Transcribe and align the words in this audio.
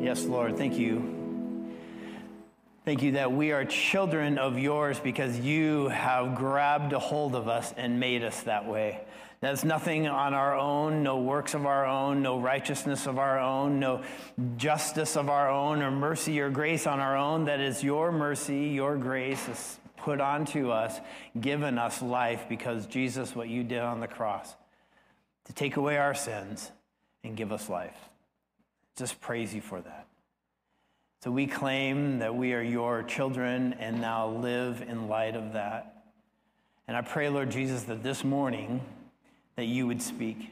Yes, 0.00 0.24
Lord, 0.24 0.56
thank 0.56 0.78
you. 0.78 1.76
Thank 2.86 3.02
you 3.02 3.12
that 3.12 3.32
we 3.32 3.52
are 3.52 3.66
children 3.66 4.38
of 4.38 4.58
yours 4.58 4.98
because 4.98 5.38
you 5.38 5.88
have 5.88 6.36
grabbed 6.36 6.94
a 6.94 6.98
hold 6.98 7.34
of 7.34 7.48
us 7.48 7.74
and 7.76 8.00
made 8.00 8.24
us 8.24 8.42
that 8.44 8.66
way. 8.66 9.02
That's 9.40 9.62
nothing 9.62 10.08
on 10.08 10.32
our 10.32 10.56
own, 10.58 11.02
no 11.02 11.18
works 11.18 11.52
of 11.52 11.66
our 11.66 11.84
own, 11.84 12.22
no 12.22 12.40
righteousness 12.40 13.06
of 13.06 13.18
our 13.18 13.38
own, 13.38 13.78
no 13.78 14.02
justice 14.56 15.18
of 15.18 15.28
our 15.28 15.50
own, 15.50 15.82
or 15.82 15.90
mercy 15.90 16.40
or 16.40 16.48
grace 16.48 16.86
on 16.86 16.98
our 16.98 17.18
own. 17.18 17.44
That 17.44 17.60
is 17.60 17.84
your 17.84 18.10
mercy, 18.10 18.68
your 18.68 18.96
grace 18.96 19.46
is 19.48 19.78
put 19.98 20.18
onto 20.18 20.70
us, 20.70 20.98
given 21.38 21.76
us 21.76 22.00
life 22.00 22.46
because 22.48 22.86
Jesus, 22.86 23.36
what 23.36 23.48
you 23.48 23.64
did 23.64 23.80
on 23.80 24.00
the 24.00 24.08
cross 24.08 24.56
to 25.44 25.52
take 25.52 25.76
away 25.76 25.98
our 25.98 26.14
sins 26.14 26.70
and 27.22 27.36
give 27.36 27.52
us 27.52 27.68
life. 27.68 28.09
Just 29.00 29.18
praise 29.22 29.54
you 29.54 29.62
for 29.62 29.80
that. 29.80 30.06
So 31.24 31.30
we 31.30 31.46
claim 31.46 32.18
that 32.18 32.34
we 32.34 32.52
are 32.52 32.60
your 32.60 33.02
children 33.02 33.72
and 33.80 33.98
now 33.98 34.28
live 34.28 34.82
in 34.82 35.08
light 35.08 35.36
of 35.36 35.54
that. 35.54 36.04
And 36.86 36.94
I 36.94 37.00
pray, 37.00 37.30
Lord 37.30 37.50
Jesus, 37.50 37.84
that 37.84 38.02
this 38.02 38.24
morning 38.24 38.82
that 39.56 39.64
you 39.64 39.86
would 39.86 40.02
speak. 40.02 40.50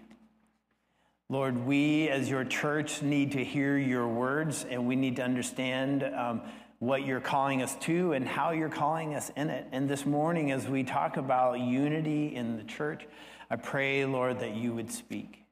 Lord, 1.28 1.66
we 1.66 2.08
as 2.08 2.30
your 2.30 2.42
church 2.42 3.02
need 3.02 3.32
to 3.32 3.44
hear 3.44 3.76
your 3.76 4.08
words 4.08 4.64
and 4.64 4.88
we 4.88 4.96
need 4.96 5.16
to 5.16 5.22
understand 5.22 6.02
um, 6.02 6.40
what 6.78 7.04
you're 7.04 7.20
calling 7.20 7.60
us 7.60 7.76
to 7.80 8.14
and 8.14 8.26
how 8.26 8.52
you're 8.52 8.70
calling 8.70 9.14
us 9.14 9.30
in 9.36 9.50
it. 9.50 9.66
And 9.72 9.90
this 9.90 10.06
morning, 10.06 10.52
as 10.52 10.66
we 10.66 10.84
talk 10.84 11.18
about 11.18 11.60
unity 11.60 12.34
in 12.34 12.56
the 12.56 12.64
church, 12.64 13.06
I 13.50 13.56
pray, 13.56 14.06
Lord, 14.06 14.40
that 14.40 14.54
you 14.54 14.72
would 14.72 14.90
speak. 14.90 15.44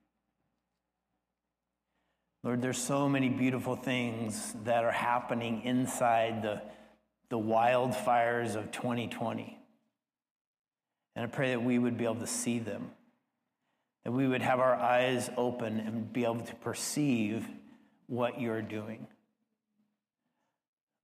Lord, 2.46 2.62
there's 2.62 2.78
so 2.78 3.08
many 3.08 3.28
beautiful 3.28 3.74
things 3.74 4.54
that 4.62 4.84
are 4.84 4.92
happening 4.92 5.62
inside 5.64 6.42
the, 6.42 6.62
the 7.28 7.36
wildfires 7.36 8.54
of 8.54 8.70
2020. 8.70 9.58
And 11.16 11.24
I 11.24 11.26
pray 11.26 11.50
that 11.50 11.64
we 11.64 11.76
would 11.80 11.98
be 11.98 12.04
able 12.04 12.20
to 12.20 12.26
see 12.28 12.60
them, 12.60 12.92
that 14.04 14.12
we 14.12 14.28
would 14.28 14.42
have 14.42 14.60
our 14.60 14.76
eyes 14.76 15.28
open 15.36 15.80
and 15.80 16.12
be 16.12 16.22
able 16.22 16.42
to 16.42 16.54
perceive 16.54 17.44
what 18.06 18.40
you're 18.40 18.62
doing. 18.62 19.08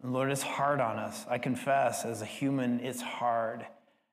And 0.01 0.13
Lord, 0.13 0.31
it's 0.31 0.43
hard 0.43 0.79
on 0.79 0.97
us. 0.97 1.27
I 1.29 1.39
confess, 1.39 2.05
as 2.05 2.23
a 2.23 2.25
human, 2.25 2.79
it's 2.79 3.03
hard. 3.03 3.67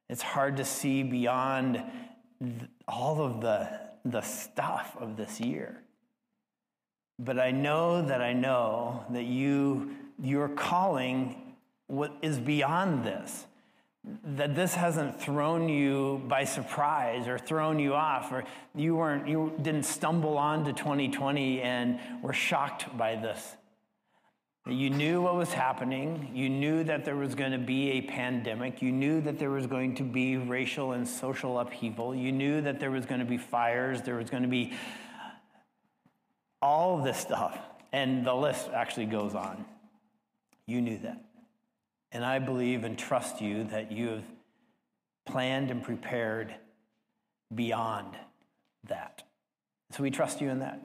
It's 0.09 0.23
hard 0.23 0.58
to 0.58 0.66
see 0.66 1.03
beyond 1.03 1.84
all 2.88 3.22
of 3.22 3.40
the, 3.40 3.70
the 4.03 4.22
stuff 4.22 4.98
of 5.00 5.16
this 5.16 5.40
year. 5.40 5.84
But 7.20 7.38
I 7.38 7.52
know 7.52 8.02
that 8.02 8.22
I 8.22 8.31
know 8.31 9.03
that 9.09 9.25
you, 9.25 9.92
your 10.22 10.48
calling 10.48 11.36
what 11.88 12.14
is 12.22 12.39
beyond 12.39 13.03
this. 13.03 13.45
That 14.23 14.56
this 14.56 14.73
hasn't 14.73 15.20
thrown 15.20 15.67
you 15.67 16.23
by 16.28 16.45
surprise 16.45 17.28
or 17.28 17.38
thrown 17.38 17.80
you 17.80 17.94
off, 17.94 18.31
or 18.31 18.45
you 18.73 18.95
weren't 18.95 19.28
you 19.28 19.53
didn't 19.62 19.84
stumble 19.84 20.38
onto 20.38 20.72
2020 20.72 21.62
and 21.62 22.00
were 22.23 22.31
shocked 22.31 22.97
by 22.97 23.16
this. 23.16 23.58
You 24.66 24.90
knew 24.90 25.22
what 25.22 25.36
was 25.36 25.52
happening. 25.52 26.31
You 26.34 26.50
knew 26.50 26.84
that 26.86 27.03
there 27.03 27.16
was 27.16 27.36
going 27.36 27.52
to 27.52 27.58
be 27.58 27.92
a 27.92 28.02
pandemic. 28.02 28.81
You 28.81 28.92
knew 28.92 29.20
that 29.22 29.38
there 29.40 29.50
was 29.50 29.67
going 29.67 29.95
to 29.95 30.03
be 30.03 30.38
racial 30.38 30.94
and 30.94 31.08
social 31.08 31.59
upheaval. 31.59 32.16
You 32.16 32.31
knew 32.31 32.62
that 32.62 32.80
there 32.80 32.92
was 32.92 33.06
going 33.06 33.20
to 33.20 33.25
be 33.25 33.38
fires. 33.38 34.02
There 34.02 34.16
was 34.16 34.30
going 34.30 34.44
to 34.44 34.50
be 34.50 34.73
all 36.62 37.02
this 37.02 37.18
stuff. 37.18 37.58
And 37.92 38.26
the 38.26 38.34
list 38.34 38.70
actually 38.74 39.08
goes 39.08 39.34
on. 39.36 39.66
You 40.66 40.82
knew 40.82 41.00
that. 41.00 41.24
And 42.12 42.24
I 42.24 42.40
believe 42.40 42.84
and 42.84 42.98
trust 42.98 43.42
you 43.42 43.64
that 43.66 43.92
you 43.92 44.10
have 44.10 44.24
planned 45.25 45.72
and 45.72 45.84
prepared 45.84 46.53
beyond 47.53 48.16
that. 48.88 49.24
So 49.92 50.03
we 50.03 50.12
trust 50.12 50.42
you 50.42 50.50
in 50.50 50.59
that. 50.59 50.81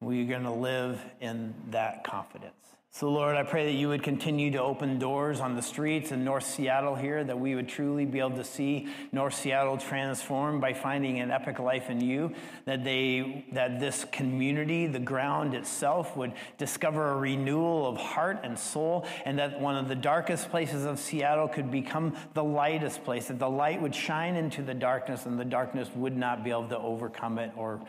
We're 0.00 0.26
going 0.26 0.44
to 0.44 0.50
live 0.50 1.02
in 1.20 1.54
that 1.70 2.04
confidence. 2.04 2.73
So, 2.96 3.10
Lord, 3.10 3.34
I 3.34 3.42
pray 3.42 3.64
that 3.64 3.72
you 3.72 3.88
would 3.88 4.04
continue 4.04 4.52
to 4.52 4.62
open 4.62 5.00
doors 5.00 5.40
on 5.40 5.56
the 5.56 5.62
streets 5.62 6.12
in 6.12 6.22
North 6.22 6.46
Seattle 6.46 6.94
here, 6.94 7.24
that 7.24 7.36
we 7.36 7.56
would 7.56 7.66
truly 7.66 8.04
be 8.04 8.20
able 8.20 8.36
to 8.36 8.44
see 8.44 8.86
North 9.10 9.34
Seattle 9.34 9.76
transformed 9.78 10.60
by 10.60 10.74
finding 10.74 11.18
an 11.18 11.32
epic 11.32 11.58
life 11.58 11.90
in 11.90 12.00
you, 12.00 12.32
that 12.66 12.84
they 12.84 13.46
that 13.50 13.80
this 13.80 14.06
community, 14.12 14.86
the 14.86 15.00
ground 15.00 15.54
itself, 15.54 16.16
would 16.16 16.34
discover 16.56 17.10
a 17.10 17.16
renewal 17.16 17.88
of 17.88 17.96
heart 17.96 18.38
and 18.44 18.56
soul, 18.56 19.04
and 19.24 19.40
that 19.40 19.60
one 19.60 19.76
of 19.76 19.88
the 19.88 19.96
darkest 19.96 20.50
places 20.50 20.84
of 20.84 21.00
Seattle 21.00 21.48
could 21.48 21.72
become 21.72 22.16
the 22.34 22.44
lightest 22.44 23.02
place, 23.02 23.26
that 23.26 23.40
the 23.40 23.50
light 23.50 23.82
would 23.82 23.96
shine 23.96 24.36
into 24.36 24.62
the 24.62 24.72
darkness 24.72 25.26
and 25.26 25.36
the 25.36 25.44
darkness 25.44 25.90
would 25.96 26.16
not 26.16 26.44
be 26.44 26.50
able 26.50 26.68
to 26.68 26.78
overcome 26.78 27.40
it 27.40 27.50
or 27.56 27.80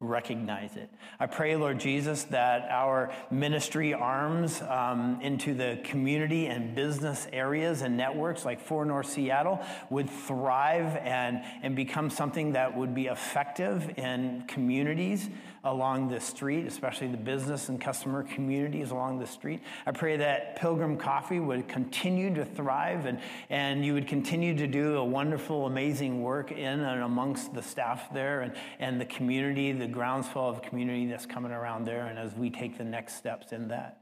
recognize 0.00 0.76
it. 0.76 0.88
I 1.18 1.26
pray, 1.26 1.56
Lord 1.56 1.80
Jesus, 1.80 2.22
that 2.24 2.70
our 2.70 3.12
ministry 3.32 3.94
arms 3.94 4.62
um, 4.62 5.18
into 5.20 5.54
the 5.54 5.80
community 5.82 6.46
and 6.46 6.72
business 6.72 7.26
areas 7.32 7.82
and 7.82 7.96
networks 7.96 8.44
like 8.44 8.60
For 8.60 8.84
North 8.84 9.10
Seattle 9.10 9.60
would 9.90 10.08
thrive 10.08 10.96
and, 11.02 11.42
and 11.62 11.74
become 11.74 12.10
something 12.10 12.52
that 12.52 12.76
would 12.76 12.94
be 12.94 13.06
effective 13.06 13.98
in 13.98 14.44
communities 14.46 15.28
along 15.64 16.08
the 16.08 16.20
street, 16.20 16.66
especially 16.66 17.08
the 17.08 17.16
business 17.16 17.68
and 17.68 17.80
customer 17.80 18.22
communities 18.22 18.90
along 18.90 19.18
the 19.18 19.26
street. 19.26 19.60
I 19.86 19.92
pray 19.92 20.16
that 20.16 20.56
Pilgrim 20.56 20.96
Coffee 20.96 21.40
would 21.40 21.68
continue 21.68 22.34
to 22.34 22.44
thrive 22.44 23.06
and, 23.06 23.20
and 23.50 23.84
you 23.84 23.94
would 23.94 24.06
continue 24.06 24.56
to 24.56 24.66
do 24.66 24.96
a 24.96 25.04
wonderful, 25.04 25.66
amazing 25.66 26.22
work 26.22 26.52
in 26.52 26.80
and 26.80 27.02
amongst 27.02 27.54
the 27.54 27.62
staff 27.62 28.12
there 28.12 28.42
and, 28.42 28.52
and 28.78 29.00
the 29.00 29.06
community, 29.06 29.72
the 29.72 29.86
groundswell 29.86 30.48
of 30.48 30.62
community 30.62 31.06
that's 31.06 31.26
coming 31.26 31.52
around 31.52 31.84
there, 31.84 32.06
and 32.06 32.18
as 32.18 32.34
we 32.34 32.50
take 32.50 32.78
the 32.78 32.84
next 32.84 33.16
steps 33.16 33.52
in 33.52 33.68
that. 33.68 34.00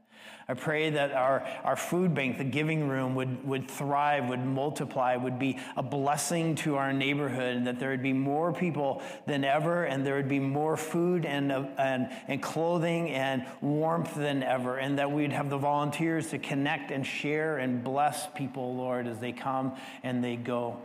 I 0.49 0.53
pray 0.53 0.91
that 0.91 1.11
our, 1.11 1.45
our 1.65 1.75
food 1.75 2.13
bank, 2.13 2.37
the 2.37 2.45
giving 2.45 2.87
room, 2.87 3.15
would, 3.15 3.45
would 3.45 3.69
thrive, 3.69 4.29
would 4.29 4.45
multiply, 4.45 5.17
would 5.17 5.37
be 5.37 5.59
a 5.75 5.83
blessing 5.83 6.55
to 6.55 6.77
our 6.77 6.93
neighborhood, 6.93 7.65
that 7.65 7.79
there 7.79 7.89
would 7.89 8.01
be 8.01 8.13
more 8.13 8.53
people 8.53 9.01
than 9.25 9.43
ever, 9.43 9.83
and 9.83 10.07
there 10.07 10.15
would 10.15 10.29
be 10.29 10.39
more 10.39 10.77
food 10.77 11.25
and, 11.25 11.51
and, 11.51 12.09
and 12.29 12.41
clothing 12.41 13.09
and 13.09 13.45
warmth 13.59 14.15
than 14.15 14.41
ever, 14.41 14.77
and 14.77 14.99
that 14.99 15.11
we'd 15.11 15.33
have 15.33 15.49
the 15.49 15.57
volunteers 15.57 16.29
to 16.29 16.37
connect 16.37 16.91
and 16.91 17.05
share 17.05 17.57
and 17.57 17.83
bless 17.83 18.27
people, 18.27 18.73
Lord, 18.73 19.05
as 19.05 19.19
they 19.19 19.33
come 19.33 19.75
and 20.01 20.23
they 20.23 20.37
go. 20.37 20.77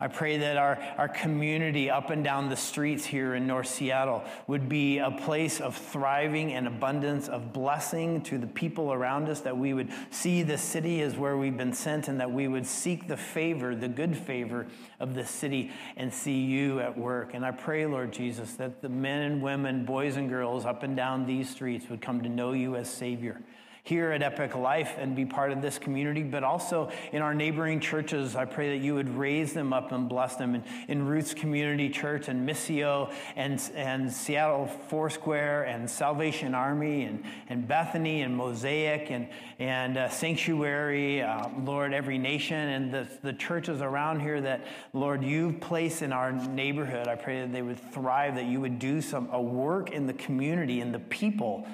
I 0.00 0.06
pray 0.06 0.36
that 0.38 0.56
our, 0.56 0.78
our 0.96 1.08
community 1.08 1.90
up 1.90 2.10
and 2.10 2.22
down 2.22 2.48
the 2.48 2.56
streets 2.56 3.04
here 3.04 3.34
in 3.34 3.48
North 3.48 3.66
Seattle 3.66 4.22
would 4.46 4.68
be 4.68 4.98
a 4.98 5.10
place 5.10 5.60
of 5.60 5.76
thriving 5.76 6.52
and 6.52 6.68
abundance, 6.68 7.28
of 7.28 7.52
blessing 7.52 8.22
to 8.22 8.38
the 8.38 8.46
people 8.46 8.92
around 8.92 9.28
us, 9.28 9.40
that 9.40 9.58
we 9.58 9.74
would 9.74 9.90
see 10.10 10.44
the 10.44 10.56
city 10.56 11.02
as 11.02 11.16
where 11.16 11.36
we've 11.36 11.56
been 11.56 11.72
sent, 11.72 12.06
and 12.06 12.20
that 12.20 12.30
we 12.30 12.46
would 12.46 12.64
seek 12.64 13.08
the 13.08 13.16
favor, 13.16 13.74
the 13.74 13.88
good 13.88 14.16
favor 14.16 14.68
of 15.00 15.14
the 15.14 15.26
city, 15.26 15.72
and 15.96 16.14
see 16.14 16.42
you 16.42 16.78
at 16.78 16.96
work. 16.96 17.34
And 17.34 17.44
I 17.44 17.50
pray, 17.50 17.84
Lord 17.84 18.12
Jesus, 18.12 18.52
that 18.52 18.80
the 18.80 18.88
men 18.88 19.22
and 19.22 19.42
women, 19.42 19.84
boys 19.84 20.16
and 20.16 20.28
girls 20.28 20.64
up 20.64 20.84
and 20.84 20.96
down 20.96 21.26
these 21.26 21.50
streets 21.50 21.88
would 21.90 22.00
come 22.00 22.22
to 22.22 22.28
know 22.28 22.52
you 22.52 22.76
as 22.76 22.88
Savior 22.88 23.40
here 23.88 24.12
at 24.12 24.22
Epic 24.22 24.54
Life 24.54 24.96
and 24.98 25.16
be 25.16 25.24
part 25.24 25.50
of 25.50 25.62
this 25.62 25.78
community, 25.78 26.22
but 26.22 26.44
also 26.44 26.90
in 27.10 27.22
our 27.22 27.34
neighboring 27.34 27.80
churches. 27.80 28.36
I 28.36 28.44
pray 28.44 28.76
that 28.76 28.84
you 28.84 28.94
would 28.94 29.08
raise 29.08 29.54
them 29.54 29.72
up 29.72 29.92
and 29.92 30.10
bless 30.10 30.36
them 30.36 30.54
in, 30.54 30.62
in 30.88 31.06
Roots 31.06 31.32
Community 31.32 31.88
Church 31.88 32.28
and 32.28 32.46
Missio 32.46 33.10
and, 33.34 33.58
and 33.74 34.12
Seattle 34.12 34.66
Foursquare 34.66 35.62
and 35.62 35.88
Salvation 35.88 36.54
Army 36.54 37.04
and, 37.04 37.24
and 37.48 37.66
Bethany 37.66 38.20
and 38.20 38.36
Mosaic 38.36 39.10
and, 39.10 39.26
and 39.58 39.96
uh, 39.96 40.10
Sanctuary, 40.10 41.22
uh, 41.22 41.48
Lord, 41.64 41.94
every 41.94 42.18
nation 42.18 42.58
and 42.58 42.92
the, 42.92 43.08
the 43.22 43.32
churches 43.32 43.80
around 43.80 44.20
here 44.20 44.38
that, 44.38 44.66
Lord, 44.92 45.24
you've 45.24 45.60
placed 45.60 46.02
in 46.02 46.12
our 46.12 46.30
neighborhood. 46.32 47.08
I 47.08 47.14
pray 47.14 47.40
that 47.40 47.54
they 47.54 47.62
would 47.62 47.80
thrive, 47.94 48.34
that 48.34 48.44
you 48.44 48.60
would 48.60 48.78
do 48.78 49.00
some 49.00 49.30
a 49.32 49.40
work 49.40 49.92
in 49.92 50.06
the 50.06 50.12
community, 50.12 50.82
in 50.82 50.92
the 50.92 50.98
people, 50.98 51.66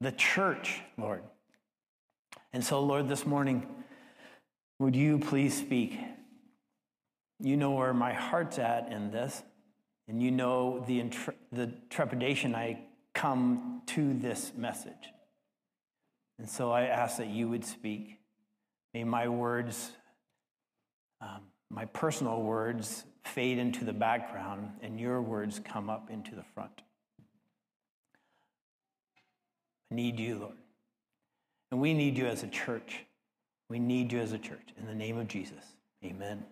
the 0.00 0.12
church, 0.12 0.80
Lord. 0.96 1.22
And 2.54 2.64
so, 2.64 2.80
Lord, 2.80 3.08
this 3.08 3.26
morning, 3.26 3.66
would 4.78 4.94
you 4.94 5.18
please 5.18 5.58
speak? 5.58 5.98
You 7.40 7.56
know 7.56 7.72
where 7.72 7.92
my 7.92 8.12
heart's 8.12 8.60
at 8.60 8.92
in 8.92 9.10
this, 9.10 9.42
and 10.06 10.22
you 10.22 10.30
know 10.30 10.78
the, 10.86 11.10
the 11.50 11.72
trepidation 11.90 12.54
I 12.54 12.78
come 13.12 13.82
to 13.86 14.14
this 14.14 14.52
message. 14.56 14.92
And 16.38 16.48
so 16.48 16.70
I 16.70 16.82
ask 16.82 17.16
that 17.16 17.26
you 17.26 17.48
would 17.48 17.64
speak. 17.64 18.20
May 18.94 19.02
my 19.02 19.26
words, 19.26 19.90
um, 21.20 21.40
my 21.70 21.86
personal 21.86 22.40
words, 22.40 23.02
fade 23.24 23.58
into 23.58 23.84
the 23.84 23.92
background, 23.92 24.70
and 24.80 25.00
your 25.00 25.20
words 25.20 25.58
come 25.58 25.90
up 25.90 26.08
into 26.08 26.36
the 26.36 26.44
front. 26.54 26.82
I 29.90 29.96
need 29.96 30.20
you, 30.20 30.38
Lord. 30.38 30.63
And 31.74 31.80
we 31.80 31.92
need 31.92 32.16
you 32.16 32.26
as 32.26 32.44
a 32.44 32.46
church. 32.46 33.04
We 33.68 33.80
need 33.80 34.12
you 34.12 34.20
as 34.20 34.30
a 34.30 34.38
church. 34.38 34.68
In 34.78 34.86
the 34.86 34.94
name 34.94 35.18
of 35.18 35.26
Jesus, 35.26 35.64
amen. 36.04 36.44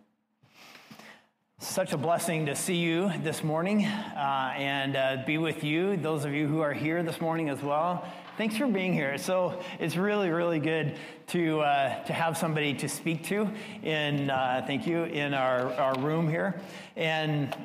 Such 1.61 1.93
a 1.93 1.97
blessing 1.97 2.45
to 2.47 2.57
see 2.57 2.75
you 2.75 3.13
this 3.23 3.45
morning 3.45 3.85
uh, 3.87 4.53
and 4.57 4.97
uh, 4.97 5.23
be 5.25 5.39
with 5.39 5.63
you, 5.63 5.97
those 5.97 6.25
of 6.25 6.35
you 6.35 6.49
who 6.49 6.59
are 6.59 6.73
here 6.73 7.05
this 7.05 7.21
morning 7.21 7.51
as 7.51 7.63
well. 7.63 8.05
Thanks 8.37 8.57
for 8.57 8.67
being 8.67 8.93
here. 8.93 9.17
So 9.17 9.63
it's 9.79 9.97
really, 9.97 10.29
really 10.29 10.59
good 10.59 10.99
to, 11.29 11.61
uh, 11.61 12.03
to 12.03 12.13
have 12.13 12.37
somebody 12.37 12.75
to 12.75 12.89
speak 12.89 13.23
to 13.27 13.49
in, 13.85 14.29
uh, 14.29 14.65
thank 14.67 14.89
you, 14.89 15.05
in 15.05 15.35
our, 15.35 15.73
our 15.75 15.97
room 16.01 16.29
here. 16.29 16.61
And 16.97 17.57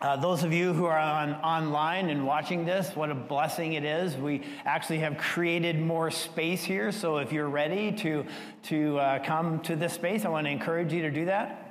uh, 0.00 0.16
those 0.16 0.44
of 0.44 0.52
you 0.52 0.72
who 0.72 0.86
are 0.86 0.98
on, 0.98 1.34
online 1.34 2.08
and 2.08 2.26
watching 2.26 2.64
this, 2.64 2.96
what 2.96 3.10
a 3.10 3.14
blessing 3.14 3.74
it 3.74 3.84
is. 3.84 4.16
We 4.16 4.42
actually 4.64 4.98
have 5.00 5.18
created 5.18 5.78
more 5.80 6.10
space 6.10 6.64
here. 6.64 6.90
So 6.92 7.18
if 7.18 7.32
you're 7.32 7.48
ready 7.48 7.92
to, 7.92 8.24
to 8.64 8.98
uh, 8.98 9.24
come 9.24 9.60
to 9.60 9.76
this 9.76 9.92
space, 9.92 10.24
I 10.24 10.28
want 10.28 10.46
to 10.46 10.50
encourage 10.50 10.92
you 10.92 11.02
to 11.02 11.10
do 11.10 11.26
that 11.26 11.70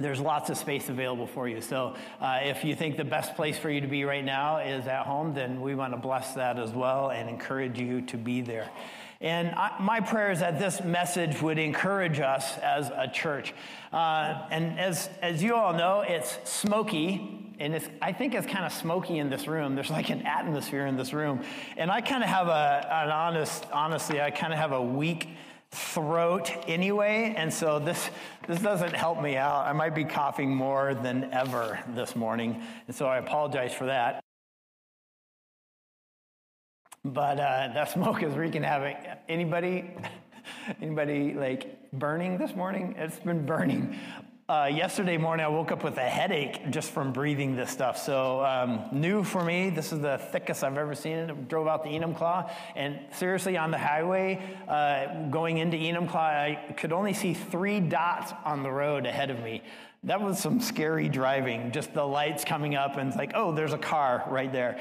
there's 0.00 0.18
lots 0.18 0.50
of 0.50 0.56
space 0.56 0.88
available 0.88 1.26
for 1.26 1.46
you. 1.46 1.60
So 1.60 1.94
uh, 2.20 2.40
if 2.42 2.64
you 2.64 2.74
think 2.74 2.96
the 2.96 3.04
best 3.04 3.36
place 3.36 3.58
for 3.58 3.70
you 3.70 3.82
to 3.82 3.86
be 3.86 4.04
right 4.04 4.24
now 4.24 4.58
is 4.58 4.86
at 4.86 5.04
home, 5.04 5.34
then 5.34 5.60
we 5.60 5.74
want 5.74 5.92
to 5.92 5.98
bless 5.98 6.32
that 6.34 6.58
as 6.58 6.70
well 6.70 7.10
and 7.10 7.28
encourage 7.28 7.78
you 7.78 8.00
to 8.02 8.16
be 8.16 8.40
there. 8.40 8.70
And 9.20 9.50
I, 9.50 9.76
my 9.80 10.00
prayer 10.00 10.30
is 10.30 10.40
that 10.40 10.58
this 10.58 10.82
message 10.82 11.42
would 11.42 11.58
encourage 11.58 12.20
us 12.20 12.56
as 12.58 12.88
a 12.88 13.06
church. 13.06 13.52
Uh, 13.92 14.46
and 14.50 14.80
as, 14.80 15.10
as 15.20 15.42
you 15.42 15.54
all 15.54 15.74
know, 15.74 16.00
it's 16.00 16.38
smoky, 16.44 17.52
and 17.58 17.74
it's, 17.74 17.86
I 18.00 18.12
think 18.12 18.34
it's 18.34 18.46
kind 18.46 18.64
of 18.64 18.72
smoky 18.72 19.18
in 19.18 19.28
this 19.28 19.46
room. 19.46 19.74
There's 19.74 19.90
like 19.90 20.08
an 20.08 20.22
atmosphere 20.22 20.86
in 20.86 20.96
this 20.96 21.12
room. 21.12 21.42
And 21.76 21.90
I 21.90 22.00
kind 22.00 22.22
of 22.22 22.30
have 22.30 22.48
a, 22.48 22.88
an 22.90 23.10
honest, 23.10 23.66
honestly, 23.72 24.22
I 24.22 24.30
kind 24.30 24.54
of 24.54 24.58
have 24.58 24.72
a 24.72 24.82
weak 24.82 25.28
throat 25.72 26.50
anyway, 26.66 27.34
and 27.36 27.52
so 27.52 27.78
this 27.78 28.10
this 28.48 28.60
doesn't 28.60 28.92
help 28.92 29.22
me 29.22 29.36
out. 29.36 29.66
I 29.66 29.72
might 29.72 29.94
be 29.94 30.04
coughing 30.04 30.52
more 30.52 30.94
than 30.94 31.32
ever 31.32 31.78
this 31.94 32.16
morning, 32.16 32.60
and 32.88 32.96
so 32.96 33.06
I 33.06 33.18
apologize 33.18 33.72
for 33.72 33.86
that. 33.86 34.24
But 37.04 37.40
uh, 37.40 37.70
that 37.74 37.90
smoke 37.90 38.22
is 38.22 38.34
wreaking 38.34 38.62
havoc. 38.62 38.96
Anybody, 39.28 39.90
anybody 40.82 41.34
like 41.34 41.90
burning 41.92 42.38
this 42.38 42.54
morning? 42.54 42.94
It's 42.98 43.18
been 43.18 43.46
burning 43.46 43.98
uh, 44.50 44.66
yesterday 44.66 45.16
morning, 45.16 45.46
I 45.46 45.48
woke 45.48 45.70
up 45.70 45.84
with 45.84 45.96
a 45.96 46.08
headache 46.08 46.70
just 46.70 46.90
from 46.90 47.12
breathing 47.12 47.54
this 47.54 47.70
stuff. 47.70 47.96
So, 47.96 48.44
um, 48.44 48.82
new 48.90 49.22
for 49.22 49.44
me. 49.44 49.70
This 49.70 49.92
is 49.92 50.00
the 50.00 50.18
thickest 50.18 50.64
I've 50.64 50.76
ever 50.76 50.96
seen 50.96 51.18
it. 51.18 51.48
Drove 51.48 51.68
out 51.68 51.84
the 51.84 51.90
Enumclaw, 51.90 52.50
and 52.74 52.98
seriously, 53.12 53.56
on 53.56 53.70
the 53.70 53.78
highway 53.78 54.42
uh, 54.66 55.28
going 55.30 55.58
into 55.58 55.76
Enumclaw, 55.76 56.16
I 56.16 56.72
could 56.76 56.92
only 56.92 57.14
see 57.14 57.32
three 57.32 57.78
dots 57.78 58.32
on 58.44 58.64
the 58.64 58.72
road 58.72 59.06
ahead 59.06 59.30
of 59.30 59.38
me. 59.38 59.62
That 60.02 60.20
was 60.20 60.40
some 60.40 60.60
scary 60.60 61.08
driving, 61.08 61.70
just 61.70 61.94
the 61.94 62.04
lights 62.04 62.44
coming 62.44 62.74
up, 62.74 62.96
and 62.96 63.06
it's 63.06 63.16
like, 63.16 63.30
oh, 63.36 63.52
there's 63.52 63.72
a 63.72 63.78
car 63.78 64.24
right 64.26 64.52
there. 64.52 64.80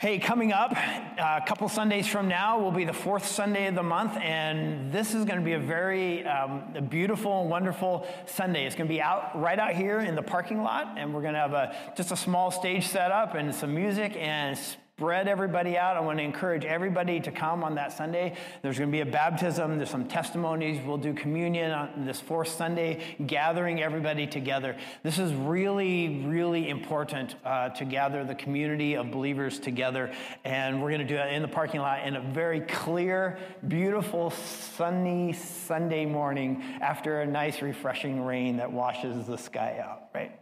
Hey, 0.00 0.20
coming 0.20 0.52
up 0.52 0.70
uh, 0.76 1.40
a 1.42 1.44
couple 1.44 1.68
Sundays 1.68 2.06
from 2.06 2.28
now 2.28 2.60
will 2.60 2.70
be 2.70 2.84
the 2.84 2.92
fourth 2.92 3.26
Sunday 3.26 3.66
of 3.66 3.74
the 3.74 3.82
month, 3.82 4.16
and 4.18 4.92
this 4.92 5.12
is 5.12 5.24
going 5.24 5.40
to 5.40 5.44
be 5.44 5.54
a 5.54 5.58
very 5.58 6.24
um, 6.24 6.62
a 6.76 6.80
beautiful 6.80 7.40
and 7.40 7.50
wonderful 7.50 8.06
Sunday. 8.24 8.64
It's 8.64 8.76
going 8.76 8.86
to 8.86 8.94
be 8.94 9.02
out 9.02 9.36
right 9.40 9.58
out 9.58 9.72
here 9.72 9.98
in 9.98 10.14
the 10.14 10.22
parking 10.22 10.62
lot, 10.62 10.94
and 10.96 11.12
we're 11.12 11.22
going 11.22 11.34
to 11.34 11.40
have 11.40 11.52
a 11.52 11.74
just 11.96 12.12
a 12.12 12.16
small 12.16 12.52
stage 12.52 12.86
set 12.86 13.10
up 13.10 13.34
and 13.34 13.52
some 13.52 13.74
music 13.74 14.14
and 14.14 14.56
spread 14.98 15.28
everybody 15.28 15.78
out. 15.78 15.96
I 15.96 16.00
want 16.00 16.18
to 16.18 16.24
encourage 16.24 16.64
everybody 16.64 17.20
to 17.20 17.30
come 17.30 17.62
on 17.62 17.76
that 17.76 17.92
Sunday. 17.92 18.34
There's 18.62 18.78
going 18.78 18.90
to 18.90 18.92
be 18.92 19.02
a 19.02 19.06
baptism, 19.06 19.76
there's 19.76 19.90
some 19.90 20.08
testimonies. 20.08 20.84
We'll 20.84 20.96
do 20.96 21.14
communion 21.14 21.70
on 21.70 22.04
this 22.04 22.20
fourth 22.20 22.48
Sunday, 22.48 23.04
gathering 23.24 23.80
everybody 23.80 24.26
together. 24.26 24.76
This 25.04 25.20
is 25.20 25.32
really, 25.32 26.24
really 26.26 26.68
important 26.68 27.36
uh, 27.44 27.68
to 27.68 27.84
gather 27.84 28.24
the 28.24 28.34
community 28.34 28.94
of 28.94 29.12
believers 29.12 29.60
together. 29.60 30.12
And 30.44 30.82
we're 30.82 30.90
going 30.90 31.06
to 31.06 31.14
do 31.14 31.14
it 31.14 31.32
in 31.32 31.42
the 31.42 31.48
parking 31.48 31.80
lot 31.80 32.04
in 32.04 32.16
a 32.16 32.20
very 32.20 32.62
clear, 32.62 33.38
beautiful, 33.68 34.30
sunny 34.30 35.32
Sunday 35.32 36.06
morning 36.06 36.60
after 36.80 37.20
a 37.20 37.26
nice, 37.26 37.62
refreshing 37.62 38.24
rain 38.24 38.56
that 38.56 38.72
washes 38.72 39.28
the 39.28 39.38
sky 39.38 39.78
out, 39.80 40.08
right? 40.12 40.32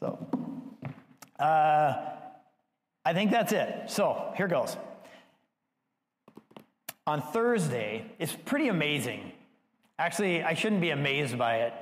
So, 0.00 0.18
uh, 1.38 2.17
I 3.04 3.14
think 3.14 3.30
that's 3.30 3.52
it. 3.52 3.90
So 3.90 4.32
here 4.36 4.48
goes. 4.48 4.76
On 7.06 7.22
Thursday, 7.22 8.04
it's 8.18 8.34
pretty 8.34 8.68
amazing. 8.68 9.32
Actually, 9.98 10.42
I 10.42 10.54
shouldn't 10.54 10.82
be 10.82 10.90
amazed 10.90 11.38
by 11.38 11.60
it, 11.60 11.72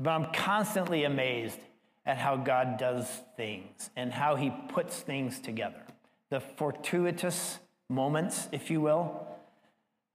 but 0.00 0.10
I'm 0.10 0.32
constantly 0.32 1.04
amazed 1.04 1.58
at 2.04 2.16
how 2.18 2.36
God 2.36 2.78
does 2.78 3.06
things 3.36 3.90
and 3.94 4.12
how 4.12 4.34
he 4.34 4.50
puts 4.70 4.98
things 4.98 5.38
together. 5.38 5.82
The 6.30 6.40
fortuitous 6.40 7.58
moments, 7.88 8.48
if 8.50 8.70
you 8.70 8.80
will. 8.80 9.26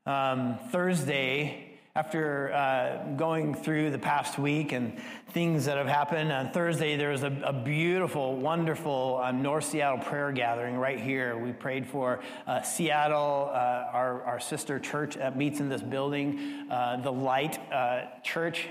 Um, 0.06 0.60
Thursday, 0.72 1.73
after 1.96 2.52
uh, 2.52 3.06
going 3.18 3.54
through 3.54 3.92
the 3.92 4.00
past 4.00 4.40
week 4.40 4.72
and 4.72 5.00
things 5.30 5.66
that 5.66 5.78
have 5.78 5.86
happened, 5.86 6.32
on 6.32 6.50
Thursday 6.50 6.98
there 6.98 7.12
was 7.12 7.22
a, 7.22 7.32
a 7.44 7.54
beautiful, 7.54 8.36
wonderful 8.36 9.22
uh, 9.22 9.32
North 9.32 9.66
Seattle 9.66 10.00
prayer 10.00 10.32
gathering 10.32 10.76
right 10.76 11.00
here. 11.00 11.38
We 11.38 11.52
prayed 11.52 11.86
for 11.86 12.22
uh, 12.48 12.64
Seattle, 12.64 13.52
uh, 13.52 13.92
our, 13.94 14.24
our 14.24 14.40
sister 14.40 14.80
church 14.80 15.18
that 15.18 15.38
meets 15.38 15.60
in 15.60 15.70
this 15.70 15.84
building, 15.84 16.66
uh, 16.72 17.00
the 17.04 17.12
Light 17.12 17.60
uh, 17.72 18.06
Church 18.24 18.70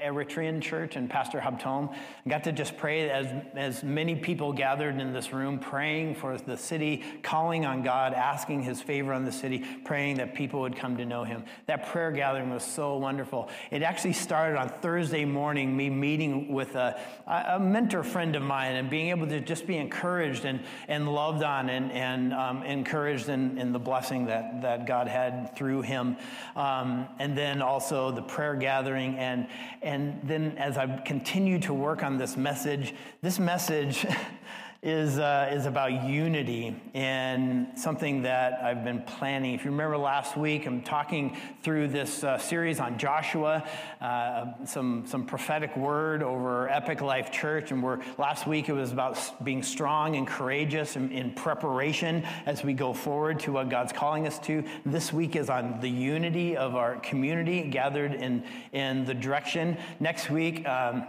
Eritrean 0.00 0.60
church 0.60 0.96
and 0.96 1.08
Pastor 1.08 1.38
Habtom. 1.38 1.92
I 1.92 2.28
got 2.28 2.44
to 2.44 2.52
just 2.52 2.76
pray 2.76 3.10
as, 3.10 3.26
as 3.54 3.82
many 3.82 4.16
people 4.16 4.52
gathered 4.52 5.00
in 5.00 5.12
this 5.12 5.32
room, 5.32 5.58
praying 5.58 6.14
for 6.16 6.36
the 6.38 6.56
city, 6.56 7.02
calling 7.22 7.64
on 7.66 7.82
God, 7.82 8.14
asking 8.14 8.62
his 8.62 8.80
favor 8.80 9.12
on 9.12 9.24
the 9.24 9.32
city, 9.32 9.64
praying 9.84 10.16
that 10.16 10.34
people 10.34 10.60
would 10.60 10.76
come 10.76 10.96
to 10.96 11.04
know 11.04 11.24
him. 11.24 11.44
That 11.66 11.86
prayer 11.86 12.12
gathering 12.12 12.50
was 12.50 12.64
so 12.64 12.96
wonderful. 12.96 13.48
It 13.70 13.82
actually 13.82 14.14
started 14.14 14.58
on 14.58 14.68
Thursday 14.80 15.24
morning, 15.24 15.76
me 15.76 15.90
meeting 15.90 16.52
with 16.52 16.74
a, 16.74 17.00
a 17.26 17.60
mentor 17.60 18.02
friend 18.02 18.36
of 18.36 18.42
mine 18.42 18.76
and 18.76 18.90
being 18.90 19.10
able 19.10 19.26
to 19.26 19.40
just 19.40 19.66
be 19.66 19.76
encouraged 19.76 20.44
and, 20.44 20.60
and 20.88 21.12
loved 21.12 21.42
on 21.42 21.68
and, 21.68 21.92
and 21.92 22.32
um, 22.32 22.62
encouraged 22.62 23.28
in, 23.28 23.58
in 23.58 23.72
the 23.72 23.78
blessing 23.78 24.26
that, 24.26 24.62
that 24.62 24.86
God 24.86 25.08
had 25.08 25.56
through 25.56 25.82
him. 25.82 26.16
Um, 26.56 27.08
and 27.18 27.36
then 27.36 27.62
also 27.62 28.10
the 28.10 28.22
prayer 28.22 28.54
gathering 28.54 29.16
and, 29.16 29.46
and 29.82 29.89
then 30.24 30.56
as 30.58 30.76
I 30.78 30.86
continue 30.98 31.58
to 31.60 31.74
work 31.74 32.02
on 32.02 32.16
this 32.16 32.36
message, 32.36 32.94
this 33.22 33.38
message 33.38 34.06
is, 34.82 35.18
uh, 35.18 35.50
is 35.52 35.66
about 35.66 36.04
unity 36.04 36.74
and 36.94 37.66
something 37.78 38.22
that 38.22 38.64
I've 38.64 38.82
been 38.82 39.02
planning. 39.02 39.52
If 39.52 39.62
you 39.62 39.70
remember 39.70 39.98
last 39.98 40.38
week, 40.38 40.64
I'm 40.64 40.80
talking 40.80 41.36
through 41.62 41.88
this 41.88 42.24
uh, 42.24 42.38
series 42.38 42.80
on 42.80 42.96
Joshua, 42.96 43.68
uh, 44.00 44.64
some, 44.64 45.04
some 45.06 45.26
prophetic 45.26 45.76
word 45.76 46.22
over 46.22 46.66
Epic 46.70 47.02
Life 47.02 47.30
Church. 47.30 47.72
And 47.72 47.82
we're, 47.82 48.00
last 48.16 48.46
week 48.46 48.70
it 48.70 48.72
was 48.72 48.90
about 48.90 49.44
being 49.44 49.62
strong 49.62 50.16
and 50.16 50.26
courageous 50.26 50.96
in, 50.96 51.12
in 51.12 51.32
preparation 51.32 52.24
as 52.46 52.64
we 52.64 52.72
go 52.72 52.94
forward 52.94 53.38
to 53.40 53.52
what 53.52 53.68
God's 53.68 53.92
calling 53.92 54.26
us 54.26 54.38
to. 54.40 54.64
This 54.86 55.12
week 55.12 55.36
is 55.36 55.50
on 55.50 55.78
the 55.80 55.90
unity 55.90 56.56
of 56.56 56.74
our 56.74 56.96
community 57.00 57.64
gathered 57.64 58.14
in, 58.14 58.44
in 58.72 59.04
the 59.04 59.14
direction. 59.14 59.76
Next 60.00 60.30
week, 60.30 60.66
um, 60.66 61.06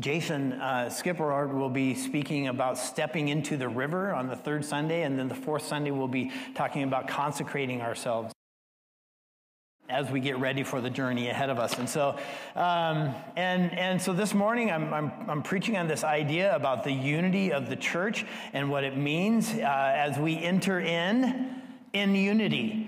Jason 0.00 0.52
uh, 0.52 0.90
Skipperard 0.90 1.52
will 1.52 1.70
be 1.70 1.94
speaking 1.94 2.48
about 2.48 2.78
stepping 2.78 3.28
into 3.28 3.56
the 3.56 3.68
river 3.68 4.12
on 4.12 4.28
the 4.28 4.36
third 4.36 4.64
Sunday, 4.64 5.02
and 5.02 5.18
then 5.18 5.28
the 5.28 5.34
fourth 5.34 5.64
Sunday 5.64 5.90
we'll 5.90 6.08
be 6.08 6.30
talking 6.54 6.82
about 6.82 7.08
consecrating 7.08 7.80
ourselves 7.80 8.32
as 9.88 10.10
we 10.10 10.20
get 10.20 10.38
ready 10.38 10.62
for 10.62 10.82
the 10.82 10.90
journey 10.90 11.28
ahead 11.28 11.48
of 11.48 11.58
us. 11.58 11.78
And 11.78 11.88
so, 11.88 12.10
um, 12.54 13.14
and, 13.36 13.72
and 13.72 14.00
so 14.00 14.12
this 14.12 14.34
morning 14.34 14.70
I'm, 14.70 14.92
I'm, 14.92 15.12
I'm, 15.26 15.42
preaching 15.42 15.78
on 15.78 15.88
this 15.88 16.04
idea 16.04 16.54
about 16.54 16.84
the 16.84 16.92
unity 16.92 17.52
of 17.52 17.70
the 17.70 17.76
church 17.76 18.26
and 18.52 18.70
what 18.70 18.84
it 18.84 18.98
means 18.98 19.54
uh, 19.54 19.62
as 19.62 20.18
we 20.18 20.36
enter 20.38 20.78
in 20.78 21.62
in 21.94 22.14
unity. 22.14 22.86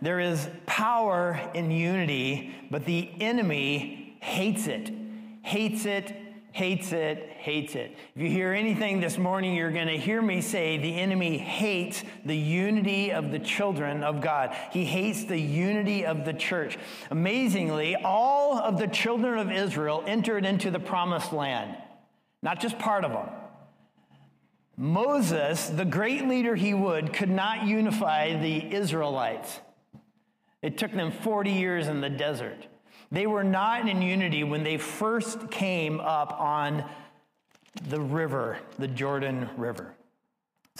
There 0.00 0.20
is 0.20 0.48
power 0.64 1.38
in 1.52 1.70
unity, 1.70 2.54
but 2.70 2.86
the 2.86 3.10
enemy 3.20 4.16
hates 4.20 4.66
it 4.66 4.90
hates 5.42 5.86
it, 5.86 6.14
hates 6.52 6.92
it, 6.92 7.18
hates 7.38 7.74
it. 7.74 7.96
If 8.14 8.22
you 8.22 8.28
hear 8.28 8.52
anything 8.52 9.00
this 9.00 9.18
morning, 9.18 9.54
you're 9.54 9.70
going 9.70 9.86
to 9.86 9.96
hear 9.96 10.20
me 10.20 10.40
say 10.40 10.78
the 10.78 10.98
enemy 10.98 11.38
hates 11.38 12.02
the 12.24 12.36
unity 12.36 13.12
of 13.12 13.30
the 13.30 13.38
children 13.38 14.02
of 14.02 14.20
God. 14.20 14.54
He 14.72 14.84
hates 14.84 15.24
the 15.24 15.38
unity 15.38 16.04
of 16.04 16.24
the 16.24 16.32
church. 16.32 16.78
Amazingly, 17.10 17.96
all 17.96 18.58
of 18.58 18.78
the 18.78 18.88
children 18.88 19.38
of 19.38 19.50
Israel 19.50 20.02
entered 20.06 20.44
into 20.44 20.70
the 20.70 20.80
promised 20.80 21.32
land, 21.32 21.76
not 22.42 22.60
just 22.60 22.78
part 22.78 23.04
of 23.04 23.12
them. 23.12 23.28
Moses, 24.76 25.68
the 25.68 25.84
great 25.84 26.26
leader 26.26 26.54
he 26.56 26.72
would, 26.74 27.12
could 27.12 27.28
not 27.28 27.64
unify 27.64 28.40
the 28.40 28.74
Israelites. 28.74 29.60
It 30.62 30.78
took 30.78 30.92
them 30.92 31.12
40 31.12 31.50
years 31.50 31.86
in 31.86 32.00
the 32.00 32.10
desert. 32.10 32.66
They 33.10 33.26
were 33.26 33.44
not 33.44 33.88
in 33.88 34.02
unity 34.02 34.44
when 34.44 34.62
they 34.62 34.76
first 34.76 35.50
came 35.50 36.00
up 36.00 36.32
on 36.38 36.84
the 37.88 38.00
river, 38.00 38.58
the 38.78 38.88
Jordan 38.88 39.48
River. 39.56 39.94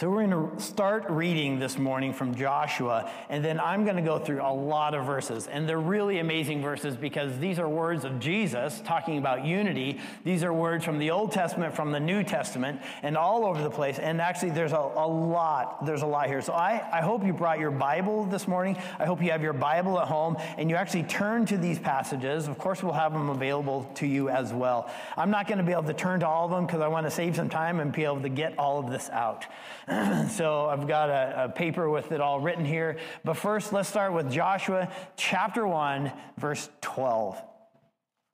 So 0.00 0.08
we're 0.08 0.26
going 0.26 0.56
to 0.56 0.62
start 0.62 1.04
reading 1.10 1.58
this 1.58 1.76
morning 1.76 2.14
from 2.14 2.34
Joshua, 2.34 3.10
and 3.28 3.44
then 3.44 3.60
I'm 3.60 3.84
going 3.84 3.96
to 3.96 4.02
go 4.02 4.18
through 4.18 4.40
a 4.40 4.48
lot 4.50 4.94
of 4.94 5.04
verses. 5.04 5.46
And 5.46 5.68
they're 5.68 5.78
really 5.78 6.20
amazing 6.20 6.62
verses 6.62 6.96
because 6.96 7.38
these 7.38 7.58
are 7.58 7.68
words 7.68 8.06
of 8.06 8.18
Jesus 8.18 8.80
talking 8.86 9.18
about 9.18 9.44
unity. 9.44 10.00
These 10.24 10.42
are 10.42 10.54
words 10.54 10.86
from 10.86 10.98
the 10.98 11.10
Old 11.10 11.32
Testament, 11.32 11.76
from 11.76 11.92
the 11.92 12.00
New 12.00 12.24
Testament, 12.24 12.80
and 13.02 13.14
all 13.14 13.44
over 13.44 13.62
the 13.62 13.68
place. 13.68 13.98
And 13.98 14.22
actually, 14.22 14.52
there's 14.52 14.72
a, 14.72 14.76
a 14.76 15.06
lot, 15.06 15.84
there's 15.84 16.00
a 16.00 16.06
lot 16.06 16.28
here. 16.28 16.40
So 16.40 16.54
I, 16.54 16.82
I 16.90 17.02
hope 17.02 17.22
you 17.22 17.34
brought 17.34 17.58
your 17.58 17.70
Bible 17.70 18.24
this 18.24 18.48
morning. 18.48 18.78
I 18.98 19.04
hope 19.04 19.22
you 19.22 19.30
have 19.32 19.42
your 19.42 19.52
Bible 19.52 20.00
at 20.00 20.08
home 20.08 20.38
and 20.56 20.70
you 20.70 20.76
actually 20.76 21.02
turn 21.02 21.44
to 21.44 21.58
these 21.58 21.78
passages. 21.78 22.48
Of 22.48 22.56
course, 22.56 22.82
we'll 22.82 22.94
have 22.94 23.12
them 23.12 23.28
available 23.28 23.84
to 23.96 24.06
you 24.06 24.30
as 24.30 24.54
well. 24.54 24.90
I'm 25.18 25.30
not 25.30 25.46
going 25.46 25.58
to 25.58 25.64
be 25.64 25.72
able 25.72 25.82
to 25.82 25.92
turn 25.92 26.20
to 26.20 26.26
all 26.26 26.46
of 26.46 26.52
them 26.52 26.64
because 26.64 26.80
I 26.80 26.88
want 26.88 27.04
to 27.04 27.10
save 27.10 27.36
some 27.36 27.50
time 27.50 27.80
and 27.80 27.92
be 27.92 28.04
able 28.04 28.22
to 28.22 28.30
get 28.30 28.58
all 28.58 28.78
of 28.78 28.90
this 28.90 29.10
out. 29.10 29.44
so 30.30 30.66
I've 30.66 30.86
got 30.86 31.08
a, 31.10 31.44
a, 31.44 31.48
paper 31.48 31.90
with 31.90 32.12
it 32.12 32.20
all 32.20 32.40
written 32.40 32.64
here. 32.64 32.98
But 33.24 33.34
first, 33.34 33.72
let's 33.72 33.88
start 33.88 34.12
with 34.12 34.30
Joshua 34.30 34.90
chapter 35.16 35.66
1, 35.66 36.12
verse 36.38 36.68
12. 36.80 37.42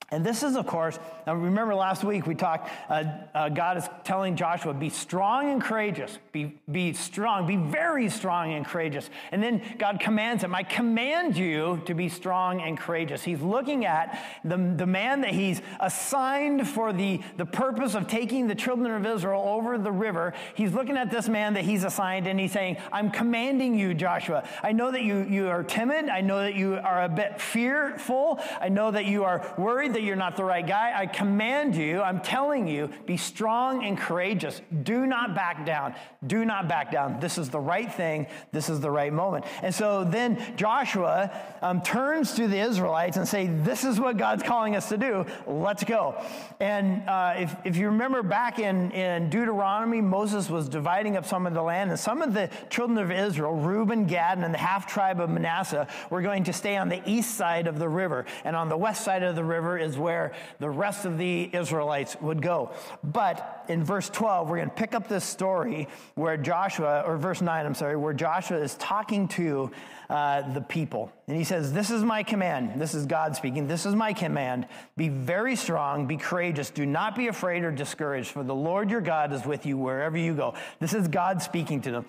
And 0.09 0.25
this 0.25 0.41
is, 0.41 0.55
of 0.55 0.65
course, 0.65 0.97
remember 1.25 1.75
last 1.75 2.05
week 2.05 2.25
we 2.25 2.33
talked, 2.33 2.71
uh, 2.89 3.03
uh, 3.35 3.49
God 3.49 3.75
is 3.75 3.83
telling 4.05 4.37
Joshua, 4.37 4.73
be 4.73 4.89
strong 4.89 5.51
and 5.51 5.61
courageous. 5.61 6.17
Be, 6.31 6.57
be 6.71 6.93
strong, 6.93 7.45
be 7.45 7.57
very 7.57 8.09
strong 8.09 8.53
and 8.53 8.65
courageous. 8.65 9.09
And 9.33 9.43
then 9.43 9.61
God 9.77 9.99
commands 9.99 10.45
him, 10.45 10.55
I 10.55 10.63
command 10.63 11.35
you 11.35 11.81
to 11.87 11.93
be 11.93 12.07
strong 12.07 12.61
and 12.61 12.77
courageous. 12.77 13.21
He's 13.21 13.41
looking 13.41 13.83
at 13.83 14.17
the, 14.45 14.55
the 14.77 14.85
man 14.85 15.19
that 15.21 15.31
he's 15.31 15.61
assigned 15.81 16.69
for 16.69 16.93
the, 16.93 17.19
the 17.35 17.45
purpose 17.45 17.93
of 17.93 18.07
taking 18.07 18.47
the 18.47 18.55
children 18.55 18.91
of 18.91 19.05
Israel 19.05 19.43
over 19.45 19.77
the 19.77 19.91
river. 19.91 20.33
He's 20.55 20.71
looking 20.71 20.95
at 20.95 21.11
this 21.11 21.27
man 21.27 21.53
that 21.55 21.65
he's 21.65 21.83
assigned 21.83 22.27
and 22.27 22.39
he's 22.39 22.53
saying, 22.53 22.77
I'm 22.93 23.11
commanding 23.11 23.77
you, 23.77 23.93
Joshua. 23.93 24.47
I 24.63 24.71
know 24.71 24.89
that 24.89 25.03
you, 25.03 25.25
you 25.29 25.49
are 25.49 25.63
timid. 25.63 26.07
I 26.07 26.21
know 26.21 26.39
that 26.39 26.55
you 26.55 26.75
are 26.75 27.03
a 27.03 27.09
bit 27.09 27.41
fearful. 27.41 28.39
I 28.61 28.69
know 28.69 28.91
that 28.91 29.03
you 29.03 29.25
are 29.25 29.53
worried 29.57 29.96
that 29.97 30.03
you're 30.03 30.15
not 30.15 30.37
the 30.37 30.43
right 30.43 30.65
guy. 30.65 30.93
I 30.95 31.07
command 31.07 31.75
you, 31.75 32.03
I'm 32.03 32.21
telling 32.21 32.67
you, 32.67 32.91
be 33.07 33.17
strong 33.17 33.83
and 33.83 33.97
courageous. 33.97 34.61
Do 34.83 35.07
not 35.07 35.33
back 35.33 35.65
down. 35.65 35.95
Do 36.27 36.45
not 36.45 36.67
back 36.67 36.91
down. 36.91 37.19
This 37.19 37.39
is 37.39 37.49
the 37.49 37.59
right 37.59 37.91
thing. 37.91 38.27
This 38.51 38.69
is 38.69 38.79
the 38.79 38.91
right 38.91 39.11
moment. 39.11 39.45
And 39.63 39.73
so 39.73 40.03
then 40.03 40.39
Joshua 40.55 41.31
um, 41.63 41.81
turns 41.81 42.35
to 42.35 42.47
the 42.47 42.59
Israelites 42.59 43.17
and 43.17 43.27
say, 43.27 43.47
this 43.47 43.83
is 43.83 43.99
what 43.99 44.17
God's 44.17 44.43
calling 44.43 44.75
us 44.75 44.89
to 44.89 44.97
do. 44.97 45.25
Let's 45.47 45.83
go. 45.83 46.23
And 46.59 47.09
uh, 47.09 47.33
if, 47.37 47.55
if 47.63 47.75
you 47.75 47.87
remember 47.87 48.21
back 48.21 48.59
in, 48.59 48.91
in 48.91 49.31
Deuteronomy, 49.31 50.01
Moses 50.01 50.47
was 50.47 50.69
dividing 50.69 51.17
up 51.17 51.25
some 51.25 51.47
of 51.47 51.55
the 51.55 51.63
land, 51.63 51.89
and 51.89 51.99
some 51.99 52.21
of 52.21 52.35
the 52.35 52.51
children 52.69 52.99
of 52.99 53.11
Israel, 53.11 53.53
Reuben, 53.53 54.05
Gad, 54.05 54.37
and 54.37 54.53
the 54.53 54.59
half 54.59 54.85
tribe 54.85 55.19
of 55.19 55.31
Manasseh, 55.31 55.87
were 56.11 56.21
going 56.21 56.43
to 56.43 56.53
stay 56.53 56.77
on 56.77 56.87
the 56.87 57.01
east 57.09 57.35
side 57.35 57.65
of 57.65 57.79
the 57.79 57.89
river. 57.89 58.25
And 58.43 58.55
on 58.55 58.69
the 58.69 58.77
west 58.77 59.03
side 59.03 59.23
of 59.23 59.35
the 59.35 59.43
river 59.43 59.77
is 59.77 59.86
where 59.95 60.33
the 60.57 60.69
rest 60.69 61.05
of 61.05 61.19
the 61.19 61.51
Israelites 61.53 62.17
would 62.19 62.41
go. 62.41 62.71
But 63.03 63.65
in 63.69 63.83
verse 63.83 64.09
12, 64.09 64.49
we're 64.49 64.57
going 64.57 64.69
to 64.69 64.75
pick 64.75 64.95
up 64.95 65.07
this 65.07 65.23
story 65.23 65.87
where 66.15 66.35
Joshua, 66.35 67.03
or 67.05 67.17
verse 67.17 67.41
9, 67.41 67.65
I'm 67.65 67.75
sorry, 67.75 67.95
where 67.95 68.13
Joshua 68.13 68.57
is 68.57 68.73
talking 68.75 69.27
to 69.29 69.69
uh, 70.09 70.51
the 70.53 70.61
people. 70.61 71.11
And 71.27 71.37
he 71.37 71.43
says, 71.43 71.71
This 71.71 71.91
is 71.91 72.03
my 72.03 72.23
command. 72.23 72.81
This 72.81 72.95
is 72.95 73.05
God 73.05 73.35
speaking. 73.35 73.67
This 73.67 73.85
is 73.85 73.93
my 73.93 74.13
command. 74.13 74.67
Be 74.95 75.09
very 75.09 75.55
strong, 75.55 76.07
be 76.07 76.17
courageous. 76.17 76.69
Do 76.69 76.85
not 76.85 77.15
be 77.15 77.27
afraid 77.27 77.63
or 77.63 77.71
discouraged, 77.71 78.31
for 78.31 78.43
the 78.43 78.55
Lord 78.55 78.89
your 78.89 79.01
God 79.01 79.33
is 79.33 79.45
with 79.45 79.65
you 79.65 79.77
wherever 79.77 80.17
you 80.17 80.33
go. 80.33 80.55
This 80.79 80.93
is 80.93 81.07
God 81.07 81.41
speaking 81.41 81.81
to 81.81 81.91
them. 81.91 82.05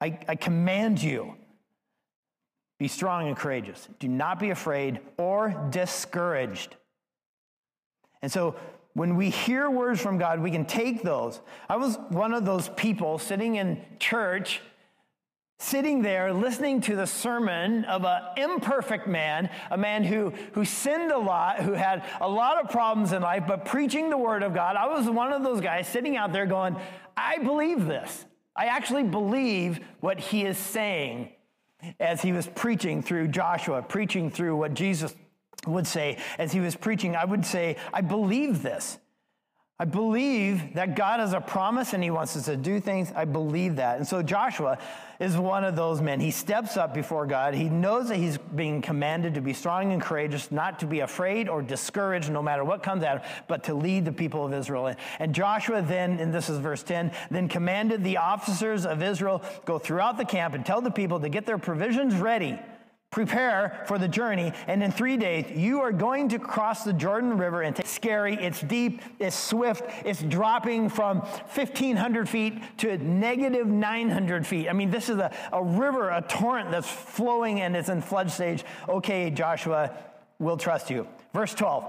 I, 0.00 0.18
I 0.28 0.34
command 0.34 1.02
you 1.02 1.34
be 2.78 2.88
strong 2.88 3.28
and 3.28 3.36
courageous. 3.36 3.88
Do 3.98 4.08
not 4.08 4.38
be 4.38 4.50
afraid 4.50 5.00
or 5.16 5.68
discouraged. 5.70 6.76
And 8.22 8.30
so 8.30 8.56
when 8.94 9.16
we 9.16 9.28
hear 9.28 9.68
words 9.68 10.00
from 10.00 10.16
God, 10.16 10.40
we 10.40 10.50
can 10.50 10.64
take 10.64 11.02
those. 11.02 11.40
I 11.68 11.76
was 11.76 11.98
one 12.08 12.32
of 12.32 12.46
those 12.46 12.70
people 12.70 13.18
sitting 13.18 13.56
in 13.56 13.82
church, 13.98 14.62
sitting 15.58 16.00
there 16.00 16.32
listening 16.32 16.80
to 16.82 16.96
the 16.96 17.06
sermon 17.06 17.84
of 17.84 18.04
an 18.04 18.22
imperfect 18.38 19.06
man, 19.06 19.50
a 19.70 19.76
man 19.76 20.02
who, 20.02 20.32
who 20.52 20.64
sinned 20.64 21.12
a 21.12 21.18
lot, 21.18 21.60
who 21.60 21.72
had 21.72 22.04
a 22.22 22.28
lot 22.28 22.62
of 22.62 22.70
problems 22.70 23.12
in 23.12 23.20
life, 23.20 23.44
but 23.46 23.66
preaching 23.66 24.08
the 24.08 24.16
word 24.16 24.42
of 24.42 24.54
God. 24.54 24.76
I 24.76 24.86
was 24.88 25.08
one 25.10 25.32
of 25.32 25.42
those 25.42 25.60
guys 25.60 25.86
sitting 25.86 26.16
out 26.16 26.32
there 26.32 26.46
going, 26.46 26.74
I 27.16 27.38
believe 27.38 27.84
this. 27.84 28.24
I 28.56 28.66
actually 28.66 29.02
believe 29.02 29.80
what 30.00 30.18
he 30.18 30.46
is 30.46 30.56
saying 30.56 31.32
as 32.00 32.22
he 32.22 32.32
was 32.32 32.46
preaching 32.46 33.02
through 33.02 33.28
Joshua, 33.28 33.82
preaching 33.82 34.30
through 34.30 34.56
what 34.56 34.72
Jesus 34.72 35.14
would 35.66 35.86
say 35.86 36.18
as 36.38 36.52
he 36.52 36.60
was 36.60 36.76
preaching, 36.76 37.16
I 37.16 37.24
would 37.24 37.44
say, 37.44 37.76
I 37.92 38.00
believe 38.00 38.62
this. 38.62 38.98
I 39.78 39.84
believe 39.84 40.72
that 40.72 40.96
God 40.96 41.20
has 41.20 41.34
a 41.34 41.40
promise 41.40 41.92
and 41.92 42.02
he 42.02 42.10
wants 42.10 42.34
us 42.34 42.46
to 42.46 42.56
do 42.56 42.80
things. 42.80 43.12
I 43.14 43.26
believe 43.26 43.76
that. 43.76 43.98
And 43.98 44.08
so 44.08 44.22
Joshua 44.22 44.78
is 45.20 45.36
one 45.36 45.64
of 45.64 45.76
those 45.76 46.00
men. 46.00 46.18
He 46.18 46.30
steps 46.30 46.78
up 46.78 46.94
before 46.94 47.26
God. 47.26 47.52
He 47.52 47.68
knows 47.68 48.08
that 48.08 48.16
he's 48.16 48.38
being 48.38 48.80
commanded 48.80 49.34
to 49.34 49.42
be 49.42 49.52
strong 49.52 49.92
and 49.92 50.00
courageous, 50.00 50.50
not 50.50 50.78
to 50.78 50.86
be 50.86 51.00
afraid 51.00 51.46
or 51.50 51.60
discouraged 51.60 52.30
no 52.30 52.42
matter 52.42 52.64
what 52.64 52.82
comes 52.82 53.02
at 53.02 53.18
him, 53.18 53.30
but 53.48 53.64
to 53.64 53.74
lead 53.74 54.06
the 54.06 54.12
people 54.12 54.46
of 54.46 54.54
Israel. 54.54 54.94
And 55.18 55.34
Joshua 55.34 55.82
then, 55.82 56.20
and 56.20 56.32
this 56.32 56.48
is 56.48 56.58
verse 56.58 56.82
10, 56.82 57.12
then 57.30 57.46
commanded 57.46 58.02
the 58.02 58.16
officers 58.16 58.86
of 58.86 59.02
Israel 59.02 59.42
go 59.66 59.78
throughout 59.78 60.16
the 60.16 60.24
camp 60.24 60.54
and 60.54 60.64
tell 60.64 60.80
the 60.80 60.90
people 60.90 61.20
to 61.20 61.28
get 61.28 61.44
their 61.44 61.58
provisions 61.58 62.14
ready 62.14 62.58
prepare 63.10 63.84
for 63.86 63.98
the 63.98 64.08
journey. 64.08 64.52
And 64.66 64.82
in 64.82 64.90
three 64.90 65.16
days 65.16 65.46
you 65.56 65.80
are 65.80 65.92
going 65.92 66.28
to 66.30 66.38
cross 66.38 66.84
the 66.84 66.92
jordan 66.92 67.38
river 67.38 67.62
and 67.62 67.78
it's 67.78 67.90
scary 67.90 68.34
it's 68.34 68.60
deep 68.60 69.00
it's 69.18 69.36
swift 69.36 69.84
it's 70.04 70.22
dropping 70.22 70.88
from 70.88 71.20
1500 71.20 72.28
feet 72.28 72.54
to 72.78 72.98
negative 72.98 73.66
900 73.66 74.46
feet. 74.46 74.68
I 74.68 74.72
mean 74.72 74.90
this 74.90 75.08
is 75.08 75.18
a, 75.18 75.32
a 75.52 75.62
river 75.62 76.10
a 76.10 76.22
torrent 76.22 76.70
that's 76.70 76.88
flowing 76.88 77.60
and 77.60 77.76
it's 77.76 77.88
in 77.88 78.02
flood 78.02 78.30
stage. 78.30 78.64
Okay 78.88 79.30
joshua 79.30 79.92
we'll 80.38 80.58
trust 80.58 80.90
you. 80.90 81.06
Verse 81.32 81.54
12 81.54 81.84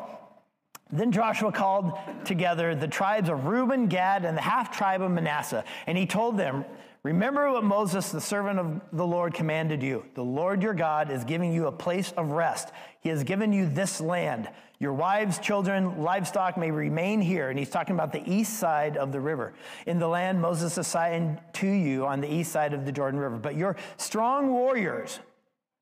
then 0.92 1.12
Joshua 1.12 1.52
called 1.52 1.98
together 2.24 2.74
the 2.74 2.88
tribes 2.88 3.28
of 3.28 3.46
Reuben, 3.46 3.88
Gad, 3.88 4.24
and 4.24 4.38
the 4.38 4.42
half 4.42 4.72
tribe 4.76 5.02
of 5.02 5.12
Manasseh, 5.12 5.66
and 5.86 5.98
he 5.98 6.06
told 6.06 6.38
them, 6.38 6.64
Remember 7.04 7.51
what 7.51 7.63
Moses, 7.63 8.10
the 8.12 8.20
servant 8.20 8.60
of 8.60 8.82
the 8.92 9.06
Lord, 9.06 9.34
commanded 9.34 9.82
you. 9.82 10.06
The 10.16 10.24
Lord 10.24 10.62
your 10.62 10.74
God 10.74 11.12
is 11.12 11.24
giving 11.24 11.54
you 11.54 11.68
a 11.68 11.72
place 11.72 12.12
of 12.18 12.32
rest. 12.32 12.72
He 13.00 13.10
has 13.10 13.24
given 13.24 13.54
you 13.54 13.70
this 13.70 14.01
land. 14.01 14.50
Your 14.80 14.94
wives, 14.94 15.39
children, 15.39 16.04
livestock 16.04 16.58
may 16.58 16.70
remain 16.70 17.22
here. 17.22 17.50
And 17.50 17.58
he's 17.58 17.70
talking 17.70 17.96
about 17.96 18.12
the 18.12 18.30
east 18.30 18.60
side 18.60 18.98
of 18.98 19.12
the 19.12 19.20
river. 19.20 19.54
In 19.86 20.00
the 20.00 20.08
land 20.08 20.42
Moses 20.42 20.77
assigned 20.77 21.39
to 21.54 21.68
you 21.68 22.06
on 22.06 22.22
the 22.22 22.32
east 22.32 22.51
side 22.51 22.74
of 22.74 22.86
the 22.86 22.92
Jordan 22.92 23.20
River. 23.20 23.38
But 23.38 23.56
your 23.56 23.75
strong 23.98 24.51
warriors, 24.51 25.20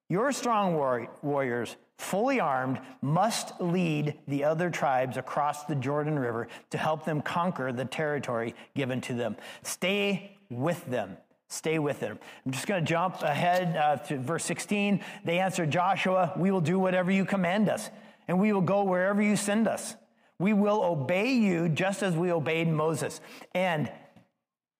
your 0.10 0.32
strong 0.32 0.76
war- 0.76 1.10
warriors, 1.22 1.76
fully 1.98 2.40
armed, 2.40 2.80
must 3.02 3.60
lead 3.60 4.20
the 4.28 4.44
other 4.44 4.70
tribes 4.70 5.18
across 5.18 5.64
the 5.64 5.76
Jordan 5.76 6.20
River 6.20 6.48
to 6.70 6.78
help 6.78 7.06
them 7.06 7.22
conquer 7.22 7.72
the 7.72 7.86
territory 7.86 8.54
given 8.76 9.02
to 9.02 9.14
them. 9.14 9.36
Stay 9.64 10.35
with 10.50 10.86
them. 10.86 11.18
Stay 11.48 11.78
with 11.80 12.00
them. 12.00 12.18
I'm 12.46 12.52
just 12.52 12.68
going 12.68 12.84
to 12.84 12.90
jump 12.90 13.22
ahead 13.22 13.78
uh, 13.78 13.98
to 14.08 14.18
verse 14.18 14.44
16. 14.46 15.04
They 15.24 15.40
answered 15.40 15.72
Joshua, 15.72 16.34
We 16.36 16.52
will 16.52 16.62
do 16.62 16.80
whatever 16.80 17.12
you 17.12 17.24
command 17.24 17.70
us, 17.70 17.90
and 18.28 18.40
we 18.40 18.52
will 18.52 18.62
go 18.62 18.84
wherever 18.84 19.22
you 19.22 19.36
send 19.36 19.68
us. 19.68 19.96
We 20.40 20.54
will 20.54 20.84
obey 20.84 21.34
you 21.34 21.70
just 21.70 22.04
as 22.04 22.16
we 22.16 22.32
obeyed 22.32 22.68
Moses. 22.68 23.22
And 23.54 23.92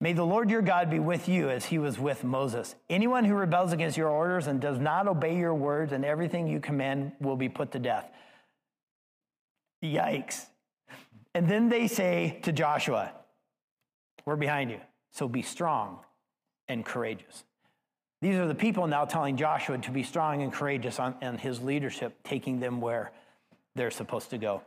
may 0.02 0.14
the 0.14 0.26
Lord 0.26 0.50
your 0.50 0.62
God 0.62 0.90
be 0.90 1.00
with 1.00 1.30
you 1.30 1.50
as 1.50 1.66
he 1.66 1.78
was 1.78 1.98
with 2.00 2.24
Moses. 2.24 2.76
Anyone 2.90 3.24
who 3.26 3.36
rebels 3.36 3.72
against 3.72 3.96
your 3.96 4.10
orders 4.10 4.48
and 4.48 4.60
does 4.60 4.80
not 4.80 5.08
obey 5.08 5.38
your 5.38 5.54
words 5.54 5.94
and 5.94 6.04
everything 6.04 6.48
you 6.48 6.60
command 6.60 7.14
will 7.22 7.38
be 7.38 7.48
put 7.48 7.72
to 7.72 7.80
death. 7.80 8.10
Yikes. 9.84 10.46
And 11.34 11.48
then 11.48 11.70
they 11.70 11.88
say 11.88 12.40
to 12.44 12.52
Joshua, 12.52 13.14
We're 14.26 14.36
behind 14.36 14.72
you. 14.72 14.82
So 15.16 15.30
be 15.30 15.44
strong 15.44 16.00
and 16.68 16.84
courageous. 16.84 17.46
These 18.22 18.36
are 18.36 18.48
the 18.48 18.56
people 18.56 18.86
now 18.86 19.06
telling 19.06 19.38
Joshua 19.38 19.78
to 19.78 19.92
be 19.92 20.04
strong 20.04 20.42
and 20.42 20.52
courageous 20.52 21.00
on, 21.00 21.16
and 21.22 21.40
his 21.40 21.62
leadership, 21.62 22.18
taking 22.26 22.60
them 22.60 22.82
where 22.82 23.14
they're 23.76 23.92
supposed 23.92 24.32
to 24.32 24.38
go. 24.38 24.62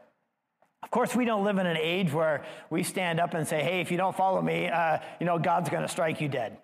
Of 0.83 0.90
course, 0.90 1.14
we 1.14 1.26
don't 1.26 1.45
live 1.45 1.59
in 1.59 1.67
an 1.67 1.76
age 1.76 2.14
where 2.14 2.47
we 2.71 2.83
stand 2.83 3.21
up 3.21 3.35
and 3.35 3.47
say, 3.47 3.62
hey, 3.62 3.83
if 3.83 3.90
you 3.90 3.99
don't 3.99 4.17
follow 4.17 4.40
me, 4.40 4.69
uh, 4.69 5.00
you 5.21 5.26
know, 5.26 5.38
God's 5.38 5.69
going 5.69 5.83
to 5.83 5.88
strike 5.88 6.23
you 6.23 6.28
dead. 6.28 6.57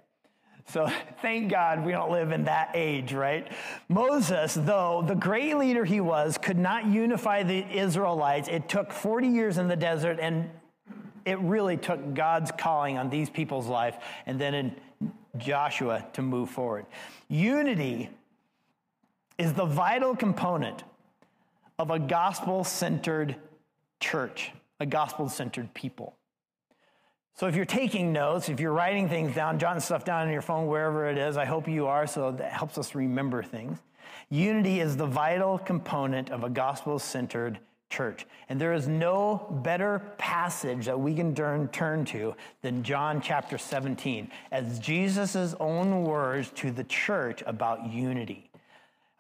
So 0.69 0.91
thank 1.21 1.51
God 1.51 1.85
we 1.85 1.93
don't 1.93 2.11
live 2.11 2.33
in 2.33 2.45
that 2.45 2.71
age, 2.73 3.13
right? 3.13 3.53
Moses, 3.91 4.55
though 4.55 5.05
the 5.07 5.15
great 5.15 5.59
leader 5.59 5.85
he 5.85 6.01
was, 6.01 6.39
could 6.39 6.59
not 6.59 6.87
unify 6.87 7.43
the 7.43 7.71
Israelites. 7.71 8.49
It 8.49 8.67
took 8.67 8.93
40 8.93 9.29
years 9.29 9.59
in 9.59 9.69
the 9.69 9.77
desert, 9.77 10.21
and 10.23 10.49
it 11.25 11.39
really 11.41 11.77
took 11.77 12.15
God's 12.15 12.51
calling 12.53 12.99
on 12.99 13.11
these 13.11 13.31
people's 13.31 13.67
life 13.67 13.97
and 14.27 14.41
then 14.41 14.55
in 14.55 14.77
Joshua 15.37 16.07
to 16.13 16.23
move 16.23 16.51
forward. 16.51 16.87
Unity 17.29 18.11
is 19.39 19.53
the 19.53 19.65
vital 19.65 20.15
component 20.15 20.85
of 21.79 21.91
a 21.91 21.99
gospel 21.99 22.65
centered 22.65 23.37
church, 24.01 24.53
a 24.81 24.87
gospel 24.87 25.29
centered 25.29 25.73
people. 25.75 26.15
So 27.37 27.49
if 27.49 27.57
you're 27.57 27.65
taking 27.65 28.13
notes, 28.13 28.49
if 28.49 28.61
you're 28.61 28.73
writing 28.73 29.09
things 29.09 29.35
down, 29.35 29.59
jotting 29.59 29.81
stuff 29.81 30.05
down 30.05 30.29
on 30.29 30.33
your 30.33 30.43
phone, 30.43 30.69
wherever 30.69 31.09
it 31.09 31.19
is, 31.19 31.37
I 31.37 31.45
hope 31.45 31.67
you 31.67 31.89
are, 31.89 32.07
so 32.07 32.31
that 32.31 32.53
helps 32.53 32.79
us 32.79 32.95
remember 32.95 33.43
things. 33.43 33.79
Unity 34.31 34.81
is 34.81 34.97
the 34.97 35.07
vital 35.07 35.59
component 35.59 36.31
of 36.31 36.45
a 36.45 36.51
gospel 36.51 37.01
centered 37.01 37.59
church. 37.91 38.27
And 38.49 38.61
there 38.61 38.73
is 38.73 38.89
no 38.89 39.47
better 39.63 40.01
passage 40.19 40.87
that 40.87 40.99
we 40.99 41.15
can 41.15 41.35
turn, 41.35 41.69
turn 41.69 42.05
to 42.07 42.35
than 42.63 42.83
John 42.83 43.21
chapter 43.21 43.59
17 43.59 44.31
as 44.51 44.79
Jesus' 44.79 45.55
own 45.61 46.03
words 46.05 46.51
to 46.57 46.71
the 46.71 46.85
church 46.85 47.43
about 47.47 47.91
unity. 47.91 48.51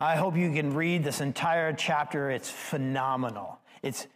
I 0.00 0.16
hope 0.16 0.36
you 0.36 0.52
can 0.52 0.74
read 0.74 1.04
this 1.04 1.20
entire 1.20 1.72
chapter. 1.72 2.30
It's 2.30 2.50
phenomenal. 2.50 3.58
It's, 3.82 4.06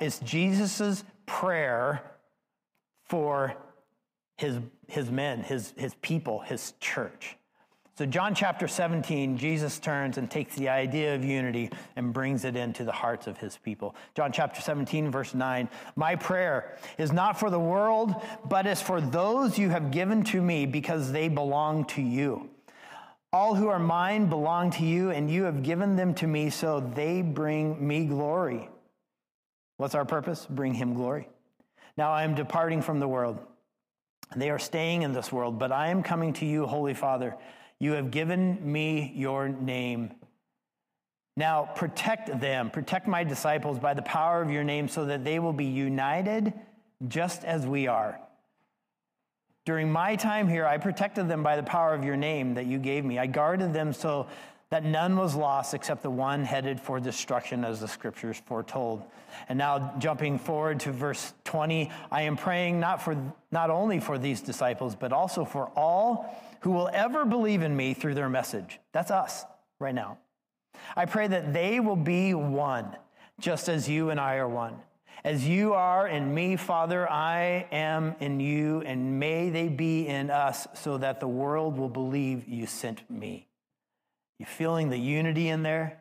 it's 0.00 0.18
Jesus' 0.20 1.04
prayer 1.26 2.02
for 3.06 3.54
his, 4.36 4.58
his 4.86 5.10
men, 5.10 5.42
his, 5.42 5.74
his 5.76 5.94
people, 5.96 6.40
his 6.40 6.74
church. 6.80 7.37
So, 7.98 8.06
John 8.06 8.32
chapter 8.32 8.68
17, 8.68 9.38
Jesus 9.38 9.80
turns 9.80 10.18
and 10.18 10.30
takes 10.30 10.54
the 10.54 10.68
idea 10.68 11.16
of 11.16 11.24
unity 11.24 11.68
and 11.96 12.12
brings 12.12 12.44
it 12.44 12.54
into 12.54 12.84
the 12.84 12.92
hearts 12.92 13.26
of 13.26 13.38
his 13.38 13.56
people. 13.56 13.96
John 14.14 14.30
chapter 14.30 14.60
17, 14.60 15.10
verse 15.10 15.34
9 15.34 15.68
My 15.96 16.14
prayer 16.14 16.78
is 16.96 17.10
not 17.10 17.40
for 17.40 17.50
the 17.50 17.58
world, 17.58 18.14
but 18.44 18.68
is 18.68 18.80
for 18.80 19.00
those 19.00 19.58
you 19.58 19.70
have 19.70 19.90
given 19.90 20.22
to 20.26 20.40
me 20.40 20.64
because 20.64 21.10
they 21.10 21.26
belong 21.26 21.86
to 21.86 22.00
you. 22.00 22.48
All 23.32 23.56
who 23.56 23.66
are 23.66 23.80
mine 23.80 24.28
belong 24.28 24.70
to 24.70 24.84
you, 24.84 25.10
and 25.10 25.28
you 25.28 25.42
have 25.42 25.64
given 25.64 25.96
them 25.96 26.14
to 26.14 26.28
me 26.28 26.50
so 26.50 26.78
they 26.78 27.20
bring 27.20 27.84
me 27.84 28.04
glory. 28.04 28.68
What's 29.76 29.96
our 29.96 30.04
purpose? 30.04 30.46
Bring 30.48 30.72
him 30.72 30.94
glory. 30.94 31.28
Now 31.96 32.12
I 32.12 32.22
am 32.22 32.36
departing 32.36 32.80
from 32.80 33.00
the 33.00 33.08
world. 33.08 33.40
They 34.36 34.50
are 34.50 34.60
staying 34.60 35.02
in 35.02 35.12
this 35.12 35.32
world, 35.32 35.58
but 35.58 35.72
I 35.72 35.88
am 35.88 36.04
coming 36.04 36.32
to 36.34 36.46
you, 36.46 36.64
Holy 36.64 36.94
Father. 36.94 37.34
You 37.80 37.92
have 37.92 38.10
given 38.10 38.58
me 38.72 39.12
your 39.14 39.48
name. 39.48 40.12
Now 41.36 41.70
protect 41.76 42.40
them, 42.40 42.70
protect 42.70 43.06
my 43.06 43.22
disciples 43.22 43.78
by 43.78 43.94
the 43.94 44.02
power 44.02 44.42
of 44.42 44.50
your 44.50 44.64
name, 44.64 44.88
so 44.88 45.04
that 45.04 45.24
they 45.24 45.38
will 45.38 45.52
be 45.52 45.66
united 45.66 46.52
just 47.06 47.44
as 47.44 47.64
we 47.64 47.86
are. 47.86 48.18
During 49.64 49.92
my 49.92 50.16
time 50.16 50.48
here, 50.48 50.66
I 50.66 50.78
protected 50.78 51.28
them 51.28 51.42
by 51.42 51.54
the 51.54 51.62
power 51.62 51.94
of 51.94 52.02
your 52.02 52.16
name 52.16 52.54
that 52.54 52.66
you 52.66 52.78
gave 52.78 53.04
me. 53.04 53.18
I 53.18 53.26
guarded 53.26 53.72
them 53.72 53.92
so 53.92 54.26
that 54.70 54.84
none 54.84 55.16
was 55.16 55.34
lost 55.34 55.74
except 55.74 56.02
the 56.02 56.10
one 56.10 56.44
headed 56.44 56.80
for 56.80 56.98
destruction, 56.98 57.64
as 57.64 57.80
the 57.80 57.88
scriptures 57.88 58.40
foretold. 58.46 59.04
And 59.48 59.58
now, 59.58 59.94
jumping 59.98 60.38
forward 60.38 60.80
to 60.80 60.92
verse 60.92 61.32
20, 61.44 61.90
I 62.10 62.22
am 62.22 62.36
praying 62.36 62.80
not, 62.80 63.00
for, 63.00 63.16
not 63.52 63.70
only 63.70 64.00
for 64.00 64.18
these 64.18 64.40
disciples, 64.40 64.94
but 64.94 65.12
also 65.12 65.44
for 65.44 65.70
all 65.76 66.34
who 66.60 66.70
will 66.70 66.90
ever 66.92 67.24
believe 67.24 67.62
in 67.62 67.76
me 67.76 67.94
through 67.94 68.14
their 68.14 68.28
message. 68.28 68.80
That's 68.92 69.10
us 69.10 69.44
right 69.78 69.94
now. 69.94 70.18
I 70.96 71.06
pray 71.06 71.26
that 71.26 71.52
they 71.52 71.80
will 71.80 71.96
be 71.96 72.34
one, 72.34 72.96
just 73.40 73.68
as 73.68 73.88
you 73.88 74.10
and 74.10 74.20
I 74.20 74.36
are 74.36 74.48
one. 74.48 74.76
As 75.24 75.46
you 75.46 75.74
are 75.74 76.06
in 76.06 76.32
me, 76.32 76.56
Father, 76.56 77.10
I 77.10 77.66
am 77.72 78.14
in 78.20 78.38
you, 78.38 78.82
and 78.82 79.18
may 79.18 79.50
they 79.50 79.68
be 79.68 80.06
in 80.06 80.30
us, 80.30 80.68
so 80.74 80.96
that 80.98 81.18
the 81.18 81.28
world 81.28 81.76
will 81.76 81.88
believe 81.88 82.46
you 82.46 82.66
sent 82.66 83.08
me. 83.10 83.48
You 84.38 84.46
feeling 84.46 84.88
the 84.88 84.98
unity 84.98 85.48
in 85.48 85.62
there? 85.64 86.00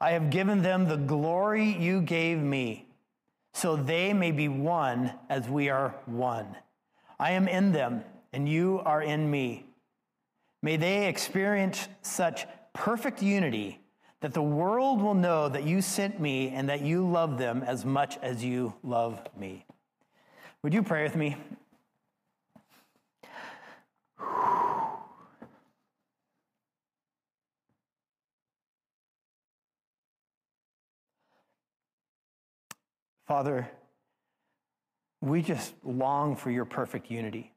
I 0.00 0.12
have 0.12 0.30
given 0.30 0.62
them 0.62 0.88
the 0.88 0.96
glory 0.96 1.76
you 1.78 2.00
gave 2.00 2.38
me, 2.38 2.86
so 3.52 3.76
they 3.76 4.14
may 4.14 4.30
be 4.30 4.48
one 4.48 5.12
as 5.28 5.46
we 5.46 5.68
are 5.68 5.94
one. 6.06 6.56
I 7.18 7.32
am 7.32 7.46
in 7.46 7.72
them, 7.72 8.02
and 8.32 8.48
you 8.48 8.80
are 8.86 9.02
in 9.02 9.30
me. 9.30 9.66
May 10.62 10.76
they 10.76 11.08
experience 11.08 11.88
such 12.02 12.46
perfect 12.72 13.22
unity 13.22 13.80
that 14.20 14.34
the 14.34 14.42
world 14.42 15.00
will 15.00 15.14
know 15.14 15.48
that 15.48 15.64
you 15.64 15.80
sent 15.80 16.20
me 16.20 16.50
and 16.50 16.68
that 16.68 16.82
you 16.82 17.08
love 17.08 17.38
them 17.38 17.62
as 17.62 17.84
much 17.84 18.18
as 18.18 18.44
you 18.44 18.74
love 18.82 19.20
me. 19.38 19.64
Would 20.62 20.74
you 20.74 20.82
pray 20.82 21.02
with 21.02 21.16
me? 21.16 21.36
Father, 33.26 33.70
we 35.20 35.40
just 35.40 35.72
long 35.84 36.34
for 36.34 36.50
your 36.50 36.64
perfect 36.64 37.10
unity. 37.10 37.52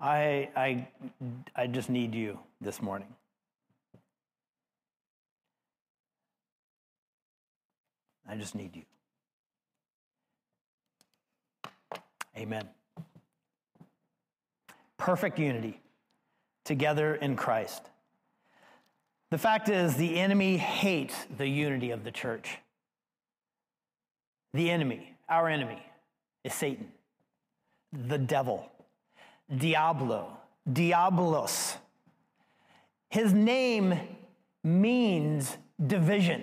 I, 0.00 0.48
I, 0.54 0.88
I 1.54 1.66
just 1.66 1.88
need 1.88 2.14
you 2.14 2.38
this 2.60 2.82
morning. 2.82 3.08
I 8.28 8.36
just 8.36 8.54
need 8.54 8.76
you. 8.76 8.82
Amen. 12.36 12.68
Perfect 14.98 15.38
unity 15.38 15.80
together 16.64 17.14
in 17.14 17.36
Christ. 17.36 17.82
The 19.30 19.38
fact 19.38 19.68
is, 19.68 19.96
the 19.96 20.18
enemy 20.18 20.56
hates 20.56 21.14
the 21.36 21.48
unity 21.48 21.90
of 21.90 22.04
the 22.04 22.10
church. 22.10 22.58
The 24.52 24.70
enemy, 24.70 25.14
our 25.28 25.48
enemy, 25.48 25.82
is 26.44 26.54
Satan, 26.54 26.88
the 27.92 28.18
devil, 28.18 28.70
Diablo, 29.54 30.36
Diabolos. 30.68 31.76
His 33.08 33.32
name 33.32 33.98
means 34.64 35.56
division. 35.84 36.42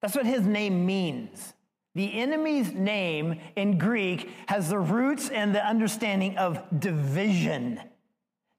That's 0.00 0.14
what 0.14 0.26
his 0.26 0.46
name 0.46 0.86
means. 0.86 1.54
The 1.94 2.20
enemy's 2.20 2.72
name 2.72 3.38
in 3.54 3.78
Greek 3.78 4.30
has 4.46 4.68
the 4.68 4.78
roots 4.78 5.28
and 5.28 5.54
the 5.54 5.64
understanding 5.64 6.36
of 6.36 6.60
division 6.78 7.80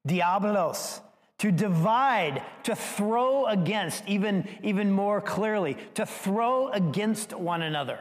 diabolos, 0.08 1.01
to 1.39 1.51
divide, 1.51 2.43
to 2.63 2.75
throw 2.75 3.45
against, 3.45 4.04
even, 4.08 4.47
even 4.63 4.91
more 4.91 5.19
clearly, 5.19 5.78
to 5.95 6.06
throw 6.06 6.69
against 6.69 7.34
one 7.34 7.62
another. 7.62 7.99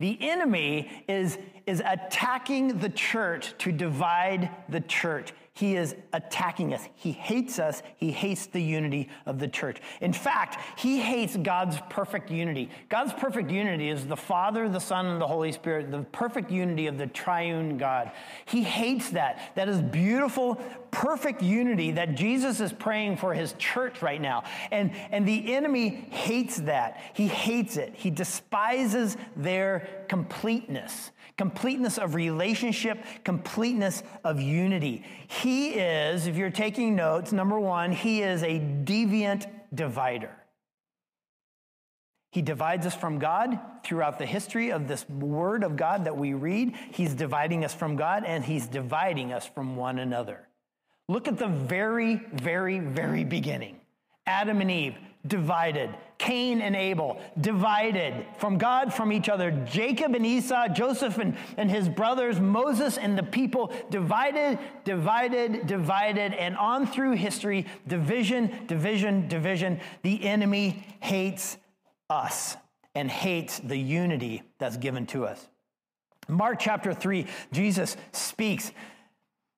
The 0.00 0.18
enemy 0.20 0.90
is, 1.06 1.38
is 1.66 1.80
attacking 1.84 2.78
the 2.78 2.88
church 2.88 3.54
to 3.58 3.70
divide 3.70 4.50
the 4.68 4.80
church. 4.80 5.32
He 5.52 5.74
is 5.76 5.96
attacking 6.12 6.72
us. 6.72 6.88
He 6.94 7.10
hates 7.10 7.58
us. 7.58 7.82
He 7.96 8.12
hates 8.12 8.46
the 8.46 8.62
unity 8.62 9.08
of 9.26 9.38
the 9.38 9.48
church. 9.48 9.78
In 10.00 10.12
fact, 10.12 10.58
he 10.78 11.00
hates 11.00 11.36
God's 11.36 11.76
perfect 11.90 12.30
unity. 12.30 12.70
God's 12.88 13.12
perfect 13.12 13.50
unity 13.50 13.88
is 13.88 14.06
the 14.06 14.16
Father, 14.16 14.68
the 14.68 14.78
Son, 14.78 15.06
and 15.06 15.20
the 15.20 15.26
Holy 15.26 15.50
Spirit, 15.50 15.90
the 15.90 16.02
perfect 16.12 16.50
unity 16.52 16.86
of 16.86 16.98
the 16.98 17.08
triune 17.08 17.78
God. 17.78 18.12
He 18.46 18.62
hates 18.62 19.10
that. 19.10 19.52
That 19.56 19.68
is 19.68 19.82
beautiful, 19.82 20.54
perfect 20.92 21.42
unity 21.42 21.90
that 21.92 22.14
Jesus 22.14 22.60
is 22.60 22.72
praying 22.72 23.16
for 23.16 23.34
his 23.34 23.52
church 23.54 24.02
right 24.02 24.20
now. 24.20 24.44
And, 24.70 24.92
and 25.10 25.26
the 25.26 25.52
enemy 25.54 26.06
hates 26.10 26.56
that. 26.58 27.00
He 27.12 27.26
hates 27.26 27.76
it. 27.76 27.92
He 27.96 28.10
despises 28.10 29.16
their 29.36 30.04
completeness 30.08 31.10
completeness 31.40 31.96
of 31.96 32.14
relationship, 32.14 33.02
completeness 33.24 34.02
of 34.24 34.42
unity. 34.42 35.02
He 35.26 35.70
is, 35.70 36.26
if 36.26 36.36
you're 36.36 36.50
taking 36.50 36.94
notes, 36.94 37.32
number 37.32 37.58
one, 37.58 37.92
he 37.92 38.20
is 38.20 38.42
a 38.42 38.60
deviant 38.60 39.46
divider. 39.74 40.36
He 42.30 42.42
divides 42.42 42.84
us 42.84 42.94
from 42.94 43.18
God 43.18 43.58
throughout 43.82 44.18
the 44.18 44.26
history 44.26 44.70
of 44.70 44.86
this 44.86 45.08
word 45.08 45.64
of 45.64 45.76
God 45.78 46.04
that 46.04 46.14
we 46.14 46.34
read. 46.34 46.74
He's 46.92 47.14
dividing 47.14 47.64
us 47.64 47.72
from 47.72 47.96
God 47.96 48.24
and 48.26 48.44
he's 48.44 48.68
dividing 48.68 49.32
us 49.32 49.46
from 49.46 49.76
one 49.76 49.98
another. 49.98 50.46
Look 51.08 51.26
at 51.26 51.38
the 51.38 51.48
very, 51.48 52.16
very, 52.34 52.80
very 52.80 53.24
beginning. 53.24 53.80
Adam 54.26 54.60
and 54.60 54.70
Eve 54.70 54.98
divided. 55.26 55.90
Cain 56.18 56.60
and 56.60 56.76
Abel 56.76 57.20
divided 57.40 58.26
from 58.38 58.58
God, 58.58 58.92
from 58.92 59.12
each 59.12 59.28
other. 59.28 59.50
Jacob 59.50 60.14
and 60.14 60.26
Esau, 60.26 60.68
Joseph 60.68 61.18
and, 61.18 61.36
and 61.56 61.70
his 61.70 61.88
brothers, 61.88 62.38
Moses 62.38 62.98
and 62.98 63.16
the 63.16 63.22
people 63.22 63.72
divided, 63.90 64.58
divided, 64.84 65.66
divided, 65.66 66.34
and 66.34 66.56
on 66.56 66.86
through 66.86 67.12
history, 67.12 67.66
division, 67.86 68.66
division, 68.66 69.28
division. 69.28 69.80
The 70.02 70.24
enemy 70.24 70.84
hates 71.00 71.56
us 72.08 72.56
and 72.94 73.10
hates 73.10 73.58
the 73.60 73.78
unity 73.78 74.42
that's 74.58 74.76
given 74.76 75.06
to 75.06 75.26
us. 75.26 75.48
Mark 76.28 76.58
chapter 76.60 76.94
3, 76.94 77.26
Jesus 77.52 77.96
speaks 78.12 78.72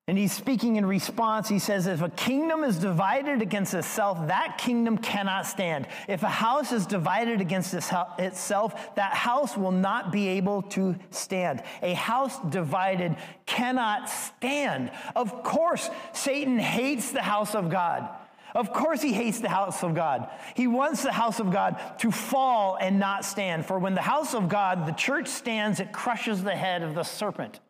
and 0.09 0.17
he's 0.17 0.33
speaking 0.33 0.75
in 0.75 0.85
response. 0.85 1.47
He 1.47 1.59
says, 1.59 1.87
If 1.87 2.01
a 2.01 2.09
kingdom 2.09 2.65
is 2.65 2.77
divided 2.77 3.41
against 3.41 3.73
itself, 3.73 4.27
that 4.27 4.57
kingdom 4.57 4.97
cannot 4.97 5.45
stand. 5.45 5.87
If 6.09 6.23
a 6.23 6.29
house 6.29 6.73
is 6.73 6.85
divided 6.85 7.39
against 7.39 7.73
itself, 7.73 8.95
that 8.95 9.13
house 9.13 9.55
will 9.55 9.71
not 9.71 10.11
be 10.11 10.27
able 10.27 10.63
to 10.63 10.95
stand. 11.11 11.63
A 11.81 11.93
house 11.93 12.37
divided 12.49 13.15
cannot 13.45 14.09
stand. 14.09 14.91
Of 15.15 15.41
course, 15.41 15.89
Satan 16.11 16.59
hates 16.59 17.11
the 17.11 17.21
house 17.21 17.55
of 17.55 17.69
God. 17.69 18.09
Of 18.53 18.73
course, 18.73 19.01
he 19.01 19.13
hates 19.13 19.39
the 19.39 19.49
house 19.49 19.83
of 19.83 19.95
God. 19.95 20.29
He 20.53 20.67
wants 20.67 21.01
the 21.01 21.13
house 21.13 21.39
of 21.39 21.49
God 21.49 21.79
to 21.99 22.11
fall 22.11 22.77
and 22.79 22.99
not 22.99 23.23
stand. 23.23 23.65
For 23.65 23.79
when 23.79 23.95
the 23.95 24.01
house 24.01 24.35
of 24.35 24.49
God, 24.49 24.85
the 24.85 24.91
church 24.91 25.29
stands, 25.29 25.79
it 25.79 25.93
crushes 25.93 26.43
the 26.43 26.55
head 26.55 26.83
of 26.83 26.93
the 26.93 27.03
serpent. 27.03 27.61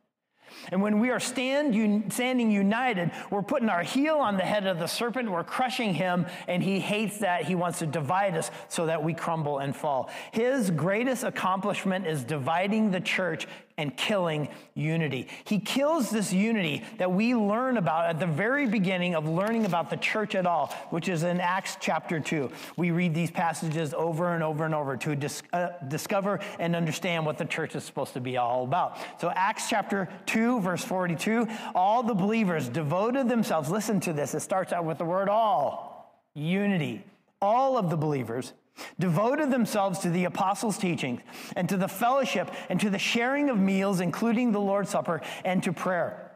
And 0.72 0.82
when 0.82 1.00
we 1.00 1.10
are 1.10 1.20
stand, 1.20 2.14
standing 2.14 2.52
united, 2.52 3.12
we're 3.30 3.42
putting 3.42 3.70
our 3.70 3.84
heel 3.84 4.16
on 4.16 4.38
the 4.38 4.44
head 4.44 4.66
of 4.68 4.80
the 4.80 4.88
serpent, 4.88 5.32
we're 5.32 5.44
crushing 5.44 5.94
him, 5.94 6.26
and 6.48 6.64
he 6.64 6.80
hates 6.80 7.20
that. 7.20 7.46
He 7.46 7.56
wants 7.56 7.80
to 7.80 7.86
divide 7.86 8.36
us 8.36 8.52
so 8.70 8.86
that 8.86 9.04
we 9.04 9.14
crumble 9.14 9.60
and 9.60 9.76
fall. 9.76 10.10
His 10.32 10.72
greatest 10.72 11.24
accomplishment 11.24 12.08
is 12.08 12.24
dividing 12.24 12.92
the 12.92 13.02
church 13.02 13.48
and 13.78 13.96
killing 13.98 14.50
unity. 14.76 15.28
He 15.46 15.60
kills 15.60 16.10
this 16.10 16.32
unity 16.32 16.84
that 16.98 17.12
we 17.12 17.36
learn 17.36 17.78
about 17.78 18.06
at 18.06 18.20
the 18.20 18.28
very 18.28 18.68
beginning 18.68 19.16
of 19.16 19.28
learning 19.28 19.66
about 19.66 19.90
the 19.90 19.98
church 19.98 20.36
at 20.36 20.46
all, 20.46 20.68
which 20.90 21.10
is 21.10 21.24
in 21.24 21.40
Acts 21.40 21.78
chapter 21.80 22.20
2. 22.20 22.52
We 22.78 22.92
read 22.92 23.14
these 23.14 23.32
passages 23.32 23.94
over 23.94 24.34
and 24.34 24.44
over 24.44 24.66
and 24.66 24.76
over 24.76 24.98
to 24.98 25.16
dis- 25.16 25.44
uh, 25.54 25.70
discover 25.88 26.40
and 26.60 26.76
understand 26.76 27.26
what 27.26 27.38
the 27.38 27.46
church 27.46 27.76
is 27.76 27.84
supposed 27.84 28.14
to 28.14 28.22
be 28.22 28.38
all 28.38 28.64
about. 28.64 28.98
So, 29.20 29.32
Acts 29.34 29.70
chapter 29.70 30.10
2, 30.26 30.62
verse 30.62 30.84
42 30.84 31.48
all 31.76 32.04
the 32.04 32.14
believers 32.14 32.70
devoted 32.70 33.28
themselves, 33.30 33.70
listen 33.70 34.00
to 34.02 34.14
this, 34.14 34.34
it 34.34 34.42
starts 34.42 34.74
out 34.74 34.86
with 34.86 34.98
the 34.98 35.06
word 35.06 35.30
all, 35.30 36.24
unity. 36.34 37.04
All 37.42 37.78
of 37.78 37.90
the 37.90 37.98
believers 37.98 38.54
devoted 39.00 39.52
themselves 39.52 40.00
to 40.00 40.10
the 40.10 40.26
apostles' 40.26 40.78
teachings 40.78 41.22
and 41.56 41.70
to 41.70 41.78
the 41.78 41.88
fellowship 41.88 42.52
and 42.70 42.80
to 42.80 42.90
the 42.90 43.00
sharing 43.00 43.50
of 43.50 43.60
meals, 43.60 44.00
including 44.00 44.52
the 44.52 44.60
Lord's 44.60 44.90
Supper, 44.90 45.22
and 45.46 45.62
to 45.64 45.74
prayer. 45.74 46.32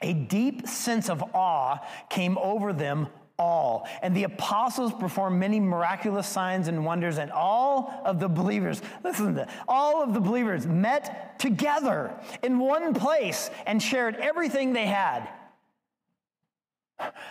A 0.00 0.12
deep 0.12 0.68
sense 0.68 1.08
of 1.08 1.22
awe 1.34 1.78
came 2.08 2.38
over 2.38 2.72
them 2.72 3.08
all. 3.38 3.86
And 4.02 4.16
the 4.16 4.24
apostles 4.24 4.92
performed 4.92 5.38
many 5.38 5.60
miraculous 5.60 6.26
signs 6.26 6.68
and 6.68 6.84
wonders, 6.84 7.18
and 7.18 7.30
all 7.30 8.02
of 8.04 8.20
the 8.20 8.28
believers, 8.28 8.82
listen 9.04 9.26
to 9.26 9.32
that, 9.32 9.50
all 9.68 10.02
of 10.02 10.12
the 10.12 10.20
believers 10.20 10.66
met 10.66 11.38
together 11.38 12.12
in 12.42 12.58
one 12.58 12.94
place 12.94 13.50
and 13.66 13.82
shared 13.82 14.16
everything 14.16 14.72
they 14.72 14.86
had. 14.86 15.28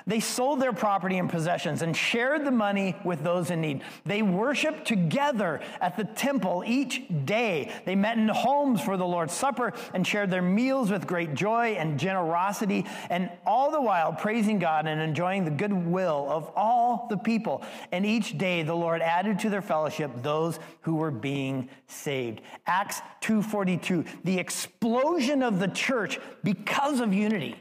They 0.06 0.22
sold 0.22 0.62
their 0.62 0.72
property 0.72 1.18
and 1.18 1.30
possessions 1.30 1.82
and 1.82 1.96
shared 1.96 2.46
the 2.46 2.52
money 2.52 2.96
with 3.04 3.24
those 3.24 3.52
in 3.52 3.60
need. 3.60 3.82
They 4.06 4.22
worshiped 4.22 4.88
together 4.88 5.60
at 5.82 5.98
the 5.98 6.06
temple 6.06 6.64
each 6.66 7.04
day. 7.26 7.74
They 7.84 7.96
met 7.96 8.18
in 8.18 8.30
homes 8.30 8.82
for 8.82 8.96
the 8.96 9.06
Lord's 9.06 9.34
Supper 9.34 9.74
and 9.94 10.08
shared 10.08 10.32
their 10.32 10.42
meals 10.42 10.90
with 10.90 11.06
great 11.06 11.34
joy 11.34 11.76
and 11.78 12.00
generosity, 12.00 12.86
and 13.10 13.30
all 13.46 13.70
the 13.70 13.82
while 13.82 14.14
praising 14.14 14.60
God 14.60 14.88
and 14.88 15.02
enjoying 15.02 15.44
the 15.44 15.52
goodwill 15.52 16.28
of 16.30 16.52
all 16.56 17.08
the 17.10 17.18
people. 17.18 17.62
And 17.92 18.06
each 18.06 18.38
day 18.38 18.64
the 18.64 18.76
Lord 18.76 19.02
added 19.02 19.40
to 19.40 19.50
their 19.50 19.62
fellowship 19.62 20.12
those 20.22 20.60
who 20.82 20.96
were 20.96 21.12
being 21.12 21.70
saved. 21.88 22.40
Acts 22.66 23.02
2:42, 23.20 24.06
the 24.24 24.40
explosion 24.40 25.44
of 25.44 25.60
the 25.60 25.68
church 25.68 26.20
because 26.44 27.02
of 27.02 27.14
unity. 27.14 27.58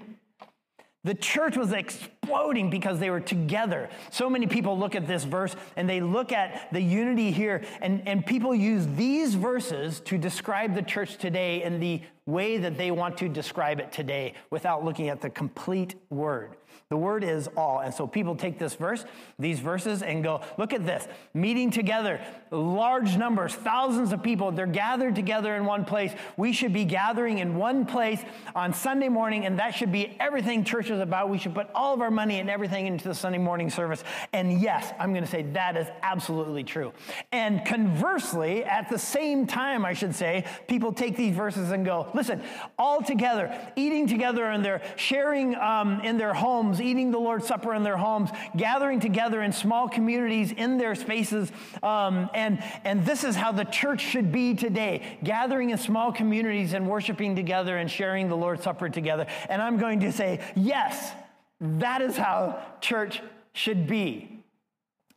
The 1.06 1.14
church 1.14 1.56
was 1.56 1.70
exploding 1.70 2.68
because 2.68 2.98
they 2.98 3.10
were 3.10 3.20
together. 3.20 3.88
So 4.10 4.28
many 4.28 4.48
people 4.48 4.76
look 4.76 4.96
at 4.96 5.06
this 5.06 5.22
verse 5.22 5.54
and 5.76 5.88
they 5.88 6.00
look 6.00 6.32
at 6.32 6.72
the 6.72 6.80
unity 6.80 7.30
here, 7.30 7.62
and, 7.80 8.02
and 8.08 8.26
people 8.26 8.52
use 8.52 8.88
these 8.96 9.36
verses 9.36 10.00
to 10.00 10.18
describe 10.18 10.74
the 10.74 10.82
church 10.82 11.16
today 11.16 11.62
in 11.62 11.78
the 11.78 12.02
way 12.26 12.58
that 12.58 12.76
they 12.76 12.90
want 12.90 13.16
to 13.18 13.28
describe 13.28 13.78
it 13.78 13.92
today 13.92 14.34
without 14.50 14.84
looking 14.84 15.08
at 15.08 15.20
the 15.20 15.30
complete 15.30 15.94
word. 16.10 16.56
The 16.88 16.96
word 16.96 17.24
is 17.24 17.48
all. 17.56 17.80
And 17.80 17.92
so 17.92 18.06
people 18.06 18.36
take 18.36 18.60
this 18.60 18.76
verse, 18.76 19.04
these 19.40 19.58
verses, 19.58 20.04
and 20.04 20.22
go, 20.22 20.42
look 20.56 20.72
at 20.72 20.86
this. 20.86 21.08
Meeting 21.34 21.72
together, 21.72 22.20
large 22.52 23.16
numbers, 23.16 23.52
thousands 23.52 24.12
of 24.12 24.22
people, 24.22 24.52
they're 24.52 24.66
gathered 24.66 25.16
together 25.16 25.56
in 25.56 25.64
one 25.64 25.84
place. 25.84 26.12
We 26.36 26.52
should 26.52 26.72
be 26.72 26.84
gathering 26.84 27.38
in 27.38 27.56
one 27.56 27.86
place 27.86 28.20
on 28.54 28.72
Sunday 28.72 29.08
morning, 29.08 29.46
and 29.46 29.58
that 29.58 29.74
should 29.74 29.90
be 29.90 30.16
everything 30.20 30.62
church 30.62 30.88
is 30.88 31.00
about. 31.00 31.28
We 31.28 31.38
should 31.38 31.54
put 31.54 31.66
all 31.74 31.92
of 31.92 32.00
our 32.00 32.10
money 32.12 32.38
and 32.38 32.48
everything 32.48 32.86
into 32.86 33.08
the 33.08 33.16
Sunday 33.16 33.38
morning 33.38 33.68
service. 33.68 34.04
And 34.32 34.60
yes, 34.60 34.94
I'm 35.00 35.12
going 35.12 35.24
to 35.24 35.30
say 35.30 35.42
that 35.54 35.76
is 35.76 35.88
absolutely 36.02 36.62
true. 36.62 36.92
And 37.32 37.64
conversely, 37.66 38.62
at 38.62 38.90
the 38.90 38.98
same 38.98 39.48
time, 39.48 39.84
I 39.84 39.92
should 39.92 40.14
say, 40.14 40.44
people 40.68 40.92
take 40.92 41.16
these 41.16 41.34
verses 41.34 41.72
and 41.72 41.84
go, 41.84 42.12
listen, 42.14 42.44
all 42.78 43.02
together, 43.02 43.52
eating 43.74 44.06
together, 44.06 44.44
and 44.44 44.64
they're 44.64 44.82
sharing 44.94 45.56
um, 45.56 46.00
in 46.02 46.16
their 46.16 46.32
homes 46.32 46.75
homes, 46.76 46.86
eating 46.86 47.10
the 47.10 47.18
Lord's 47.18 47.46
Supper 47.46 47.74
in 47.74 47.82
their 47.82 47.96
homes, 47.96 48.30
gathering 48.56 49.00
together 49.00 49.42
in 49.42 49.52
small 49.52 49.88
communities 49.88 50.52
in 50.52 50.78
their 50.78 50.94
spaces. 50.94 51.50
Um, 51.82 52.30
and, 52.34 52.62
and 52.84 53.04
this 53.04 53.24
is 53.24 53.36
how 53.36 53.52
the 53.52 53.64
church 53.64 54.00
should 54.00 54.32
be 54.32 54.54
today 54.54 55.18
gathering 55.24 55.70
in 55.70 55.78
small 55.78 56.12
communities 56.12 56.72
and 56.72 56.88
worshiping 56.88 57.36
together 57.36 57.76
and 57.76 57.90
sharing 57.90 58.28
the 58.28 58.36
Lord's 58.36 58.62
Supper 58.62 58.88
together. 58.88 59.26
And 59.48 59.62
I'm 59.62 59.78
going 59.78 60.00
to 60.00 60.12
say, 60.12 60.40
yes, 60.54 61.12
that 61.60 62.02
is 62.02 62.16
how 62.16 62.62
church 62.80 63.22
should 63.52 63.86
be. 63.86 64.32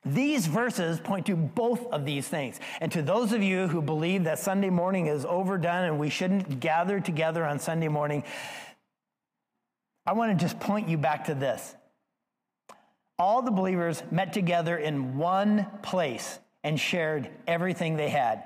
These 0.06 0.48
verses 0.48 0.98
point 0.98 1.26
to 1.26 1.36
both 1.36 1.86
of 1.91 2.06
these 2.06 2.26
things. 2.26 2.58
And 2.80 2.89
to 2.93 3.02
those 3.02 3.34
of 3.34 3.43
you 3.43 3.67
who 3.67 3.82
believe 3.82 4.24
that 4.24 4.39
Sunday 4.39 4.69
morning 4.69 5.08
is 5.08 5.26
overdone 5.26 5.86
and 5.86 6.00
we 6.00 6.10
shouldn't 6.10 6.62
gather 6.62 7.02
together 7.02 7.45
on 7.45 7.60
Sunday 7.60 7.89
morning, 7.89 8.24
I 10.10 10.13
want 10.13 10.32
to 10.32 10.43
just 10.43 10.60
point 10.60 10.89
you 10.89 10.98
back 10.98 11.26
to 11.26 11.36
this. 11.36 11.76
All 13.19 13.43
the 13.43 13.52
believers 13.52 14.02
met 14.10 14.34
together 14.34 14.76
in 14.76 15.19
one 15.19 15.67
place 15.84 16.39
and 16.63 16.80
shared 16.80 17.30
everything 17.45 17.95
they 17.95 18.10
had. 18.10 18.43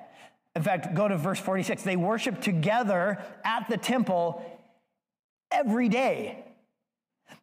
In 0.58 0.62
fact, 0.62 0.94
go 0.94 1.08
to 1.08 1.16
verse 1.16 1.40
46. 1.40 1.84
They 1.84 1.96
worshiped 1.96 2.42
together 2.42 3.24
at 3.46 3.70
the 3.70 3.78
temple 3.78 4.44
every 5.52 5.88
day. 5.88 6.44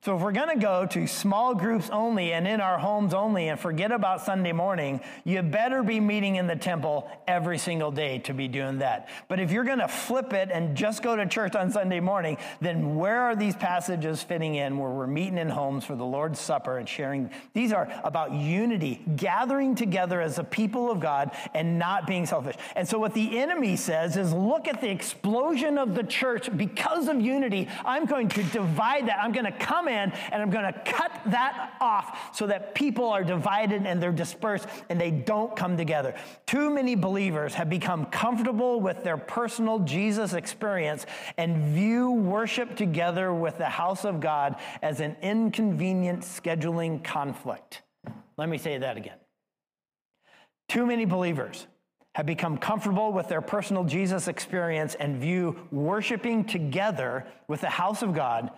So, 0.03 0.17
if 0.17 0.23
we're 0.23 0.33
going 0.33 0.49
to 0.49 0.61
go 0.61 0.87
to 0.87 1.07
small 1.07 1.55
groups 1.55 1.91
only 1.91 2.33
and 2.33 2.49
in 2.49 2.61
our 2.61 2.79
homes 2.79 3.13
only 3.13 3.49
and 3.49 3.61
forget 3.61 3.93
about 3.93 4.23
Sunday 4.23 4.53
morning, 4.53 5.01
you 5.25 5.43
better 5.43 5.83
be 5.83 6.01
meeting 6.01 6.37
in 6.37 6.47
the 6.47 6.57
temple 6.57 7.11
every 7.29 7.59
single 7.59 7.91
day 7.91 8.19
to 8.21 8.33
be 8.33 8.49
doing 8.49 8.79
that. 8.79 9.09
But 9.29 9.41
if 9.41 9.51
you're 9.51 9.65
going 9.65 9.79
to 9.79 9.89
flip 9.89 10.33
it 10.33 10.51
and 10.51 10.77
just 10.77 11.03
go 11.03 11.17
to 11.17 11.27
church 11.27 11.55
on 11.55 11.71
Sunday 11.71 12.01
morning, 12.01 12.39
then 12.61 12.97
where 12.97 13.21
are 13.21 13.37
these 13.37 13.55
passages 13.55 14.23
fitting 14.23 14.55
in 14.55 14.79
where 14.79 14.91
we're 14.91 15.07
meeting 15.07 15.39
in 15.39 15.51
homes 15.51 15.85
for 15.85 15.97
the 15.97 16.05
Lord's 16.05 16.41
Supper 16.41 16.79
and 16.79 16.89
sharing? 16.89 17.31
These 17.53 17.73
are 17.73 17.93
about 18.03 18.33
unity, 18.33 19.03
gathering 19.17 19.75
together 19.75 20.21
as 20.21 20.39
a 20.39 20.45
people 20.45 20.91
of 20.91 21.01
God 21.01 21.33
and 21.55 21.79
not 21.79 22.07
being 22.07 22.27
selfish. 22.27 22.57
And 22.75 22.89
so, 22.89 22.99
what 22.99 23.15
the 23.15 23.39
enemy 23.39 23.77
says 23.77 24.17
is 24.17 24.33
look 24.33 24.67
at 24.67 24.81
the 24.81 24.91
explosion 24.91 25.79
of 25.79 25.95
the 25.95 26.05
church 26.05 26.49
because 26.57 27.09
of 27.09 27.21
unity. 27.21 27.69
I'm 27.85 28.07
going 28.07 28.29
to 28.31 28.43
divide 28.45 29.09
that. 29.09 29.19
I'm 29.23 29.33
going 29.33 29.45
to 29.45 29.53
come 29.81 29.89
in 29.89 30.13
and 30.31 30.43
I'm 30.43 30.51
going 30.51 30.71
to 30.71 30.79
cut 30.85 31.11
that 31.27 31.75
off 31.81 32.37
so 32.37 32.47
that 32.47 32.75
people 32.75 33.09
are 33.09 33.25
divided 33.25 33.87
and 33.87 34.03
they're 34.03 34.13
dispersed 34.13 34.69
and 34.89 35.01
they 35.01 35.11
don't 35.11 35.57
come 35.57 35.77
together. 35.77 36.15
Too 36.47 36.71
many 36.71 36.95
believers 36.95 37.55
have 37.55 37.71
become 37.71 38.05
comfortable 38.07 38.81
with 38.81 39.03
their 39.03 39.17
personal 39.17 39.79
Jesus 39.81 40.35
experience 40.35 41.07
and 41.39 41.75
view 41.75 42.11
worship 42.11 42.77
together 42.77 43.33
with 43.33 43.57
the 43.59 43.69
house 43.69 44.05
of 44.05 44.21
God 44.21 44.57
as 44.83 45.01
an 45.01 45.17
inconvenient 45.23 46.23
scheduling 46.23 47.03
conflict. 47.03 47.83
Let 48.37 48.49
me 48.49 48.59
say 48.59 48.79
that 48.79 48.97
again. 48.97 49.17
Too 50.69 50.87
many 50.87 51.05
believers 51.05 51.67
have 52.15 52.27
become 52.27 52.59
comfortable 52.59 53.13
with 53.13 53.29
their 53.29 53.41
personal 53.41 53.85
Jesus 53.85 54.29
experience 54.29 54.95
and 54.97 55.17
view 55.17 55.57
worshiping 55.71 56.45
together 56.45 57.27
with 57.49 57.61
the 57.61 57.71
house 57.71 58.03
of 58.03 58.15
God 58.15 58.51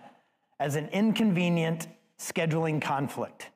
as 0.59 0.75
an 0.75 0.87
inconvenient 0.89 1.87
scheduling 2.17 2.81
conflict. 2.81 3.49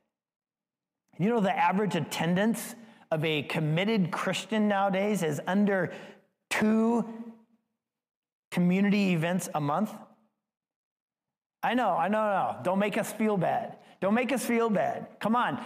You 1.18 1.30
know, 1.30 1.40
the 1.40 1.56
average 1.56 1.96
attendance 1.96 2.76
of 3.12 3.24
a 3.24 3.44
committed 3.44 4.12
Christian 4.12 4.68
nowadays 4.68 5.24
is 5.24 5.42
under 5.48 5.92
two 6.50 7.06
community 8.52 9.14
events 9.14 9.50
a 9.54 9.62
month. 9.62 9.94
I 11.64 11.74
know, 11.74 11.90
I 11.90 12.08
know, 12.08 12.20
no. 12.20 12.56
Don't 12.64 12.80
make 12.80 12.98
us 12.98 13.12
feel 13.12 13.38
bad. 13.38 13.78
Don't 14.00 14.14
make 14.14 14.32
us 14.32 14.46
feel 14.46 14.70
bad. 14.70 15.08
Come 15.20 15.36
on. 15.36 15.60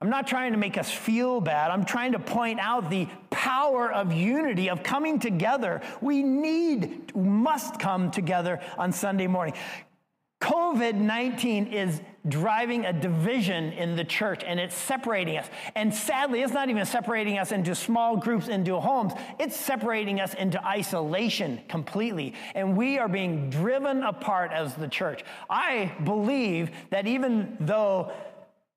I'm 0.00 0.10
not 0.10 0.26
trying 0.26 0.50
to 0.52 0.58
make 0.58 0.78
us 0.78 0.90
feel 0.90 1.40
bad. 1.40 1.70
I'm 1.70 1.84
trying 1.84 2.12
to 2.12 2.18
point 2.18 2.58
out 2.58 2.90
the 2.90 3.06
power 3.30 3.92
of 3.92 4.12
unity, 4.12 4.68
of 4.68 4.82
coming 4.82 5.20
together. 5.20 5.80
We 6.00 6.24
need, 6.24 7.14
must 7.14 7.78
come 7.78 8.10
together 8.10 8.60
on 8.76 8.90
Sunday 8.90 9.28
morning. 9.28 9.54
COVID 10.42 10.96
19 10.96 11.68
is 11.68 12.00
driving 12.28 12.84
a 12.84 12.92
division 12.92 13.72
in 13.72 13.94
the 13.94 14.04
church 14.04 14.42
and 14.44 14.58
it's 14.58 14.74
separating 14.74 15.38
us. 15.38 15.48
And 15.76 15.94
sadly, 15.94 16.42
it's 16.42 16.52
not 16.52 16.68
even 16.68 16.84
separating 16.84 17.38
us 17.38 17.52
into 17.52 17.76
small 17.76 18.16
groups, 18.16 18.48
into 18.48 18.78
homes, 18.80 19.12
it's 19.38 19.56
separating 19.56 20.20
us 20.20 20.34
into 20.34 20.64
isolation 20.66 21.60
completely. 21.68 22.34
And 22.56 22.76
we 22.76 22.98
are 22.98 23.08
being 23.08 23.50
driven 23.50 24.02
apart 24.02 24.50
as 24.52 24.74
the 24.74 24.88
church. 24.88 25.24
I 25.48 25.92
believe 26.04 26.70
that 26.90 27.06
even 27.06 27.56
though 27.60 28.10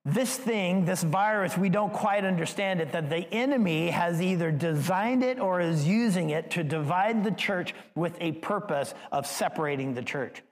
this 0.06 0.38
thing, 0.38 0.86
this 0.86 1.02
virus, 1.02 1.58
we 1.58 1.70
don't 1.70 1.92
quite 1.92 2.26
understand 2.26 2.80
it, 2.80 2.92
that 2.92 3.10
the 3.10 3.28
enemy 3.34 3.90
has 3.90 4.22
either 4.22 4.52
designed 4.52 5.24
it 5.24 5.40
or 5.40 5.62
is 5.62 5.88
using 5.88 6.30
it 6.30 6.52
to 6.52 6.64
divide 6.64 7.24
the 7.24 7.32
church 7.32 7.74
with 7.96 8.16
a 8.22 8.34
purpose 8.34 8.94
of 9.12 9.26
separating 9.26 9.96
the 9.96 10.04
church. 10.04 10.44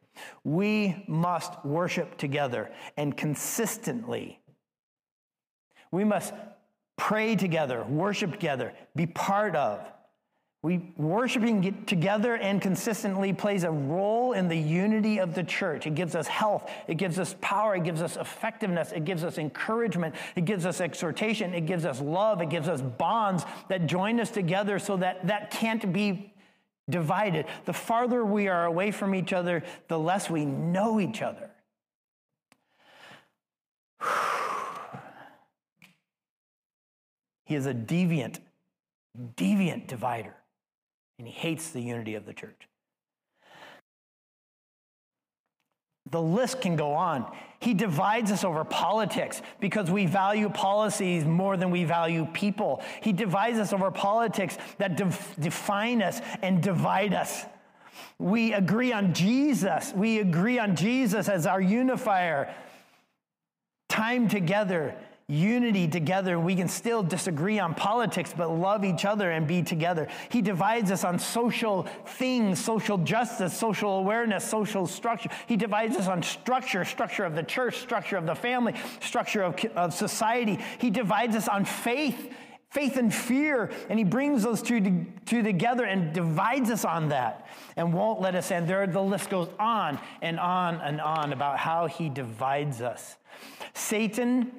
We 0.43 1.03
must 1.07 1.65
worship 1.65 2.17
together 2.17 2.71
and 2.97 3.15
consistently. 3.15 4.39
We 5.91 6.03
must 6.03 6.33
pray 6.97 7.35
together, 7.35 7.83
worship 7.83 8.31
together, 8.31 8.73
be 8.95 9.05
part 9.05 9.55
of. 9.55 9.85
We 10.63 10.93
worshiping 10.95 11.83
together 11.85 12.35
and 12.35 12.61
consistently 12.61 13.33
plays 13.33 13.65
a 13.65 13.71
role 13.71 14.31
in 14.31 14.47
the 14.47 14.57
unity 14.57 15.17
of 15.17 15.35
the 15.35 15.43
church. 15.43 15.85
It 15.85 15.93
gives 15.93 16.15
us 16.15 16.25
health, 16.25 16.71
it 16.87 16.95
gives 16.95 17.19
us 17.19 17.35
power, 17.41 17.75
it 17.75 17.83
gives 17.83 18.01
us 18.01 18.15
effectiveness, 18.15 18.93
it 18.93 19.03
gives 19.03 19.25
us 19.25 19.37
encouragement, 19.37 20.15
it 20.37 20.45
gives 20.45 20.65
us 20.65 20.79
exhortation, 20.79 21.53
it 21.53 21.65
gives 21.65 21.83
us 21.83 21.99
love, 21.99 22.41
it 22.41 22.49
gives 22.49 22.69
us 22.69 22.81
bonds 22.81 23.43
that 23.67 23.87
join 23.87 24.21
us 24.21 24.31
together 24.31 24.79
so 24.79 24.95
that 24.95 25.27
that 25.27 25.51
can't 25.51 25.91
be 25.91 26.32
divided. 26.89 27.45
The 27.65 27.73
farther 27.73 28.23
we 28.25 28.47
are 28.47 28.65
away 28.65 28.91
from 28.91 29.15
each 29.15 29.33
other, 29.33 29.63
the 29.87 29.99
less 29.99 30.29
we 30.29 30.45
know 30.45 30.99
each 30.99 31.21
other. 31.21 31.49
He 37.45 37.55
is 37.55 37.65
a 37.65 37.73
deviant, 37.73 38.39
deviant 39.35 39.85
divider, 39.87 40.33
and 41.19 41.27
he 41.27 41.33
hates 41.33 41.71
the 41.71 41.81
unity 41.81 42.15
of 42.15 42.25
the 42.25 42.33
church. 42.33 42.69
The 46.13 46.21
list 46.21 46.61
can 46.61 46.75
go 46.75 46.93
on. 46.93 47.25
He 47.59 47.73
divides 47.73 48.31
us 48.31 48.43
over 48.43 48.63
politics 48.63 49.41
because 49.59 49.89
we 49.89 50.05
value 50.05 50.47
policies 50.47 51.25
more 51.25 51.57
than 51.57 51.71
we 51.71 51.85
value 51.85 52.27
people. 52.33 52.83
He 53.01 53.11
divides 53.11 53.57
us 53.57 53.73
over 53.73 53.89
politics 53.89 54.59
that 54.77 54.95
def- 54.95 55.35
define 55.39 56.03
us 56.03 56.21
and 56.43 56.61
divide 56.61 57.15
us. 57.15 57.45
We 58.19 58.53
agree 58.53 58.93
on 58.93 59.15
Jesus. 59.15 59.91
We 59.95 60.19
agree 60.19 60.59
on 60.59 60.75
Jesus 60.75 61.27
as 61.27 61.47
our 61.47 61.59
unifier. 61.59 62.53
Time 63.89 64.27
together 64.29 64.95
unity 65.27 65.87
together. 65.87 66.39
We 66.39 66.55
can 66.55 66.67
still 66.67 67.01
disagree 67.01 67.59
on 67.59 67.73
politics, 67.73 68.33
but 68.35 68.49
love 68.51 68.83
each 68.83 69.05
other 69.05 69.31
and 69.31 69.47
be 69.47 69.63
together. 69.63 70.07
He 70.29 70.41
divides 70.41 70.91
us 70.91 71.03
on 71.03 71.17
social 71.19 71.83
things, 72.05 72.63
social 72.63 72.97
justice, 72.97 73.57
social 73.57 73.99
awareness, 73.99 74.43
social 74.43 74.85
structure. 74.85 75.29
He 75.47 75.55
divides 75.55 75.95
us 75.95 76.07
on 76.07 76.23
structure, 76.23 76.83
structure 76.83 77.23
of 77.23 77.35
the 77.35 77.43
church, 77.43 77.77
structure 77.77 78.17
of 78.17 78.25
the 78.25 78.35
family, 78.35 78.73
structure 78.99 79.43
of, 79.43 79.63
of 79.75 79.93
society. 79.93 80.59
He 80.77 80.89
divides 80.89 81.35
us 81.35 81.47
on 81.47 81.63
faith, 81.63 82.33
faith 82.69 82.97
and 82.97 83.13
fear, 83.13 83.71
and 83.89 83.97
he 83.97 84.03
brings 84.03 84.43
those 84.43 84.61
two, 84.61 85.05
two 85.25 85.41
together 85.41 85.85
and 85.85 86.11
divides 86.11 86.69
us 86.69 86.83
on 86.83 87.09
that 87.09 87.47
and 87.77 87.93
won't 87.93 88.19
let 88.19 88.35
us 88.35 88.51
end. 88.51 88.67
There, 88.67 88.85
the 88.87 89.01
list 89.01 89.29
goes 89.29 89.49
on 89.57 89.99
and 90.21 90.39
on 90.39 90.81
and 90.81 90.99
on 90.99 91.31
about 91.31 91.59
how 91.59 91.87
he 91.87 92.09
divides 92.09 92.81
us. 92.81 93.15
Satan 93.73 94.51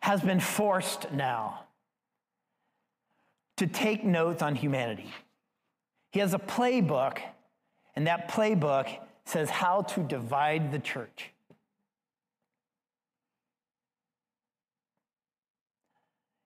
has 0.00 0.20
been 0.20 0.40
forced 0.40 1.10
now 1.12 1.64
to 3.56 3.66
take 3.66 4.04
notes 4.04 4.42
on 4.42 4.54
humanity. 4.54 5.12
He 6.12 6.20
has 6.20 6.34
a 6.34 6.38
playbook, 6.38 7.18
and 7.96 8.06
that 8.06 8.28
playbook 8.30 8.88
says 9.24 9.50
how 9.50 9.82
to 9.82 10.00
divide 10.00 10.72
the 10.72 10.78
church. 10.78 11.30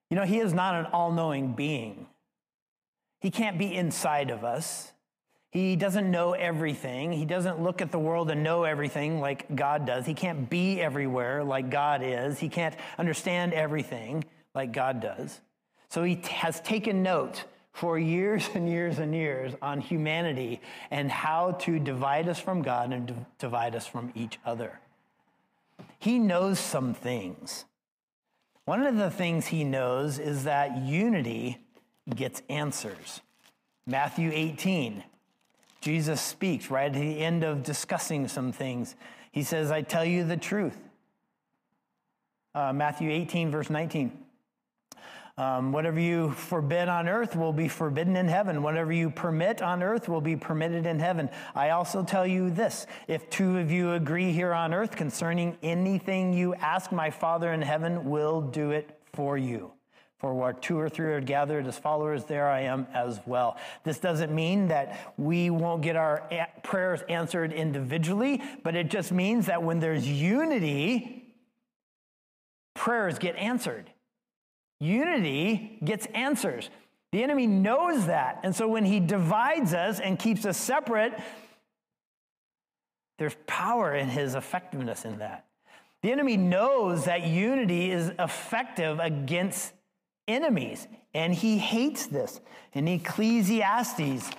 You 0.09 0.17
know, 0.17 0.25
he 0.25 0.39
is 0.39 0.53
not 0.53 0.75
an 0.75 0.85
all 0.93 1.11
knowing 1.11 1.53
being. 1.53 2.05
He 3.19 3.31
can't 3.31 3.57
be 3.57 3.73
inside 3.73 4.29
of 4.29 4.43
us. 4.43 4.92
He 5.53 5.75
doesn't 5.75 6.09
know 6.09 6.33
everything. 6.33 7.11
He 7.13 7.25
doesn't 7.25 7.61
look 7.61 7.79
at 7.79 7.91
the 7.91 7.99
world 7.99 8.31
and 8.31 8.41
know 8.41 8.63
everything 8.63 9.19
like 9.19 9.55
God 9.55 9.85
does. 9.85 10.03
He 10.03 10.15
can't 10.15 10.49
be 10.49 10.81
everywhere 10.81 11.43
like 11.43 11.69
God 11.69 12.01
is. 12.03 12.39
He 12.39 12.49
can't 12.49 12.75
understand 12.97 13.53
everything 13.53 14.25
like 14.55 14.71
God 14.71 14.99
does. 14.99 15.39
So 15.89 16.01
he 16.01 16.15
t- 16.15 16.33
has 16.33 16.59
taken 16.61 17.03
note 17.03 17.43
for 17.71 17.99
years 17.99 18.49
and 18.55 18.67
years 18.67 18.97
and 18.97 19.13
years 19.13 19.53
on 19.61 19.79
humanity 19.79 20.59
and 20.89 21.11
how 21.11 21.51
to 21.51 21.77
divide 21.77 22.27
us 22.27 22.39
from 22.39 22.63
God 22.63 22.91
and 22.91 23.05
d- 23.05 23.13
divide 23.37 23.75
us 23.75 23.85
from 23.85 24.11
each 24.15 24.39
other. 24.43 24.79
He 25.99 26.17
knows 26.17 26.59
some 26.59 26.95
things. 26.95 27.65
One 28.65 28.81
of 28.87 28.97
the 28.97 29.11
things 29.11 29.45
he 29.45 29.63
knows 29.63 30.17
is 30.17 30.45
that 30.45 30.77
unity 30.77 31.59
gets 32.15 32.41
answers. 32.49 33.21
Matthew 33.85 34.31
18. 34.33 35.03
Jesus 35.83 36.21
speaks 36.21 36.71
right 36.71 36.85
at 36.85 36.93
the 36.93 37.19
end 37.19 37.43
of 37.43 37.61
discussing 37.61 38.29
some 38.29 38.53
things. 38.53 38.95
He 39.33 39.43
says, 39.43 39.69
I 39.69 39.81
tell 39.81 40.05
you 40.05 40.23
the 40.23 40.37
truth. 40.37 40.77
Uh, 42.55 42.71
Matthew 42.71 43.11
18, 43.11 43.51
verse 43.51 43.69
19. 43.69 44.17
Um, 45.37 45.73
whatever 45.73 45.99
you 45.99 46.31
forbid 46.31 46.87
on 46.87 47.09
earth 47.09 47.35
will 47.35 47.51
be 47.51 47.67
forbidden 47.67 48.15
in 48.15 48.29
heaven. 48.29 48.63
Whatever 48.63 48.93
you 48.93 49.09
permit 49.09 49.61
on 49.61 49.83
earth 49.83 50.07
will 50.07 50.21
be 50.21 50.37
permitted 50.37 50.85
in 50.85 50.99
heaven. 50.99 51.29
I 51.53 51.71
also 51.71 52.01
tell 52.01 52.25
you 52.25 52.49
this 52.49 52.87
if 53.09 53.29
two 53.29 53.57
of 53.57 53.69
you 53.69 53.91
agree 53.91 54.31
here 54.31 54.53
on 54.53 54.73
earth 54.73 54.95
concerning 54.95 55.57
anything 55.61 56.31
you 56.31 56.55
ask, 56.55 56.93
my 56.93 57.09
Father 57.09 57.51
in 57.51 57.61
heaven 57.61 58.09
will 58.09 58.39
do 58.39 58.71
it 58.71 58.97
for 59.11 59.37
you. 59.37 59.73
For 60.23 60.33
where 60.33 60.53
two 60.53 60.79
or 60.79 60.87
three 60.87 61.11
are 61.11 61.19
gathered 61.19 61.67
as 61.67 61.77
followers, 61.77 62.23
there 62.23 62.47
I 62.47 62.61
am 62.61 62.87
as 62.93 63.19
well. 63.25 63.57
This 63.83 63.99
doesn't 63.99 64.33
mean 64.33 64.69
that 64.69 65.13
we 65.17 65.49
won't 65.49 65.81
get 65.81 65.97
our 65.97 66.29
prayers 66.63 67.01
answered 67.09 67.51
individually, 67.51 68.41
but 68.63 68.73
it 68.73 68.89
just 68.89 69.11
means 69.11 69.47
that 69.47 69.63
when 69.63 69.81
there's 69.81 70.07
unity, 70.07 71.35
prayers 72.73 73.19
get 73.19 73.35
answered. 73.35 73.89
Unity 74.79 75.77
gets 75.83 76.05
answers. 76.13 76.69
The 77.11 77.21
enemy 77.21 77.45
knows 77.45 78.05
that. 78.05 78.39
And 78.43 78.55
so 78.55 78.65
when 78.69 78.85
he 78.85 79.01
divides 79.01 79.73
us 79.73 79.99
and 79.99 80.17
keeps 80.17 80.45
us 80.45 80.55
separate, 80.55 81.19
there's 83.19 83.35
power 83.45 83.93
in 83.93 84.07
his 84.07 84.35
effectiveness 84.35 85.03
in 85.03 85.17
that. 85.17 85.47
The 86.01 86.13
enemy 86.13 86.37
knows 86.37 87.03
that 87.03 87.27
unity 87.27 87.91
is 87.91 88.13
effective 88.17 88.99
against 89.01 89.73
enemies. 90.27 90.87
And 91.13 91.33
he 91.33 91.57
hates 91.57 92.07
this. 92.07 92.41
In 92.73 92.87
Ecclesiastes, 92.87 94.29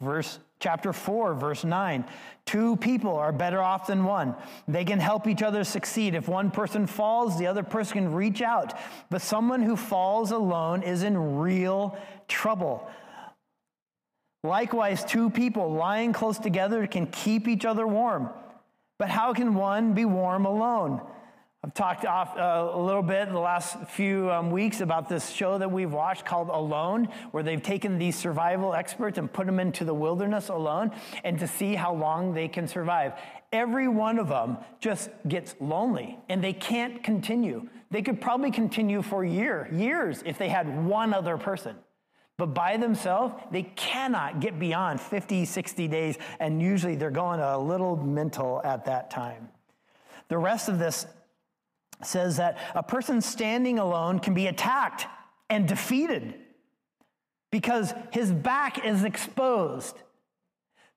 verse 0.00 0.38
chapter 0.58 0.92
4, 0.92 1.34
verse 1.34 1.64
9, 1.64 2.04
two 2.44 2.76
people 2.76 3.16
are 3.16 3.32
better 3.32 3.62
off 3.62 3.86
than 3.86 4.04
one. 4.04 4.34
They 4.68 4.84
can 4.84 4.98
help 4.98 5.26
each 5.26 5.42
other 5.42 5.64
succeed. 5.64 6.14
If 6.14 6.28
one 6.28 6.50
person 6.50 6.86
falls, 6.86 7.38
the 7.38 7.46
other 7.46 7.62
person 7.62 7.94
can 7.94 8.12
reach 8.12 8.42
out. 8.42 8.78
But 9.10 9.22
someone 9.22 9.62
who 9.62 9.76
falls 9.76 10.32
alone 10.32 10.82
is 10.82 11.02
in 11.02 11.38
real 11.38 11.96
trouble. 12.28 12.88
Likewise, 14.42 15.04
two 15.04 15.28
people 15.30 15.72
lying 15.72 16.12
close 16.12 16.38
together 16.38 16.86
can 16.86 17.06
keep 17.06 17.46
each 17.46 17.64
other 17.64 17.86
warm. 17.86 18.30
But 18.98 19.08
how 19.08 19.32
can 19.32 19.54
one 19.54 19.92
be 19.92 20.04
warm 20.04 20.46
alone? 20.46 21.00
I've 21.62 21.74
talked 21.74 22.06
off, 22.06 22.38
uh, 22.38 22.70
a 22.72 22.80
little 22.80 23.02
bit 23.02 23.28
in 23.28 23.34
the 23.34 23.40
last 23.40 23.76
few 23.88 24.30
um, 24.30 24.50
weeks 24.50 24.80
about 24.80 25.10
this 25.10 25.28
show 25.28 25.58
that 25.58 25.70
we've 25.70 25.92
watched 25.92 26.24
called 26.24 26.48
Alone, 26.48 27.08
where 27.32 27.42
they've 27.42 27.62
taken 27.62 27.98
these 27.98 28.16
survival 28.16 28.72
experts 28.72 29.18
and 29.18 29.30
put 29.30 29.44
them 29.44 29.60
into 29.60 29.84
the 29.84 29.92
wilderness 29.92 30.48
alone 30.48 30.90
and 31.22 31.38
to 31.38 31.46
see 31.46 31.74
how 31.74 31.92
long 31.92 32.32
they 32.32 32.48
can 32.48 32.66
survive. 32.66 33.12
Every 33.52 33.88
one 33.88 34.18
of 34.18 34.28
them 34.28 34.56
just 34.80 35.10
gets 35.28 35.54
lonely 35.60 36.18
and 36.30 36.42
they 36.42 36.54
can't 36.54 37.04
continue. 37.04 37.68
They 37.90 38.00
could 38.00 38.22
probably 38.22 38.52
continue 38.52 39.02
for 39.02 39.22
year, 39.22 39.68
years 39.70 40.22
if 40.24 40.38
they 40.38 40.48
had 40.48 40.86
one 40.86 41.12
other 41.12 41.36
person. 41.36 41.76
But 42.38 42.54
by 42.54 42.78
themselves, 42.78 43.34
they 43.52 43.64
cannot 43.64 44.40
get 44.40 44.58
beyond 44.58 44.98
50, 44.98 45.44
60 45.44 45.88
days, 45.88 46.16
and 46.38 46.62
usually 46.62 46.96
they're 46.96 47.10
going 47.10 47.38
a 47.38 47.58
little 47.58 47.96
mental 47.96 48.62
at 48.64 48.86
that 48.86 49.10
time. 49.10 49.50
The 50.28 50.38
rest 50.38 50.70
of 50.70 50.78
this 50.78 51.06
says 52.06 52.36
that 52.38 52.58
a 52.74 52.82
person 52.82 53.20
standing 53.20 53.78
alone 53.78 54.18
can 54.18 54.34
be 54.34 54.46
attacked 54.46 55.06
and 55.48 55.66
defeated 55.66 56.34
because 57.50 57.92
his 58.12 58.32
back 58.32 58.84
is 58.84 59.04
exposed. 59.04 59.96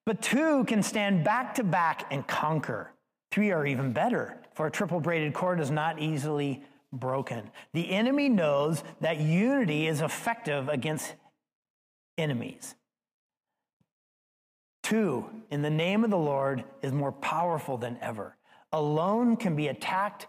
But 0.05 0.21
two 0.21 0.65
can 0.65 0.83
stand 0.83 1.23
back 1.23 1.55
to 1.55 1.63
back 1.63 2.05
and 2.11 2.27
conquer. 2.27 2.91
Three 3.31 3.51
are 3.51 3.65
even 3.65 3.93
better, 3.93 4.37
for 4.53 4.67
a 4.67 4.71
triple 4.71 4.99
braided 4.99 5.33
cord 5.33 5.59
is 5.59 5.71
not 5.71 5.99
easily 5.99 6.63
broken. 6.91 7.49
The 7.73 7.89
enemy 7.89 8.29
knows 8.29 8.83
that 9.01 9.19
unity 9.19 9.87
is 9.87 10.01
effective 10.01 10.69
against 10.69 11.15
enemies. 12.17 12.75
Two, 14.83 15.25
in 15.49 15.61
the 15.61 15.69
name 15.69 16.03
of 16.03 16.11
the 16.11 16.17
Lord, 16.17 16.63
is 16.81 16.91
more 16.91 17.13
powerful 17.13 17.77
than 17.77 17.97
ever. 18.01 18.35
Alone 18.71 19.37
can 19.37 19.55
be 19.55 19.69
attacked 19.69 20.27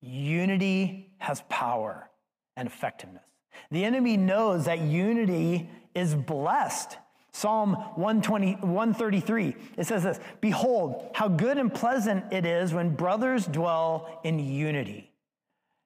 Unity 0.00 1.10
has 1.18 1.42
power 1.48 2.10
and 2.56 2.68
effectiveness. 2.68 3.22
The 3.70 3.84
enemy 3.84 4.16
knows 4.16 4.66
that 4.66 4.80
unity 4.80 5.68
is 5.94 6.14
blessed. 6.14 6.96
Psalm 7.32 7.74
120, 7.74 8.54
133, 8.54 9.56
it 9.76 9.86
says 9.86 10.02
this 10.02 10.20
Behold, 10.40 11.10
how 11.14 11.28
good 11.28 11.58
and 11.58 11.72
pleasant 11.72 12.32
it 12.32 12.46
is 12.46 12.72
when 12.72 12.94
brothers 12.94 13.46
dwell 13.46 14.20
in 14.24 14.38
unity. 14.38 15.12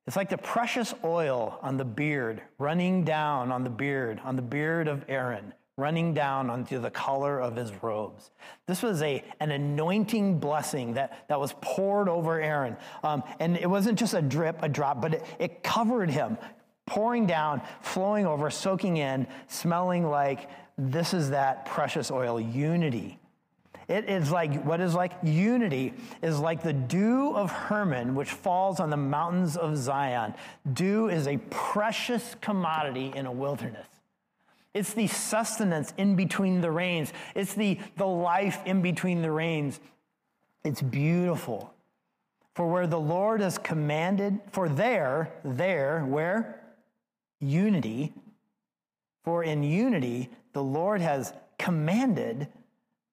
It's 0.07 0.17
like 0.17 0.31
the 0.31 0.39
precious 0.39 0.95
oil 1.05 1.59
on 1.63 1.77
the 1.77 1.85
beard, 1.85 2.43
running 2.59 3.05
down 3.05 3.53
on 3.53 3.65
the 3.65 3.71
beard, 3.71 4.21
on 4.25 4.37
the 4.37 4.43
beard 4.43 4.89
of 4.89 5.05
Aaron 5.09 5.53
running 5.77 6.13
down 6.13 6.51
onto 6.51 6.79
the 6.79 6.91
collar 6.91 7.41
of 7.41 7.57
his 7.57 7.73
robes. 7.83 8.31
This 8.67 8.83
was 8.83 9.03
a, 9.03 9.25
an 9.41 9.51
anointing 9.51 10.39
blessing 10.39 10.95
that, 10.95 11.27
that 11.29 11.41
was 11.41 11.55
poured 11.61 12.09
over 12.09 12.41
Aaron. 12.41 12.77
Um, 13.03 13.23
and 13.41 13.57
it 13.57 13.69
wasn't 13.69 13.99
just 13.99 14.15
a 14.15 14.23
drip, 14.23 14.59
a 14.63 14.69
drop, 14.69 15.01
but 15.01 15.15
it, 15.15 15.25
it 15.39 15.63
covered 15.63 16.11
him, 16.11 16.37
pouring 16.87 17.27
down, 17.27 17.63
flowing 17.81 18.27
over, 18.27 18.51
soaking 18.51 18.99
in, 18.99 19.27
smelling 19.49 20.07
like 20.07 20.51
this 20.77 21.15
is 21.15 21.31
that 21.31 21.67
precious 21.67 22.11
oil, 22.11 22.39
unity. 22.39 23.19
It 23.89 24.09
is 24.09 24.31
like, 24.31 24.63
what 24.65 24.81
is 24.81 24.95
like? 24.95 25.13
Unity 25.23 25.95
is 26.23 26.39
like 26.39 26.63
the 26.63 26.73
dew 26.73 27.35
of 27.35 27.51
Hermon, 27.51 28.15
which 28.15 28.31
falls 28.31 28.79
on 28.81 28.91
the 28.91 28.97
mountains 28.97 29.57
of 29.57 29.77
Zion. 29.77 30.35
Dew 30.73 31.09
is 31.09 31.27
a 31.27 31.37
precious 31.51 32.37
commodity 32.41 33.13
in 33.15 33.27
a 33.27 33.33
wilderness. 33.33 33.87
It's 34.75 34.95
the 34.95 35.07
sustenance 35.07 35.93
in 35.99 36.17
between 36.17 36.61
the 36.61 36.71
rains. 36.71 37.13
It's 37.35 37.55
the, 37.55 37.79
the 37.97 38.07
life 38.07 38.59
in 38.65 38.81
between 38.81 39.23
the 39.23 39.31
rains. 39.31 39.81
It's 40.65 40.81
beautiful. 40.81 41.75
For 42.55 42.67
where 42.67 42.87
the 42.87 43.01
Lord 43.01 43.41
has 43.41 43.59
commanded, 43.59 44.41
for 44.53 44.69
there, 44.69 45.33
there, 45.45 46.05
where? 46.05 46.61
Unity. 47.41 48.13
For 49.25 49.45
in 49.45 49.63
unity, 49.63 50.31
the 50.53 50.63
Lord 50.63 51.01
has 51.01 51.33
commanded 51.59 52.49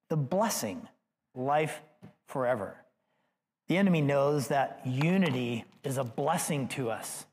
the 0.08 0.16
blessing, 0.16 0.88
life 1.34 1.80
forever. 2.26 2.76
The 3.68 3.76
enemy 3.76 4.00
knows 4.00 4.48
that 4.48 4.80
unity 4.84 5.64
is 5.84 5.96
a 5.96 6.04
blessing 6.04 6.68
to 6.68 6.90
us 6.90 7.26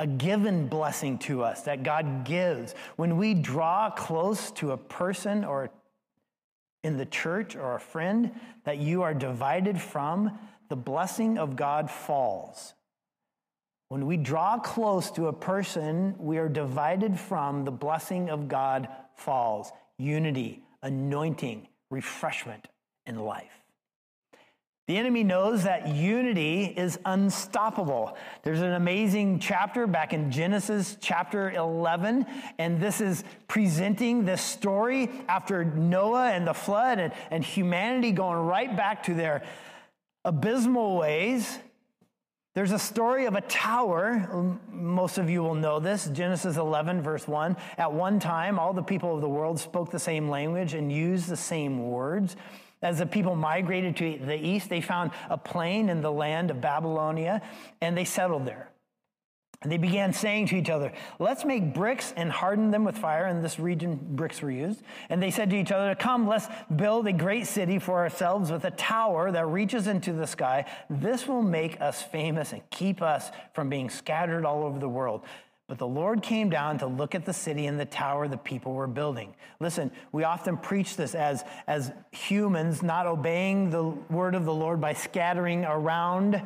a 0.00 0.06
given 0.06 0.66
blessing 0.66 1.18
to 1.18 1.44
us 1.44 1.60
that 1.64 1.82
God 1.82 2.24
gives. 2.24 2.74
When 2.96 3.18
we 3.18 3.34
draw 3.34 3.90
close 3.90 4.50
to 4.52 4.72
a 4.72 4.78
person 4.78 5.44
or 5.44 5.68
in 6.82 6.96
the 6.96 7.04
church 7.04 7.54
or 7.54 7.74
a 7.74 7.80
friend 7.80 8.32
that 8.64 8.78
you 8.78 9.02
are 9.02 9.12
divided 9.12 9.78
from, 9.78 10.38
the 10.70 10.76
blessing 10.76 11.36
of 11.36 11.54
God 11.54 11.90
falls. 11.90 12.72
When 13.90 14.06
we 14.06 14.16
draw 14.16 14.58
close 14.58 15.10
to 15.12 15.26
a 15.26 15.34
person 15.34 16.14
we 16.18 16.38
are 16.38 16.48
divided 16.48 17.20
from, 17.20 17.66
the 17.66 17.70
blessing 17.70 18.30
of 18.30 18.48
God 18.48 18.88
falls. 19.16 19.70
Unity, 19.98 20.62
anointing, 20.82 21.68
refreshment 21.90 22.68
in 23.04 23.18
life. 23.18 23.59
The 24.90 24.98
enemy 24.98 25.22
knows 25.22 25.62
that 25.62 25.86
unity 25.86 26.64
is 26.64 26.98
unstoppable. 27.04 28.16
There's 28.42 28.60
an 28.60 28.72
amazing 28.72 29.38
chapter 29.38 29.86
back 29.86 30.12
in 30.12 30.32
Genesis 30.32 30.96
chapter 31.00 31.48
11, 31.52 32.26
and 32.58 32.80
this 32.80 33.00
is 33.00 33.22
presenting 33.46 34.24
this 34.24 34.42
story 34.42 35.08
after 35.28 35.64
Noah 35.64 36.30
and 36.32 36.44
the 36.44 36.54
flood 36.54 36.98
and, 36.98 37.12
and 37.30 37.44
humanity 37.44 38.10
going 38.10 38.38
right 38.38 38.76
back 38.76 39.04
to 39.04 39.14
their 39.14 39.44
abysmal 40.24 40.96
ways. 40.96 41.60
There's 42.56 42.72
a 42.72 42.78
story 42.80 43.26
of 43.26 43.36
a 43.36 43.42
tower. 43.42 44.58
Most 44.72 45.18
of 45.18 45.30
you 45.30 45.40
will 45.44 45.54
know 45.54 45.78
this. 45.78 46.06
Genesis 46.08 46.56
11, 46.56 47.00
verse 47.00 47.28
1. 47.28 47.56
At 47.78 47.92
one 47.92 48.18
time, 48.18 48.58
all 48.58 48.72
the 48.72 48.82
people 48.82 49.14
of 49.14 49.20
the 49.20 49.28
world 49.28 49.60
spoke 49.60 49.92
the 49.92 50.00
same 50.00 50.28
language 50.28 50.74
and 50.74 50.90
used 50.90 51.28
the 51.28 51.36
same 51.36 51.92
words. 51.92 52.34
As 52.82 52.98
the 52.98 53.06
people 53.06 53.36
migrated 53.36 53.96
to 53.96 54.18
the 54.24 54.36
east, 54.36 54.68
they 54.68 54.80
found 54.80 55.10
a 55.28 55.36
plain 55.36 55.88
in 55.88 56.00
the 56.00 56.12
land 56.12 56.50
of 56.50 56.60
Babylonia 56.60 57.42
and 57.80 57.96
they 57.96 58.04
settled 58.04 58.46
there. 58.46 58.70
And 59.62 59.70
they 59.70 59.76
began 59.76 60.14
saying 60.14 60.46
to 60.46 60.56
each 60.56 60.70
other, 60.70 60.90
Let's 61.18 61.44
make 61.44 61.74
bricks 61.74 62.14
and 62.16 62.32
harden 62.32 62.70
them 62.70 62.84
with 62.84 62.96
fire. 62.96 63.26
In 63.26 63.42
this 63.42 63.58
region, 63.58 64.00
bricks 64.12 64.40
were 64.40 64.50
used. 64.50 64.80
And 65.10 65.22
they 65.22 65.30
said 65.30 65.50
to 65.50 65.56
each 65.56 65.70
other, 65.70 65.94
Come, 65.94 66.26
let's 66.26 66.46
build 66.74 67.06
a 67.06 67.12
great 67.12 67.46
city 67.46 67.78
for 67.78 67.98
ourselves 67.98 68.50
with 68.50 68.64
a 68.64 68.70
tower 68.70 69.30
that 69.30 69.46
reaches 69.46 69.86
into 69.86 70.14
the 70.14 70.26
sky. 70.26 70.64
This 70.88 71.28
will 71.28 71.42
make 71.42 71.78
us 71.78 72.02
famous 72.02 72.54
and 72.54 72.62
keep 72.70 73.02
us 73.02 73.30
from 73.52 73.68
being 73.68 73.90
scattered 73.90 74.46
all 74.46 74.64
over 74.64 74.78
the 74.78 74.88
world. 74.88 75.24
But 75.70 75.78
the 75.78 75.86
Lord 75.86 76.20
came 76.20 76.50
down 76.50 76.78
to 76.78 76.88
look 76.88 77.14
at 77.14 77.24
the 77.24 77.32
city 77.32 77.66
and 77.66 77.78
the 77.78 77.84
tower 77.84 78.26
the 78.26 78.36
people 78.36 78.72
were 78.72 78.88
building. 78.88 79.36
Listen, 79.60 79.92
we 80.10 80.24
often 80.24 80.56
preach 80.56 80.96
this 80.96 81.14
as, 81.14 81.44
as 81.68 81.92
humans 82.10 82.82
not 82.82 83.06
obeying 83.06 83.70
the 83.70 83.84
word 83.84 84.34
of 84.34 84.44
the 84.44 84.52
Lord 84.52 84.80
by 84.80 84.94
scattering 84.94 85.64
around 85.64 86.42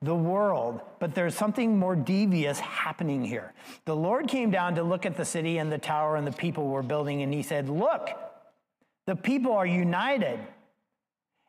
the 0.00 0.14
world, 0.14 0.80
but 1.00 1.12
there's 1.12 1.34
something 1.34 1.76
more 1.76 1.96
devious 1.96 2.60
happening 2.60 3.24
here. 3.24 3.52
The 3.84 3.96
Lord 3.96 4.28
came 4.28 4.52
down 4.52 4.76
to 4.76 4.84
look 4.84 5.04
at 5.06 5.16
the 5.16 5.24
city 5.24 5.58
and 5.58 5.72
the 5.72 5.78
tower 5.78 6.14
and 6.14 6.24
the 6.24 6.30
people 6.30 6.68
were 6.68 6.84
building, 6.84 7.22
and 7.22 7.34
he 7.34 7.42
said, 7.42 7.68
Look, 7.68 8.10
the 9.06 9.16
people 9.16 9.54
are 9.54 9.66
united 9.66 10.38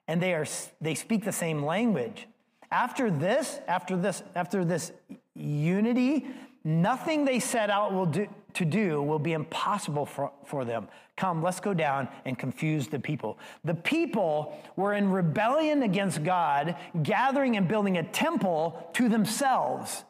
and 0.08 0.20
they, 0.20 0.34
are, 0.34 0.48
they 0.82 0.96
speak 0.96 1.26
the 1.26 1.32
same 1.32 1.64
language. 1.64 2.26
After 2.72 3.12
this, 3.12 3.60
after 3.68 3.96
this, 3.96 4.24
after 4.34 4.66
this 4.66 4.92
unity, 5.36 6.26
Nothing 6.64 7.26
they 7.26 7.40
set 7.40 7.70
out 7.70 8.12
do, 8.12 8.28
to 8.54 8.66
do 8.66 9.02
will 9.02 9.20
be 9.20 9.34
impossible 9.34 10.06
for, 10.06 10.32
for 10.46 10.66
them. 10.66 10.88
Come, 11.16 11.42
let's 11.42 11.60
go 11.60 11.74
down 11.74 12.08
and 12.26 12.38
confuse 12.38 12.88
the 12.88 13.00
people. 13.00 13.38
The 13.64 13.74
people 13.74 14.58
were 14.76 14.94
in 14.94 15.12
rebellion 15.12 15.84
against 15.84 16.24
God, 16.24 16.76
gathering 17.04 17.58
and 17.58 17.68
building 17.68 17.98
a 17.98 18.04
temple 18.04 18.90
to 18.94 19.10
themselves. 19.10 20.04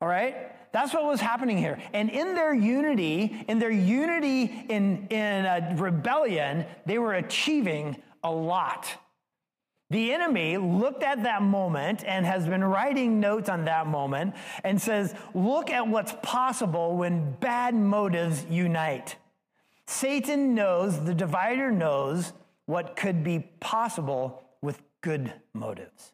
All 0.00 0.08
right? 0.08 0.52
That's 0.72 0.92
what 0.92 1.04
was 1.04 1.20
happening 1.20 1.58
here. 1.58 1.78
And 1.92 2.10
in 2.10 2.34
their 2.34 2.52
unity, 2.52 3.44
in 3.48 3.58
their 3.58 3.70
unity 3.70 4.66
in, 4.68 5.06
in 5.08 5.46
a 5.46 5.74
rebellion, 5.76 6.66
they 6.84 6.98
were 6.98 7.14
achieving 7.14 7.96
a 8.22 8.30
lot. 8.30 8.86
The 9.90 10.12
enemy 10.12 10.56
looked 10.56 11.04
at 11.04 11.22
that 11.22 11.42
moment 11.42 12.02
and 12.04 12.26
has 12.26 12.46
been 12.46 12.64
writing 12.64 13.20
notes 13.20 13.48
on 13.48 13.66
that 13.66 13.86
moment 13.86 14.34
and 14.64 14.82
says, 14.82 15.14
Look 15.32 15.70
at 15.70 15.86
what's 15.86 16.14
possible 16.22 16.96
when 16.96 17.32
bad 17.38 17.74
motives 17.74 18.44
unite. 18.50 19.16
Satan 19.86 20.54
knows, 20.54 21.04
the 21.04 21.14
divider 21.14 21.70
knows 21.70 22.32
what 22.66 22.96
could 22.96 23.22
be 23.22 23.48
possible 23.60 24.42
with 24.60 24.82
good 25.00 25.32
motives. 25.54 26.12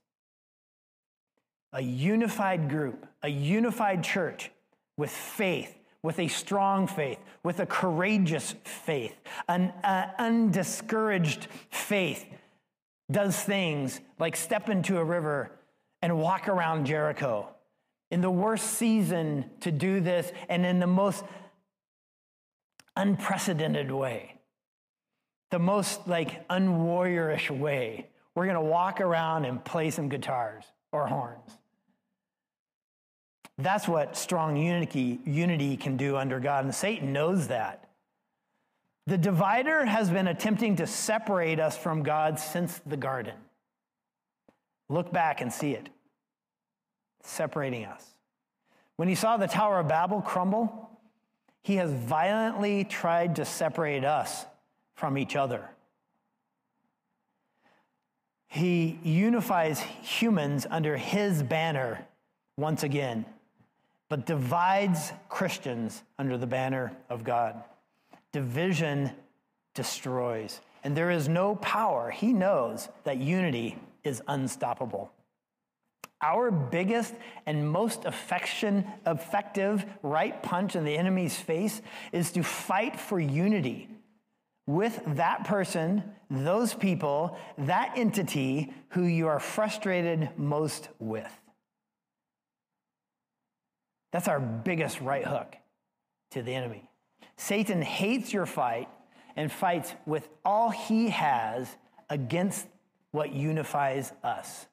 A 1.73 1.81
unified 1.81 2.69
group, 2.69 3.07
a 3.23 3.31
unified 3.31 4.05
church 4.05 4.51
with 4.99 5.11
faith, 5.11 5.79
with 6.03 6.19
a 6.19 6.29
strong 6.29 6.87
faith, 6.87 7.19
with 7.43 7.61
a 7.61 7.65
courageous 7.65 8.55
faith, 8.65 9.15
an 9.49 9.73
uh, 9.83 10.11
undiscouraged 10.19 11.47
faith 11.71 12.27
does 13.13 13.37
things 13.37 14.01
like 14.19 14.37
step 14.37 14.69
into 14.69 14.99
a 14.99 15.05
river 15.05 15.51
and 16.01 16.19
walk 16.19 16.49
around 16.49 16.87
Jericho 16.87 17.49
in 18.11 18.21
the 18.21 18.31
worst 18.31 18.67
season 18.75 19.45
to 19.61 19.71
do 19.71 20.01
this 20.01 20.31
and 20.49 20.67
in 20.67 20.81
the 20.81 20.87
most 20.87 21.25
unprecedented 22.97 23.91
way, 23.91 24.35
the 25.51 25.59
most 25.59 26.07
like 26.07 26.47
unwarriorish 26.49 27.51
way. 27.51 28.09
We're 28.35 28.45
going 28.45 28.57
to 28.57 28.61
walk 28.61 29.01
around 29.01 29.45
and 29.45 29.65
play 29.65 29.91
some 29.91 30.09
guitars 30.09 30.65
or 30.91 31.07
horns. 31.07 31.51
That's 33.59 33.87
what 33.87 34.17
strong 34.17 34.57
unity, 34.57 35.21
unity 35.25 35.77
can 35.77 35.97
do 35.97 36.17
under 36.17 36.41
God, 36.41 36.65
and 36.65 36.75
Satan 36.75 37.13
knows 37.13 37.49
that. 37.49 37.89
The 39.07 39.19
divider 39.19 39.85
has 39.85 40.11
been 40.11 40.29
attempting 40.29 40.77
to 40.77 40.87
separate 40.87 41.59
us 41.59 41.77
from 41.77 42.03
God 42.03 42.39
since 42.39 42.81
the 42.87 42.97
garden. 42.97 43.35
Look 44.89 45.13
back 45.13 45.41
and 45.41 45.53
see 45.53 45.73
it 45.73 45.89
separating 47.23 47.85
us. 47.85 48.05
When 48.97 49.09
he 49.09 49.15
saw 49.15 49.37
the 49.37 49.47
Tower 49.47 49.81
of 49.81 49.89
Babel 49.89 50.21
crumble, 50.21 50.91
he 51.63 51.77
has 51.77 51.91
violently 51.91 52.85
tried 52.85 53.37
to 53.37 53.45
separate 53.45 54.05
us 54.05 54.45
from 54.95 55.17
each 55.17 55.37
other. 55.37 55.69
He 58.49 58.99
unifies 59.03 59.81
humans 59.81 60.67
under 60.69 60.97
his 60.97 61.43
banner 61.43 62.07
once 62.59 62.83
again, 62.83 63.25
but 64.11 64.27
divides 64.27 65.13
Christians 65.29 66.03
under 66.19 66.37
the 66.37 66.47
banner 66.47 66.93
of 67.09 67.25
God. 67.25 67.63
Division 68.33 69.11
destroys, 69.75 70.61
and 70.85 70.97
there 70.97 71.11
is 71.11 71.29
no 71.29 71.57
power. 71.57 72.11
He 72.11 72.33
knows 72.33 72.89
that 73.05 73.19
unity 73.19 73.79
is 74.05 74.23
unstoppable. 74.27 75.13
Our 76.23 76.51
biggest 76.51 77.15
and 77.47 77.69
most 77.69 78.05
affection, 78.05 78.87
effective 79.07 79.85
right 80.03 80.41
punch 80.43 80.77
in 80.77 80.85
the 80.85 80.97
enemy's 80.97 81.37
face 81.37 81.83
is 82.13 82.31
to 82.33 82.43
fight 82.43 82.99
for 82.99 83.19
unity 83.19 83.89
with 84.67 85.03
that 85.17 85.45
person, 85.45 86.05
those 86.31 86.73
people, 86.75 87.37
that 87.59 87.95
entity 87.97 88.73
who 88.91 89.03
you 89.03 89.27
are 89.27 89.41
frustrated 89.41 90.31
most 90.37 90.89
with. 91.01 91.31
That's 94.13 94.29
our 94.29 94.39
biggest 94.39 95.01
right 95.01 95.27
hook 95.27 95.57
to 96.31 96.43
the 96.43 96.55
enemy. 96.55 96.89
Satan 97.37 97.83
hates 97.83 98.33
your 98.33 98.47
fight 98.47 98.89
and 99.37 99.51
fights 99.51 99.95
with 100.07 100.29
all 100.45 100.71
he 100.71 101.09
has 101.11 101.77
against 102.11 102.67
what 103.11 103.33
unifies 103.33 104.13
us. 104.23 104.67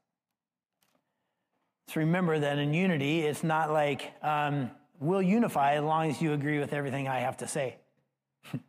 So 1.87 2.01
remember 2.01 2.37
that 2.37 2.59
in 2.59 2.73
unity, 2.73 3.21
it's 3.21 3.43
not 3.43 3.71
like 3.71 4.13
um, 4.21 4.69
we'll 4.99 5.21
unify 5.21 5.73
as 5.73 5.83
long 5.83 6.09
as 6.09 6.21
you 6.21 6.33
agree 6.33 6.59
with 6.59 6.73
everything 6.73 7.07
I 7.07 7.19
have 7.19 7.37
to 7.37 7.47
say. 7.47 7.77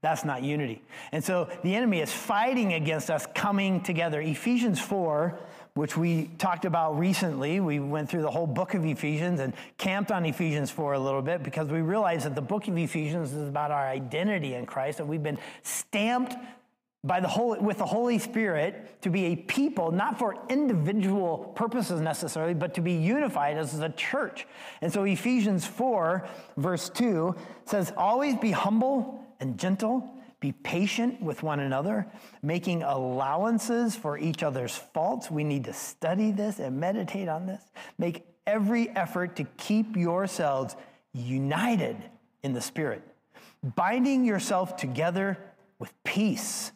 That's 0.00 0.24
not 0.24 0.42
unity. 0.42 0.82
And 1.12 1.22
so 1.22 1.50
the 1.62 1.74
enemy 1.74 2.00
is 2.00 2.10
fighting 2.10 2.72
against 2.72 3.10
us 3.10 3.26
coming 3.34 3.82
together. 3.82 4.20
Ephesians 4.20 4.80
4, 4.80 5.38
which 5.74 5.96
we 5.96 6.30
talked 6.38 6.64
about 6.64 6.98
recently, 6.98 7.58
we 7.60 7.80
went 7.80 8.10
through 8.10 8.22
the 8.22 8.30
whole 8.30 8.46
book 8.46 8.74
of 8.74 8.84
Ephesians 8.84 9.40
and 9.40 9.54
camped 9.78 10.12
on 10.12 10.26
Ephesians 10.26 10.70
4 10.70 10.94
a 10.94 10.98
little 10.98 11.22
bit 11.22 11.42
because 11.42 11.68
we 11.68 11.80
realized 11.80 12.26
that 12.26 12.34
the 12.34 12.42
book 12.42 12.68
of 12.68 12.76
Ephesians 12.76 13.32
is 13.32 13.48
about 13.48 13.70
our 13.70 13.88
identity 13.88 14.54
in 14.54 14.66
Christ 14.66 15.00
and 15.00 15.08
we've 15.08 15.22
been 15.22 15.38
stamped 15.62 16.36
by 17.04 17.18
the 17.18 17.26
Holy, 17.26 17.58
with 17.58 17.78
the 17.78 17.86
Holy 17.86 18.18
Spirit 18.18 19.02
to 19.02 19.10
be 19.10 19.24
a 19.24 19.36
people, 19.36 19.90
not 19.90 20.18
for 20.18 20.36
individual 20.48 21.52
purposes 21.56 22.00
necessarily, 22.00 22.54
but 22.54 22.74
to 22.74 22.80
be 22.80 22.92
unified 22.92 23.56
as 23.56 23.76
a 23.80 23.88
church. 23.88 24.46
And 24.82 24.92
so 24.92 25.02
Ephesians 25.02 25.66
4, 25.66 26.28
verse 26.58 26.90
2 26.90 27.34
says, 27.64 27.92
Always 27.96 28.36
be 28.36 28.52
humble 28.52 29.24
and 29.40 29.58
gentle, 29.58 30.08
be 30.42 30.52
patient 30.52 31.22
with 31.22 31.44
one 31.44 31.60
another, 31.60 32.06
making 32.42 32.82
allowances 32.82 33.94
for 33.94 34.18
each 34.18 34.42
other's 34.42 34.76
faults. 34.76 35.30
We 35.30 35.44
need 35.44 35.64
to 35.64 35.72
study 35.72 36.32
this 36.32 36.58
and 36.58 36.78
meditate 36.78 37.28
on 37.28 37.46
this. 37.46 37.62
Make 37.96 38.26
every 38.46 38.90
effort 38.90 39.36
to 39.36 39.44
keep 39.56 39.96
yourselves 39.96 40.74
united 41.14 41.96
in 42.42 42.52
the 42.52 42.60
Spirit, 42.60 43.02
binding 43.76 44.24
yourself 44.24 44.76
together 44.76 45.38
with 45.78 45.92
peace. 46.02 46.72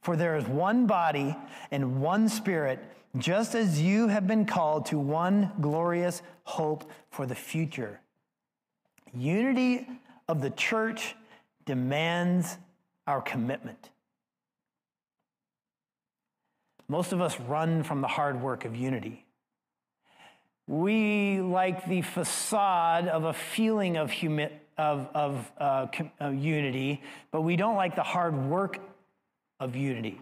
For 0.00 0.16
there 0.16 0.36
is 0.36 0.46
one 0.46 0.86
body 0.86 1.36
and 1.70 2.00
one 2.00 2.28
spirit, 2.28 2.78
just 3.18 3.54
as 3.54 3.80
you 3.80 4.08
have 4.08 4.26
been 4.26 4.46
called 4.46 4.86
to 4.86 4.98
one 4.98 5.52
glorious 5.60 6.22
hope 6.44 6.90
for 7.10 7.26
the 7.26 7.34
future. 7.34 8.00
Unity 9.14 9.86
of 10.28 10.40
the 10.40 10.50
church 10.50 11.14
demands 11.64 12.58
our 13.06 13.20
commitment. 13.20 13.90
Most 16.88 17.12
of 17.12 17.20
us 17.20 17.38
run 17.40 17.82
from 17.82 18.00
the 18.00 18.08
hard 18.08 18.40
work 18.40 18.64
of 18.64 18.76
unity. 18.76 19.24
We 20.66 21.40
like 21.40 21.86
the 21.86 22.02
facade 22.02 23.08
of 23.08 23.24
a 23.24 23.32
feeling 23.32 23.96
of, 23.96 24.10
humi- 24.10 24.50
of, 24.78 25.08
of, 25.14 25.52
uh, 25.58 25.86
com- 25.86 26.10
of 26.20 26.34
unity, 26.34 27.02
but 27.30 27.42
we 27.42 27.56
don't 27.56 27.76
like 27.76 27.96
the 27.96 28.02
hard 28.02 28.34
work 28.34 28.78
of 29.60 29.76
unity. 29.76 30.20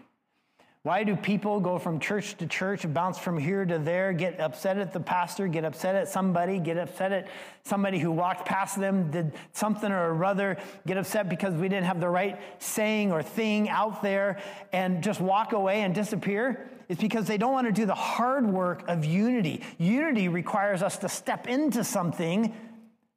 Why 0.83 1.05
do 1.05 1.15
people 1.15 1.61
go 1.61 1.79
from 1.79 2.01
church 2.01 2.35
to 2.39 2.45
church, 2.45 2.85
bounce 2.93 3.17
from 3.17 3.37
here 3.37 3.63
to 3.63 3.79
there, 3.79 4.11
get 4.11 4.41
upset 4.41 4.77
at 4.77 4.91
the 4.91 4.99
pastor, 4.99 5.47
get 5.47 5.63
upset 5.63 5.95
at 5.95 6.09
somebody, 6.09 6.59
get 6.59 6.77
upset 6.77 7.13
at 7.13 7.29
somebody 7.63 7.99
who 7.99 8.11
walked 8.11 8.45
past 8.45 8.77
them, 8.77 9.09
did 9.09 9.31
something 9.53 9.89
or 9.89 10.25
other, 10.25 10.57
get 10.85 10.97
upset 10.97 11.29
because 11.29 11.53
we 11.53 11.69
didn't 11.69 11.85
have 11.85 12.01
the 12.01 12.09
right 12.09 12.37
saying 12.59 13.13
or 13.13 13.23
thing 13.23 13.69
out 13.69 14.03
there, 14.03 14.41
and 14.73 15.01
just 15.01 15.21
walk 15.21 15.53
away 15.53 15.83
and 15.83 15.95
disappear? 15.95 16.69
It's 16.89 16.99
because 16.99 17.27
they 17.27 17.37
don't 17.37 17.53
want 17.53 17.67
to 17.67 17.71
do 17.71 17.85
the 17.85 17.95
hard 17.95 18.45
work 18.45 18.83
of 18.89 19.05
unity. 19.05 19.63
Unity 19.77 20.27
requires 20.27 20.83
us 20.83 20.97
to 20.97 21.07
step 21.07 21.47
into 21.47 21.85
something 21.85 22.53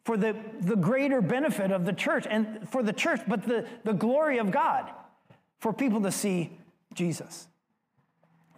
for 0.04 0.16
the, 0.16 0.36
the 0.60 0.76
greater 0.76 1.20
benefit 1.20 1.72
of 1.72 1.84
the 1.84 1.92
church 1.92 2.28
and 2.30 2.68
for 2.68 2.84
the 2.84 2.92
church, 2.92 3.22
but 3.26 3.42
the, 3.42 3.66
the 3.82 3.92
glory 3.92 4.38
of 4.38 4.52
God, 4.52 4.88
for 5.58 5.72
people 5.72 6.00
to 6.02 6.12
see 6.12 6.56
Jesus. 6.94 7.48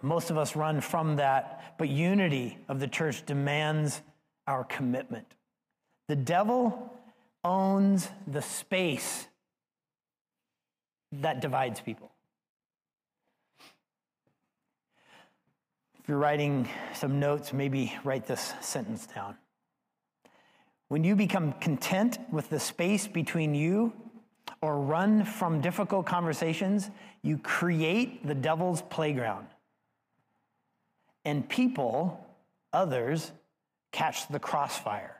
Most 0.02 0.30
of 0.30 0.38
us 0.38 0.54
run 0.54 0.80
from 0.80 1.16
that, 1.16 1.74
but 1.78 1.88
unity 1.88 2.58
of 2.68 2.80
the 2.80 2.88
church 2.88 3.26
demands 3.26 4.02
our 4.46 4.64
commitment. 4.64 5.26
The 6.08 6.16
devil 6.16 6.92
owns 7.44 8.08
the 8.26 8.42
space 8.42 9.26
that 11.12 11.40
divides 11.40 11.80
people. 11.80 12.10
If 16.00 16.08
you're 16.08 16.18
writing 16.18 16.68
some 16.94 17.20
notes, 17.20 17.52
maybe 17.52 17.94
write 18.04 18.26
this 18.26 18.54
sentence 18.60 19.06
down. 19.06 19.36
When 20.88 21.04
you 21.04 21.16
become 21.16 21.52
content 21.54 22.18
with 22.32 22.48
the 22.48 22.60
space 22.60 23.06
between 23.06 23.54
you 23.54 23.92
or 24.62 24.80
run 24.80 25.24
from 25.24 25.60
difficult 25.60 26.06
conversations, 26.06 26.90
you 27.22 27.36
create 27.36 28.26
the 28.26 28.34
devil's 28.34 28.80
playground 28.82 29.46
and 31.28 31.46
people, 31.46 32.26
others, 32.72 33.30
catch 33.92 34.26
the 34.28 34.38
crossfire. 34.38 35.14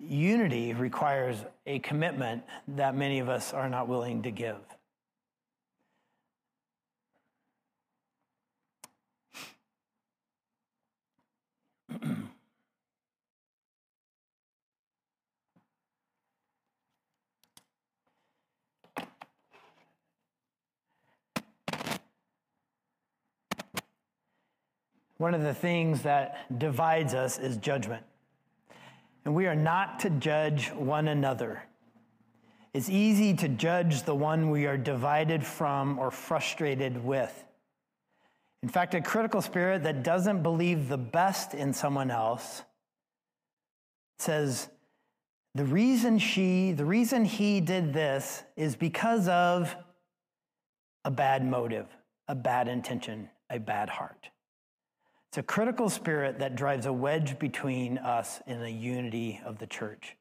Unity 0.00 0.74
requires 0.74 1.36
a 1.64 1.78
commitment 1.78 2.42
that 2.66 2.96
many 2.96 3.20
of 3.20 3.28
us 3.28 3.54
are 3.54 3.68
not 3.68 3.86
willing 3.86 4.24
to 4.24 4.32
give. 4.32 4.58
One 25.18 25.34
of 25.34 25.42
the 25.42 25.54
things 25.54 26.02
that 26.02 26.58
divides 26.58 27.14
us 27.14 27.38
is 27.38 27.56
judgment. 27.56 28.04
And 29.24 29.34
we 29.34 29.46
are 29.46 29.56
not 29.56 30.00
to 30.00 30.10
judge 30.10 30.68
one 30.68 31.08
another. 31.08 31.62
It's 32.74 32.90
easy 32.90 33.32
to 33.34 33.48
judge 33.48 34.02
the 34.02 34.14
one 34.14 34.50
we 34.50 34.66
are 34.66 34.76
divided 34.76 35.44
from 35.44 35.98
or 35.98 36.10
frustrated 36.10 37.02
with. 37.02 37.44
In 38.62 38.68
fact, 38.68 38.94
a 38.94 39.00
critical 39.00 39.40
spirit 39.40 39.84
that 39.84 40.02
doesn't 40.02 40.42
believe 40.42 40.88
the 40.88 40.98
best 40.98 41.54
in 41.54 41.72
someone 41.72 42.10
else 42.10 42.62
says, 44.18 44.68
the 45.54 45.64
reason 45.64 46.18
she, 46.18 46.72
the 46.72 46.84
reason 46.84 47.24
he 47.24 47.62
did 47.62 47.94
this 47.94 48.42
is 48.56 48.76
because 48.76 49.26
of 49.28 49.74
a 51.06 51.10
bad 51.10 51.46
motive, 51.46 51.86
a 52.28 52.34
bad 52.34 52.68
intention, 52.68 53.30
a 53.48 53.58
bad 53.58 53.88
heart. 53.88 54.28
It's 55.30 55.38
a 55.38 55.42
critical 55.42 55.90
spirit 55.90 56.38
that 56.38 56.56
drives 56.56 56.86
a 56.86 56.92
wedge 56.92 57.38
between 57.38 57.98
us 57.98 58.40
and 58.46 58.62
the 58.62 58.70
unity 58.70 59.40
of 59.44 59.58
the 59.58 59.66
church. 59.66 60.16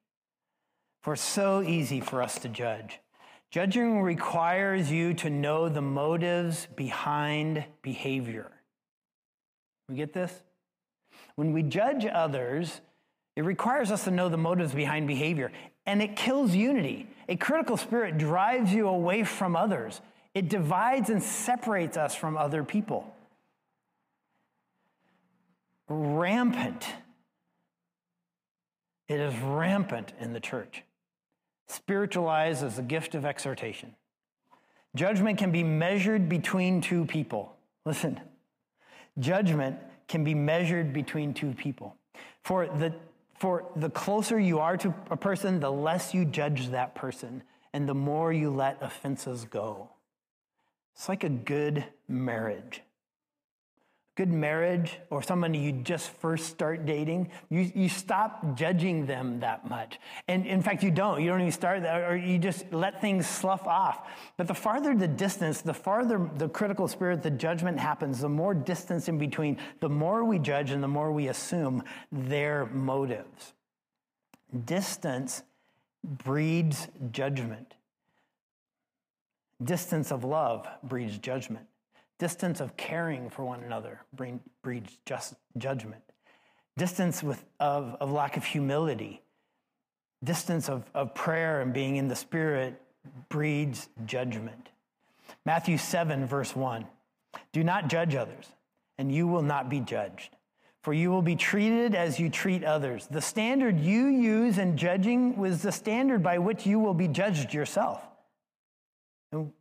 For 1.03 1.13
it's 1.13 1.21
so 1.21 1.61
easy 1.61 2.01
for 2.01 2.21
us 2.21 2.39
to 2.39 2.49
judge. 2.49 2.99
Judging 3.51 4.01
requires 4.01 4.91
you 4.91 5.13
to 5.13 5.29
know 5.29 5.69
the 5.69 5.81
motives 5.81 6.67
behind 6.75 7.63
behavior. 7.81 8.51
We 9.87 9.95
get 9.95 10.13
this? 10.13 10.33
When 11.35 11.53
we 11.53 11.63
judge 11.63 12.05
others, 12.05 12.81
it 13.35 13.43
requires 13.43 13.91
us 13.91 14.03
to 14.05 14.11
know 14.11 14.29
the 14.29 14.37
motives 14.37 14.73
behind 14.73 15.07
behavior, 15.07 15.51
and 15.85 16.01
it 16.01 16.15
kills 16.15 16.55
unity. 16.55 17.07
A 17.29 17.35
critical 17.35 17.77
spirit 17.77 18.17
drives 18.17 18.73
you 18.73 18.87
away 18.87 19.23
from 19.23 19.55
others, 19.55 20.01
it 20.33 20.49
divides 20.49 21.09
and 21.09 21.23
separates 21.23 21.95
us 21.95 22.13
from 22.13 22.35
other 22.35 22.63
people. 22.63 23.14
Rampant. 25.87 26.87
It 29.07 29.19
is 29.19 29.37
rampant 29.39 30.13
in 30.19 30.33
the 30.33 30.39
church. 30.39 30.83
Spiritualized 31.67 32.63
as 32.63 32.79
a 32.79 32.83
gift 32.83 33.15
of 33.15 33.25
exhortation. 33.25 33.95
Judgment 34.95 35.37
can 35.37 35.51
be 35.51 35.63
measured 35.63 36.29
between 36.29 36.81
two 36.81 37.05
people. 37.05 37.55
Listen, 37.85 38.19
judgment 39.19 39.77
can 40.07 40.23
be 40.23 40.33
measured 40.33 40.93
between 40.93 41.33
two 41.33 41.53
people. 41.53 41.95
For 42.43 42.67
the, 42.67 42.93
for 43.37 43.65
the 43.75 43.89
closer 43.89 44.39
you 44.39 44.59
are 44.59 44.77
to 44.77 44.93
a 45.11 45.17
person, 45.17 45.59
the 45.59 45.71
less 45.71 46.13
you 46.13 46.25
judge 46.25 46.69
that 46.69 46.95
person, 46.95 47.43
and 47.73 47.87
the 47.89 47.93
more 47.93 48.31
you 48.31 48.49
let 48.49 48.77
offenses 48.81 49.45
go. 49.45 49.89
It's 50.95 51.09
like 51.09 51.23
a 51.23 51.29
good 51.29 51.83
marriage 52.07 52.81
good 54.15 54.31
marriage 54.31 54.97
or 55.09 55.21
somebody 55.21 55.59
you 55.59 55.73
just 55.73 56.09
first 56.09 56.47
start 56.47 56.85
dating, 56.85 57.29
you, 57.49 57.69
you 57.75 57.89
stop 57.89 58.55
judging 58.55 59.05
them 59.05 59.41
that 59.41 59.69
much. 59.69 59.99
And 60.29 60.45
in 60.45 60.61
fact, 60.61 60.83
you 60.83 60.91
don't. 60.91 61.21
You 61.21 61.29
don't 61.29 61.41
even 61.41 61.51
start 61.51 61.81
that, 61.83 62.09
or 62.09 62.15
you 62.15 62.39
just 62.39 62.71
let 62.71 63.01
things 63.01 63.27
slough 63.27 63.67
off. 63.67 64.07
But 64.37 64.47
the 64.47 64.53
farther 64.53 64.95
the 64.95 65.07
distance, 65.07 65.61
the 65.61 65.73
farther 65.73 66.29
the 66.37 66.47
critical 66.47 66.87
spirit, 66.87 67.23
the 67.23 67.31
judgment 67.31 67.77
happens, 67.77 68.21
the 68.21 68.29
more 68.29 68.53
distance 68.53 69.09
in 69.09 69.17
between, 69.17 69.57
the 69.81 69.89
more 69.89 70.23
we 70.23 70.39
judge 70.39 70.71
and 70.71 70.81
the 70.81 70.87
more 70.87 71.11
we 71.11 71.27
assume 71.27 71.83
their 72.11 72.67
motives. 72.67 73.53
Distance 74.63 75.43
breeds 76.03 76.87
judgment. 77.11 77.73
Distance 79.61 80.11
of 80.11 80.23
love 80.23 80.67
breeds 80.83 81.17
judgment. 81.17 81.65
Distance 82.17 82.61
of 82.61 82.77
caring 82.77 83.29
for 83.29 83.43
one 83.43 83.63
another 83.63 84.01
breeds 84.63 84.97
just 85.05 85.35
judgment. 85.57 86.01
Distance 86.77 87.21
with, 87.21 87.43
of, 87.59 87.95
of 87.99 88.11
lack 88.11 88.37
of 88.37 88.45
humility. 88.45 89.21
Distance 90.23 90.69
of, 90.69 90.83
of 90.93 91.13
prayer 91.13 91.61
and 91.61 91.73
being 91.73 91.97
in 91.97 92.07
the 92.07 92.15
Spirit 92.15 92.81
breeds 93.29 93.89
judgment. 94.05 94.69
Matthew 95.45 95.77
7, 95.77 96.25
verse 96.25 96.55
1 96.55 96.85
Do 97.51 97.63
not 97.63 97.89
judge 97.89 98.15
others, 98.15 98.47
and 98.97 99.13
you 99.13 99.27
will 99.27 99.41
not 99.41 99.69
be 99.69 99.79
judged. 99.79 100.35
For 100.83 100.93
you 100.93 101.09
will 101.09 101.23
be 101.23 101.35
treated 101.35 101.95
as 101.95 102.19
you 102.19 102.29
treat 102.29 102.63
others. 102.63 103.07
The 103.07 103.21
standard 103.21 103.79
you 103.79 104.05
use 104.05 104.59
in 104.59 104.77
judging 104.77 105.35
was 105.35 105.63
the 105.63 105.71
standard 105.71 106.21
by 106.21 106.37
which 106.37 106.67
you 106.67 106.79
will 106.79 106.93
be 106.93 107.07
judged 107.07 107.55
yourself. 107.55 108.03
And 109.31 109.51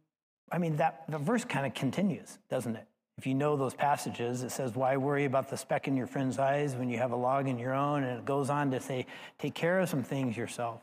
I 0.50 0.58
mean, 0.58 0.76
that 0.76 1.04
the 1.08 1.18
verse 1.18 1.44
kind 1.44 1.66
of 1.66 1.74
continues, 1.74 2.38
doesn't 2.48 2.76
it? 2.76 2.86
If 3.16 3.26
you 3.26 3.34
know 3.34 3.56
those 3.56 3.74
passages, 3.74 4.42
it 4.42 4.50
says, 4.50 4.74
Why 4.74 4.96
worry 4.96 5.24
about 5.24 5.48
the 5.48 5.56
speck 5.56 5.86
in 5.86 5.96
your 5.96 6.06
friend's 6.06 6.38
eyes 6.38 6.74
when 6.74 6.90
you 6.90 6.98
have 6.98 7.12
a 7.12 7.16
log 7.16 7.48
in 7.48 7.58
your 7.58 7.72
own? 7.72 8.02
And 8.02 8.18
it 8.18 8.24
goes 8.24 8.50
on 8.50 8.70
to 8.72 8.80
say, 8.80 9.06
Take 9.38 9.54
care 9.54 9.80
of 9.80 9.88
some 9.88 10.02
things 10.02 10.36
yourself. 10.36 10.82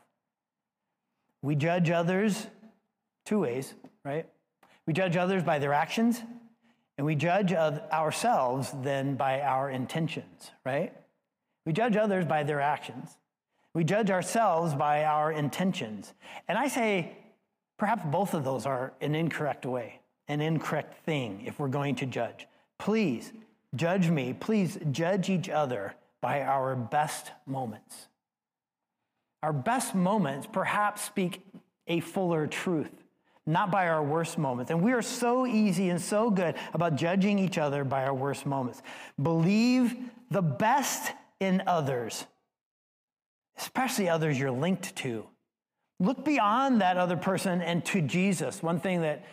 We 1.42 1.56
judge 1.56 1.90
others 1.90 2.48
two 3.26 3.40
ways, 3.40 3.74
right? 4.06 4.28
We 4.86 4.94
judge 4.94 5.18
others 5.18 5.44
by 5.44 5.60
their 5.60 5.74
actions, 5.74 6.22
and 6.98 7.06
we 7.06 7.16
judge 7.16 7.54
ourselves 7.54 8.74
then 8.82 9.16
by 9.16 9.42
our 9.42 9.70
intentions, 9.70 10.52
right? 10.66 10.94
We 11.66 11.74
judge 11.74 11.96
others 11.96 12.26
by 12.26 12.44
their 12.44 12.62
actions. 12.62 13.18
We 13.74 13.84
judge 13.84 14.10
ourselves 14.10 14.74
by 14.74 15.06
our 15.06 15.32
intentions. 15.32 16.14
And 16.48 16.58
I 16.58 16.68
say, 16.68 17.18
Perhaps 17.82 18.04
both 18.06 18.36
of 18.36 18.44
those 18.44 18.68
are 18.68 18.94
an 19.02 19.16
incorrect 19.16 19.66
way, 19.66 20.02
an 20.28 20.40
incorrect 20.40 21.04
thing 21.04 21.42
if 21.48 21.58
we're 21.58 21.68
going 21.68 21.96
to 21.96 22.06
judge. 22.06 22.48
Please 22.78 23.34
judge 23.76 24.08
me. 24.08 24.34
Please 24.40 24.78
judge 24.92 25.32
each 25.32 25.50
other 25.50 25.96
by 26.22 26.44
our 26.44 26.76
best 26.76 27.32
moments. 27.48 28.08
Our 29.42 29.52
best 29.52 29.96
moments 29.96 30.46
perhaps 30.46 31.02
speak 31.02 31.44
a 31.88 32.02
fuller 32.02 32.46
truth, 32.46 32.92
not 33.48 33.72
by 33.72 33.88
our 33.88 34.04
worst 34.04 34.38
moments. 34.38 34.70
And 34.70 34.84
we 34.84 34.92
are 34.92 35.02
so 35.02 35.48
easy 35.48 35.90
and 35.90 36.00
so 36.00 36.30
good 36.30 36.58
about 36.76 36.98
judging 36.98 37.40
each 37.40 37.58
other 37.58 37.84
by 37.84 38.04
our 38.06 38.14
worst 38.14 38.46
moments. 38.46 38.84
Believe 39.20 39.96
the 40.30 40.44
best 40.44 41.14
in 41.40 41.64
others, 41.66 42.28
especially 43.58 44.08
others 44.08 44.38
you're 44.38 44.52
linked 44.52 44.96
to. 44.98 45.26
Look 46.02 46.26
beyond 46.26 46.82
that 46.82 46.98
other 46.98 47.16
person 47.16 47.62
and 47.62 47.86
to 47.86 48.02
Jesus. 48.02 48.64
One 48.64 48.80
thing 48.80 49.02
that 49.02 49.24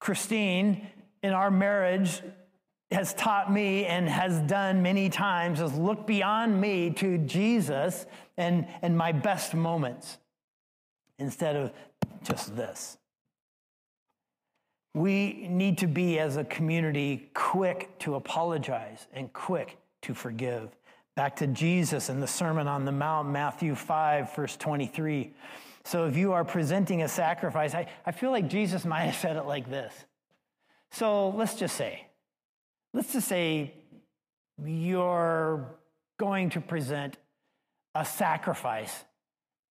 Christine 0.00 0.88
in 1.22 1.32
our 1.32 1.52
marriage 1.52 2.20
has 2.90 3.14
taught 3.14 3.52
me 3.52 3.86
and 3.86 4.08
has 4.08 4.40
done 4.40 4.82
many 4.82 5.08
times 5.08 5.60
is 5.60 5.72
look 5.74 6.04
beyond 6.04 6.60
me 6.60 6.90
to 6.90 7.18
Jesus 7.18 8.06
and, 8.36 8.66
and 8.82 8.98
my 8.98 9.12
best 9.12 9.54
moments 9.54 10.18
instead 11.20 11.54
of 11.54 11.72
just 12.24 12.56
this. 12.56 12.98
We 14.94 15.46
need 15.48 15.78
to 15.78 15.86
be, 15.86 16.18
as 16.18 16.36
a 16.36 16.44
community, 16.44 17.30
quick 17.34 17.96
to 18.00 18.16
apologize 18.16 19.06
and 19.12 19.32
quick 19.32 19.78
to 20.02 20.12
forgive. 20.12 20.70
Back 21.14 21.36
to 21.36 21.46
Jesus 21.46 22.10
in 22.10 22.18
the 22.18 22.26
Sermon 22.26 22.66
on 22.66 22.84
the 22.84 22.92
Mount, 22.92 23.28
Matthew 23.28 23.76
5, 23.76 24.34
verse 24.34 24.56
23. 24.56 25.32
So 25.84 26.06
if 26.06 26.16
you 26.16 26.32
are 26.32 26.44
presenting 26.44 27.02
a 27.02 27.08
sacrifice, 27.08 27.74
I, 27.74 27.86
I 28.06 28.12
feel 28.12 28.30
like 28.30 28.48
Jesus 28.48 28.84
might 28.84 29.02
have 29.02 29.16
said 29.16 29.36
it 29.36 29.44
like 29.44 29.70
this. 29.70 29.92
So 30.90 31.30
let's 31.30 31.54
just 31.54 31.76
say, 31.76 32.06
let's 32.92 33.12
just 33.12 33.28
say 33.28 33.74
you're 34.64 35.66
going 36.18 36.50
to 36.50 36.60
present 36.60 37.16
a 37.94 38.04
sacrifice 38.04 39.04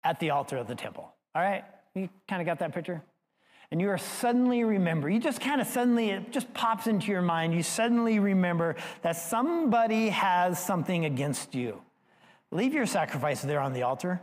at 0.04 0.20
the 0.20 0.32
altar 0.32 0.58
of 0.58 0.68
the 0.68 0.76
temple. 0.76 1.10
All 1.34 1.42
right? 1.42 1.64
You 1.96 2.10
kind 2.28 2.42
of 2.42 2.46
got 2.46 2.60
that 2.60 2.74
picture? 2.74 3.02
And 3.72 3.82
you 3.82 3.90
are 3.90 3.98
suddenly 3.98 4.64
remember, 4.64 5.10
you 5.10 5.20
just 5.20 5.42
kind 5.42 5.60
of 5.60 5.66
suddenly, 5.66 6.12
it 6.12 6.32
just 6.32 6.54
pops 6.54 6.86
into 6.86 7.12
your 7.12 7.22
mind. 7.22 7.56
You 7.56 7.64
suddenly 7.64 8.20
remember 8.20 8.76
that 9.02 9.16
somebody 9.16 10.10
has 10.10 10.64
something 10.64 11.06
against 11.06 11.56
you. 11.56 11.82
Leave 12.52 12.74
your 12.74 12.86
sacrifice 12.86 13.42
there 13.42 13.60
on 13.60 13.74
the 13.74 13.82
altar. 13.82 14.22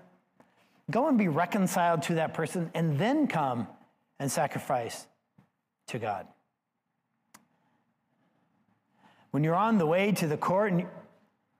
Go 0.90 1.08
and 1.08 1.16
be 1.16 1.28
reconciled 1.28 2.02
to 2.04 2.14
that 2.14 2.34
person 2.34 2.70
and 2.74 2.98
then 2.98 3.26
come 3.26 3.68
and 4.18 4.30
sacrifice 4.30 5.06
to 5.88 5.98
God. 5.98 6.26
When 9.30 9.44
you're 9.44 9.54
on 9.54 9.78
the 9.78 9.86
way 9.86 10.12
to 10.12 10.26
the 10.26 10.36
court 10.36 10.72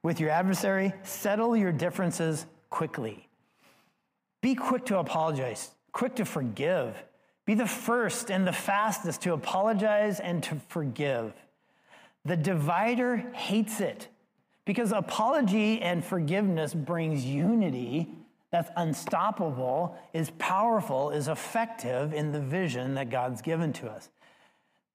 with 0.03 0.19
your 0.19 0.31
adversary, 0.31 0.93
settle 1.03 1.57
your 1.57 1.73
differences 1.73 2.47
quickly. 2.69 3.29
Be 4.41 4.55
quick 4.55 4.87
to 4.87 4.99
apologize, 4.99 5.71
quick 5.93 6.17
to 6.17 6.25
forgive. 6.25 6.97
Be 7.45 7.55
the 7.55 7.67
first 7.67 8.31
and 8.31 8.47
the 8.47 8.53
fastest 8.53 9.23
to 9.23 9.33
apologize 9.35 10.21
and 10.21 10.43
to 10.45 10.57
forgive. 10.69 11.33
The 12.25 12.37
divider 12.37 13.17
hates 13.35 13.81
it 13.81 14.09
because 14.65 14.93
apology 14.93 15.81
and 15.81 16.05
forgiveness 16.05 16.75
brings 16.75 17.25
unity 17.25 18.09
that's 18.53 18.71
unstoppable, 18.77 19.97
is 20.13 20.31
powerful, 20.39 21.11
is 21.11 21.29
effective 21.29 22.13
in 22.13 22.33
the 22.33 22.41
vision 22.41 22.95
that 22.95 23.11
God's 23.11 23.43
given 23.43 23.73
to 23.75 23.89
us. 23.89 24.09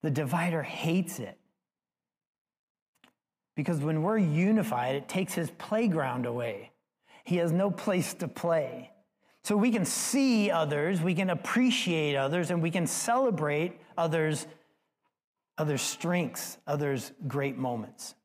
The 0.04 0.12
divider 0.12 0.62
hates 0.62 1.20
it. 1.20 1.38
Because 3.56 3.80
when 3.80 4.04
we're 4.04 4.18
unified, 4.18 4.96
it 4.96 5.08
takes 5.08 5.34
his 5.34 5.50
playground 5.52 6.26
away. 6.26 6.72
He 7.24 7.38
has 7.38 7.52
no 7.52 7.72
place 7.72 8.14
to 8.16 8.28
play. 8.28 8.92
So 9.44 9.56
we 9.56 9.72
can 9.72 9.86
see 9.86 10.52
others, 10.52 11.02
we 11.02 11.16
can 11.16 11.30
appreciate 11.30 12.16
others, 12.16 12.52
and 12.52 12.62
we 12.62 12.72
can 12.72 12.88
celebrate 12.88 13.80
others' 13.98 14.48
others' 15.58 15.82
strengths, 15.82 16.58
others' 16.68 17.14
great 17.28 17.58
moments. 17.58 18.16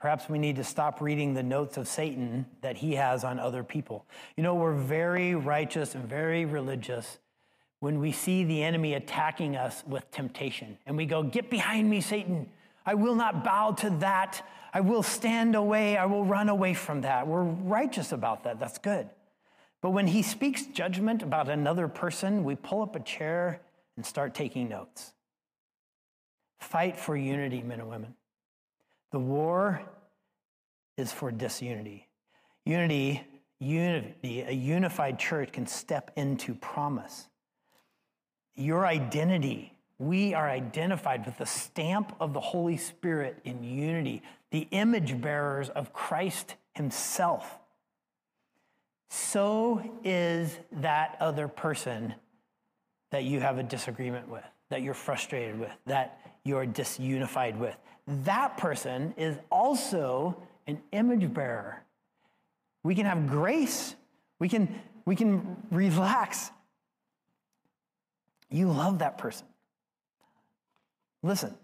Perhaps 0.00 0.28
we 0.28 0.38
need 0.38 0.56
to 0.56 0.64
stop 0.64 1.00
reading 1.00 1.34
the 1.34 1.42
notes 1.42 1.76
of 1.76 1.86
Satan 1.86 2.46
that 2.62 2.78
he 2.78 2.94
has 2.94 3.22
on 3.22 3.38
other 3.38 3.62
people. 3.62 4.06
You 4.36 4.42
know, 4.42 4.54
we're 4.54 4.74
very 4.74 5.34
righteous 5.34 5.94
and 5.94 6.04
very 6.04 6.46
religious, 6.46 7.18
when 7.80 7.98
we 7.98 8.12
see 8.12 8.44
the 8.44 8.62
enemy 8.62 8.94
attacking 8.94 9.56
us 9.56 9.82
with 9.86 10.10
temptation 10.10 10.78
and 10.86 10.96
we 10.96 11.06
go, 11.06 11.22
Get 11.22 11.50
behind 11.50 11.90
me, 11.90 12.00
Satan. 12.00 12.48
I 12.86 12.94
will 12.94 13.14
not 13.14 13.44
bow 13.44 13.72
to 13.72 13.90
that. 14.00 14.46
I 14.72 14.80
will 14.80 15.02
stand 15.02 15.54
away. 15.54 15.96
I 15.96 16.06
will 16.06 16.24
run 16.24 16.48
away 16.48 16.74
from 16.74 17.02
that. 17.02 17.26
We're 17.26 17.42
righteous 17.42 18.12
about 18.12 18.44
that. 18.44 18.60
That's 18.60 18.78
good. 18.78 19.08
But 19.82 19.90
when 19.90 20.06
he 20.06 20.22
speaks 20.22 20.66
judgment 20.66 21.22
about 21.22 21.48
another 21.48 21.88
person, 21.88 22.44
we 22.44 22.54
pull 22.54 22.82
up 22.82 22.96
a 22.96 23.00
chair 23.00 23.60
and 23.96 24.04
start 24.04 24.34
taking 24.34 24.68
notes. 24.68 25.12
Fight 26.58 26.98
for 26.98 27.16
unity, 27.16 27.62
men 27.62 27.80
and 27.80 27.88
women. 27.88 28.14
The 29.12 29.18
war 29.18 29.82
is 30.96 31.12
for 31.12 31.30
disunity. 31.30 32.08
Unity, 32.64 33.22
unity, 33.58 34.42
a 34.42 34.52
unified 34.52 35.18
church 35.18 35.52
can 35.52 35.66
step 35.66 36.10
into 36.16 36.54
promise. 36.54 37.28
Your 38.54 38.86
identity, 38.86 39.72
we 39.98 40.34
are 40.34 40.48
identified 40.48 41.26
with 41.26 41.38
the 41.38 41.46
stamp 41.46 42.14
of 42.20 42.32
the 42.32 42.40
Holy 42.40 42.76
Spirit 42.76 43.38
in 43.44 43.64
unity, 43.64 44.22
the 44.50 44.68
image 44.70 45.20
bearers 45.20 45.68
of 45.70 45.92
Christ 45.92 46.56
Himself. 46.74 47.58
So 49.08 49.82
is 50.04 50.56
that 50.72 51.16
other 51.20 51.48
person 51.48 52.14
that 53.10 53.24
you 53.24 53.40
have 53.40 53.58
a 53.58 53.62
disagreement 53.62 54.28
with, 54.28 54.44
that 54.68 54.82
you're 54.82 54.94
frustrated 54.94 55.58
with, 55.58 55.72
that 55.86 56.20
you're 56.44 56.66
disunified 56.66 57.58
with. 57.58 57.76
That 58.06 58.56
person 58.56 59.14
is 59.16 59.36
also 59.50 60.36
an 60.66 60.80
image 60.92 61.32
bearer. 61.32 61.82
We 62.82 62.94
can 62.94 63.06
have 63.06 63.28
grace. 63.28 63.94
We 64.38 64.48
can, 64.48 64.80
we 65.04 65.16
can 65.16 65.56
relax. 65.70 66.50
You 68.50 68.70
love 68.70 68.98
that 68.98 69.18
person. 69.18 69.46
Listen, 71.22 71.54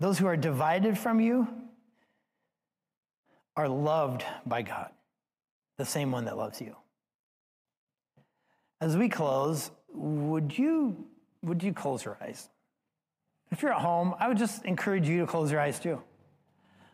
those 0.00 0.18
who 0.18 0.26
are 0.26 0.36
divided 0.36 0.98
from 0.98 1.20
you 1.20 1.46
are 3.56 3.68
loved 3.68 4.24
by 4.44 4.62
God, 4.62 4.90
the 5.78 5.84
same 5.84 6.10
one 6.10 6.24
that 6.24 6.36
loves 6.36 6.60
you. 6.60 6.74
As 8.80 8.96
we 8.96 9.08
close, 9.08 9.70
would 9.92 10.58
you, 10.58 11.06
would 11.42 11.62
you 11.62 11.72
close 11.72 12.04
your 12.04 12.18
eyes? 12.20 12.48
If 13.54 13.62
you're 13.62 13.72
at 13.72 13.82
home, 13.82 14.16
I 14.18 14.26
would 14.26 14.36
just 14.36 14.64
encourage 14.64 15.08
you 15.08 15.20
to 15.20 15.28
close 15.28 15.52
your 15.52 15.60
eyes 15.60 15.78
too. 15.78 16.02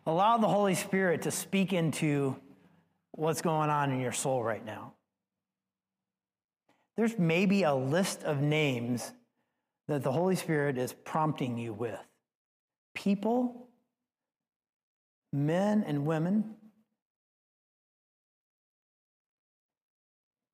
Allow 0.04 0.36
the 0.36 0.46
Holy 0.46 0.74
Spirit 0.74 1.22
to 1.22 1.30
speak 1.30 1.72
into 1.72 2.36
what's 3.12 3.40
going 3.40 3.70
on 3.70 3.90
in 3.90 3.98
your 3.98 4.12
soul 4.12 4.44
right 4.44 4.62
now. 4.62 4.92
There's 6.98 7.18
maybe 7.18 7.62
a 7.62 7.74
list 7.74 8.24
of 8.24 8.42
names 8.42 9.10
that 9.88 10.02
the 10.02 10.12
Holy 10.12 10.36
Spirit 10.36 10.76
is 10.76 10.92
prompting 10.92 11.56
you 11.56 11.72
with 11.72 11.98
people, 12.94 13.70
men 15.32 15.82
and 15.86 16.04
women 16.04 16.56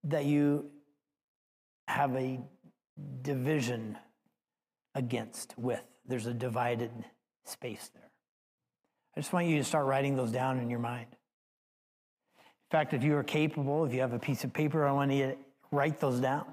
that 0.04 0.24
you 0.24 0.70
have 1.88 2.14
a 2.14 2.38
division 3.22 3.98
against, 4.94 5.52
with. 5.58 5.82
There's 6.08 6.26
a 6.26 6.34
divided 6.34 6.90
space 7.44 7.90
there. 7.94 8.10
I 9.16 9.20
just 9.20 9.32
want 9.32 9.46
you 9.46 9.56
to 9.58 9.64
start 9.64 9.86
writing 9.86 10.16
those 10.16 10.30
down 10.30 10.58
in 10.58 10.68
your 10.68 10.78
mind. 10.78 11.06
In 12.38 12.70
fact, 12.70 12.92
if 12.94 13.02
you 13.02 13.16
are 13.16 13.22
capable, 13.22 13.84
if 13.84 13.94
you 13.94 14.00
have 14.00 14.12
a 14.12 14.18
piece 14.18 14.44
of 14.44 14.52
paper, 14.52 14.86
I 14.86 14.92
want 14.92 15.12
you 15.12 15.26
to 15.26 15.36
write 15.70 16.00
those 16.00 16.20
down. 16.20 16.46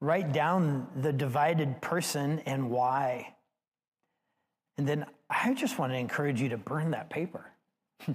Write 0.00 0.32
down 0.32 0.88
the 0.96 1.12
divided 1.12 1.80
person 1.80 2.40
and 2.40 2.70
why. 2.70 3.34
And 4.76 4.86
then 4.86 5.06
I 5.30 5.54
just 5.54 5.78
want 5.78 5.92
to 5.92 5.96
encourage 5.96 6.40
you 6.40 6.50
to 6.50 6.58
burn 6.58 6.90
that 6.90 7.10
paper. 7.10 7.46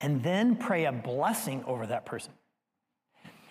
and 0.00 0.22
then 0.22 0.56
pray 0.56 0.84
a 0.84 0.92
blessing 0.92 1.64
over 1.64 1.86
that 1.86 2.06
person. 2.06 2.32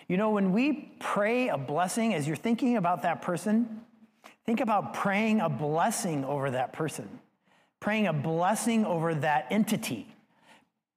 You 0.08 0.16
know, 0.16 0.30
when 0.30 0.52
we 0.52 0.94
pray 1.00 1.48
a 1.48 1.58
blessing, 1.58 2.14
as 2.14 2.26
you're 2.26 2.36
thinking 2.36 2.76
about 2.76 3.02
that 3.02 3.22
person, 3.22 3.80
think 4.46 4.60
about 4.60 4.94
praying 4.94 5.40
a 5.40 5.48
blessing 5.48 6.24
over 6.24 6.50
that 6.50 6.72
person, 6.72 7.08
praying 7.80 8.06
a 8.06 8.12
blessing 8.12 8.84
over 8.84 9.14
that 9.14 9.46
entity, 9.50 10.06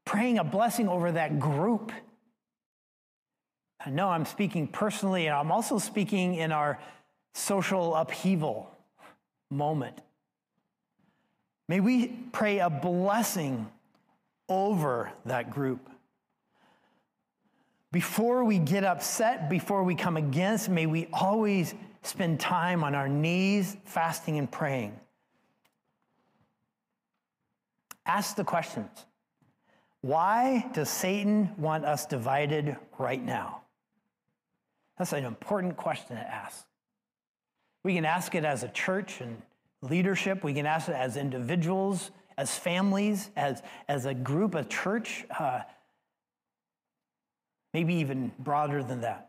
praying 0.06 0.38
a 0.38 0.43
blessing 0.43 0.88
over 0.88 1.12
that 1.12 1.39
group. 1.39 1.91
I 3.86 3.89
know 3.89 4.10
I'm 4.10 4.26
speaking 4.26 4.68
personally, 4.68 5.28
and 5.28 5.36
I'm 5.36 5.52
also 5.52 5.78
speaking 5.78 6.36
in 6.36 6.52
our 6.52 6.80
social 7.34 7.95
upheaval 7.95 8.70
moment. 9.50 10.02
May 11.70 11.80
we 11.80 12.08
pray 12.08 12.60
a 12.60 12.70
blessing 12.70 13.68
over 14.50 15.12
that 15.26 15.52
group. 15.52 15.89
Before 17.91 18.43
we 18.43 18.60
get 18.60 18.84
upset, 18.84 19.50
before 19.50 19.84
we 19.84 19.95
come 19.95 20.18
against, 20.18 20.70
may 20.70 20.86
we 20.86 21.08
always 21.14 21.74
spend 22.08 22.39
time 22.39 22.84
on 22.84 22.95
our 22.95 23.08
knees, 23.08 23.78
fasting 23.86 24.38
and 24.38 24.51
praying. 24.51 24.97
Ask 28.05 28.36
the 28.36 28.43
questions. 28.43 29.05
Why 30.01 30.70
does 30.74 30.89
Satan 30.89 31.51
want 31.58 31.84
us 31.84 32.05
divided 32.05 32.78
right 32.97 33.24
now? 33.24 33.62
That's 34.97 35.14
an 35.14 35.26
important 35.26 35.76
question 35.76 36.16
to 36.16 36.22
ask. 36.22 36.66
We 37.84 37.93
can 37.93 38.05
ask 38.05 38.34
it 38.36 38.45
as 38.45 38.64
a 38.64 38.70
church 38.70 39.22
and 39.22 39.41
leadership, 39.82 40.43
we 40.43 40.53
can 40.53 40.66
ask 40.66 40.89
it 40.89 40.95
as 40.95 41.18
individuals, 41.18 42.12
as 42.38 42.55
families, 42.55 43.30
as, 43.36 43.62
as 43.88 44.05
a 44.05 44.14
group, 44.14 44.55
a 44.55 44.64
church. 44.64 45.26
Uh, 45.38 45.62
maybe 47.74 47.95
even 47.95 48.32
broader 48.39 48.82
than 48.82 49.01
that. 49.01 49.27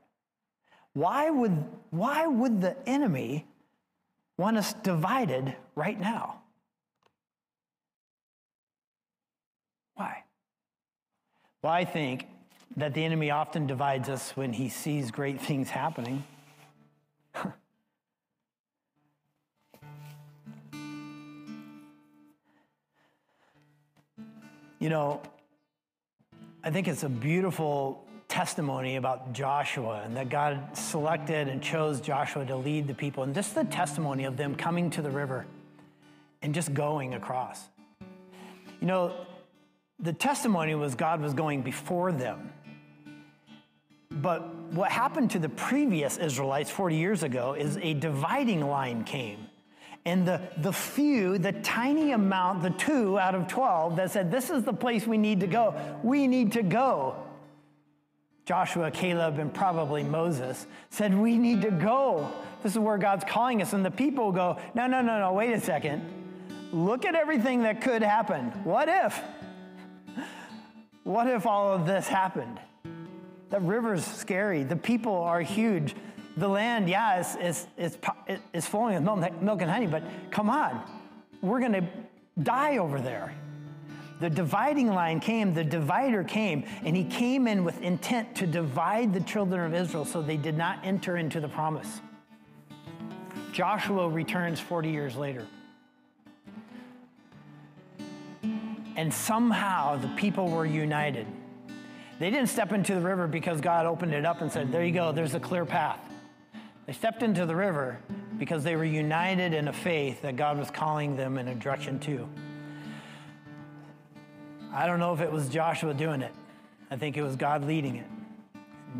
Why 0.95 1.30
would, 1.30 1.64
why 1.91 2.26
would 2.26 2.61
the 2.61 2.76
enemy 2.89 3.47
want 4.36 4.57
us 4.57 4.72
divided 4.72 5.55
right 5.74 5.99
now? 5.99 6.43
Why? 9.95 10.24
Well, 11.62 11.72
I 11.72 11.84
think 11.84 12.26
that 12.76 12.95
the 12.95 13.05
enemy 13.05 13.30
often 13.30 13.66
divides 13.66 14.09
us 14.09 14.36
when 14.36 14.53
he 14.53 14.68
sees 14.68 15.11
great 15.11 15.41
things 15.41 15.70
happening. 15.70 16.22
you 24.78 24.89
know, 24.89 25.20
I 26.62 26.70
think 26.70 26.86
it's 26.89 27.03
a 27.03 27.09
beautiful 27.09 28.08
testimony 28.29 28.97
about 28.97 29.33
Joshua 29.33 30.03
and 30.05 30.16
that 30.16 30.29
God 30.29 30.76
selected 30.76 31.49
and 31.49 31.62
chose 31.62 32.01
Joshua 32.01 32.45
to 32.47 32.57
lead 32.57 32.87
the 32.87 32.95
people, 32.95 33.24
and 33.24 33.35
just 33.35 33.55
the 33.55 33.64
testimony 33.64 34.24
of 34.24 34.37
them 34.37 34.55
coming 34.55 34.91
to 34.91 35.03
the 35.03 35.11
river 35.11 35.47
and 36.43 36.55
just 36.55 36.72
going 36.74 37.14
across. 37.14 37.64
You 38.81 38.87
know, 38.87 39.26
the 39.99 40.12
testimony 40.12 40.74
was 40.74 40.95
God 40.95 41.20
was 41.20 41.35
going 41.35 41.62
before 41.62 42.12
them. 42.12 42.53
But 44.11 44.55
what 44.72 44.91
happened 44.91 45.33
to 45.33 45.39
the 45.39 45.49
previous 45.49 46.16
Israelites 46.16 46.70
40 46.70 46.97
years 46.97 47.22
ago 47.22 47.55
is 47.55 47.76
a 47.79 47.95
dividing 47.95 48.61
line 48.61 49.05
came. 49.05 49.47
And 50.05 50.26
the, 50.26 50.41
the 50.59 50.72
few, 50.72 51.39
the 51.39 51.53
tiny 51.53 52.12
amount, 52.12 52.62
the 52.62 52.70
two 52.70 53.18
out 53.18 53.35
of 53.35 53.49
12 53.49 53.97
that 53.97 54.11
said, 54.11 54.31
This 54.31 54.49
is 54.49 54.62
the 54.62 54.72
place 54.72 55.07
we 55.07 55.18
need 55.18 55.41
to 55.41 55.47
go, 55.47 55.74
we 56.03 56.26
need 56.26 56.53
to 56.53 56.62
go. 56.62 57.16
Joshua, 58.49 58.91
Caleb, 58.91 59.39
and 59.39 59.53
probably 59.53 60.03
Moses 60.03 60.67
said, 60.89 61.15
We 61.15 61.37
need 61.37 61.61
to 61.61 61.71
go. 61.71 62.33
This 62.63 62.73
is 62.73 62.79
where 62.79 62.97
God's 62.97 63.23
calling 63.29 63.61
us. 63.61 63.75
And 63.75 63.85
the 63.85 63.91
people 63.91 64.33
go, 64.33 64.57
No, 64.75 64.87
no, 64.87 65.03
no, 65.03 65.21
no, 65.21 65.35
wait 65.35 65.53
a 65.53 65.61
second. 65.61 66.03
Look 66.73 67.05
at 67.05 67.15
everything 67.15 67.65
that 67.65 67.83
could 67.83 68.03
happen. 68.03 68.47
What 68.65 68.89
if? 68.89 69.21
What 71.05 71.27
if 71.27 71.45
all 71.45 71.75
of 71.75 71.85
this 71.85 72.09
happened? 72.09 72.59
The 73.51 73.61
river's 73.61 74.07
scary. 74.07 74.63
The 74.63 74.77
people 74.77 75.17
are 75.17 75.43
huge. 75.43 75.95
The 76.39 76.49
land, 76.49 76.89
yeah, 76.89 77.21
it's, 77.21 77.37
is, 77.37 77.67
is, 77.77 77.99
is 78.55 78.65
flowing 78.65 79.05
with 79.05 79.43
milk 79.43 79.61
and 79.61 79.71
honey, 79.71 79.87
but 79.87 80.03
come 80.31 80.49
on. 80.49 80.83
We're 81.43 81.61
going 81.61 81.73
to 81.73 81.85
die 82.43 82.79
over 82.79 82.99
there. 82.99 83.35
The 84.21 84.31
dividing 84.31 84.89
line 84.89 85.21
came, 85.21 85.55
the 85.55 85.64
divider 85.64 86.25
came, 86.25 86.64
and 86.85 86.97
he 86.97 87.05
came 87.05 87.47
in 87.47 87.64
with 87.64 87.81
intent 87.83 88.35
to 88.37 88.47
divide 88.47 89.14
the 89.14 89.21
children 89.21 89.61
of 89.61 89.75
Israel 89.81 90.05
so 90.05 90.21
they 90.21 90.37
did 90.37 90.57
not 90.57 90.81
enter 90.83 91.16
into 91.16 91.41
the 91.41 91.49
promise. 91.49 92.01
Joshua 93.53 94.09
returns 94.09 94.59
40 94.59 94.91
years 94.91 95.16
later. 95.16 95.47
And 98.97 99.14
somehow 99.14 99.97
the 99.97 100.09
people 100.16 100.49
were 100.49 100.66
united. 100.66 101.27
They 102.19 102.31
didn't 102.31 102.49
step 102.49 102.73
into 102.73 102.95
the 102.95 103.01
river 103.01 103.29
because 103.29 103.61
God 103.61 103.87
opened 103.87 104.12
it 104.12 104.25
up 104.25 104.41
and 104.41 104.51
said, 104.51 104.73
There 104.73 104.85
you 104.85 104.93
go, 104.93 105.12
there's 105.12 105.35
a 105.35 105.41
clear 105.41 105.64
path. 105.64 106.01
They 106.87 106.93
stepped 106.93 107.23
into 107.23 107.47
the 107.47 107.55
river 107.55 108.01
because 108.39 108.64
they 108.64 108.75
were 108.75 108.85
united 108.85 109.55
in 109.55 109.69
a 109.69 109.73
faith 109.73 110.23
that 110.23 110.37
God 110.37 110.59
was 110.59 110.71
calling 110.71 111.16
them 111.16 111.39
in 111.39 111.47
a 111.47 111.55
direction 111.55 112.01
to. 112.01 112.29
I 114.73 114.87
don't 114.87 114.99
know 114.99 115.14
if 115.14 115.21
it 115.21 115.33
was 115.33 115.49
Joshua 115.49 115.95
doing 115.95 116.21
it. 116.21 116.33
I 116.91 116.97
think 116.97 117.16
it 117.16 117.23
was 117.23 117.37
God 117.37 117.64
leading 117.64 117.97
it. 117.97 118.07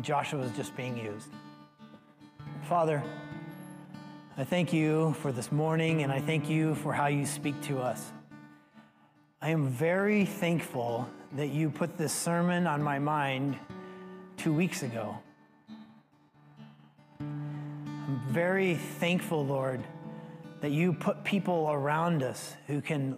Joshua 0.01 0.39
was 0.39 0.51
just 0.51 0.75
being 0.75 0.97
used. 0.97 1.29
Father, 2.63 3.03
I 4.37 4.43
thank 4.43 4.73
you 4.73 5.13
for 5.19 5.31
this 5.31 5.51
morning 5.51 6.01
and 6.03 6.11
I 6.11 6.21
thank 6.21 6.49
you 6.49 6.73
for 6.75 6.91
how 6.91 7.07
you 7.07 7.25
speak 7.25 7.59
to 7.63 7.79
us. 7.79 8.11
I 9.41 9.49
am 9.49 9.67
very 9.67 10.25
thankful 10.25 11.07
that 11.33 11.47
you 11.47 11.69
put 11.69 11.97
this 11.97 12.13
sermon 12.13 12.65
on 12.65 12.81
my 12.81 12.97
mind 12.97 13.57
two 14.37 14.53
weeks 14.53 14.81
ago. 14.81 15.17
I'm 17.19 18.21
very 18.29 18.75
thankful, 18.75 19.45
Lord, 19.45 19.83
that 20.61 20.71
you 20.71 20.93
put 20.93 21.23
people 21.23 21.69
around 21.69 22.23
us 22.23 22.55
who 22.67 22.81
can 22.81 23.17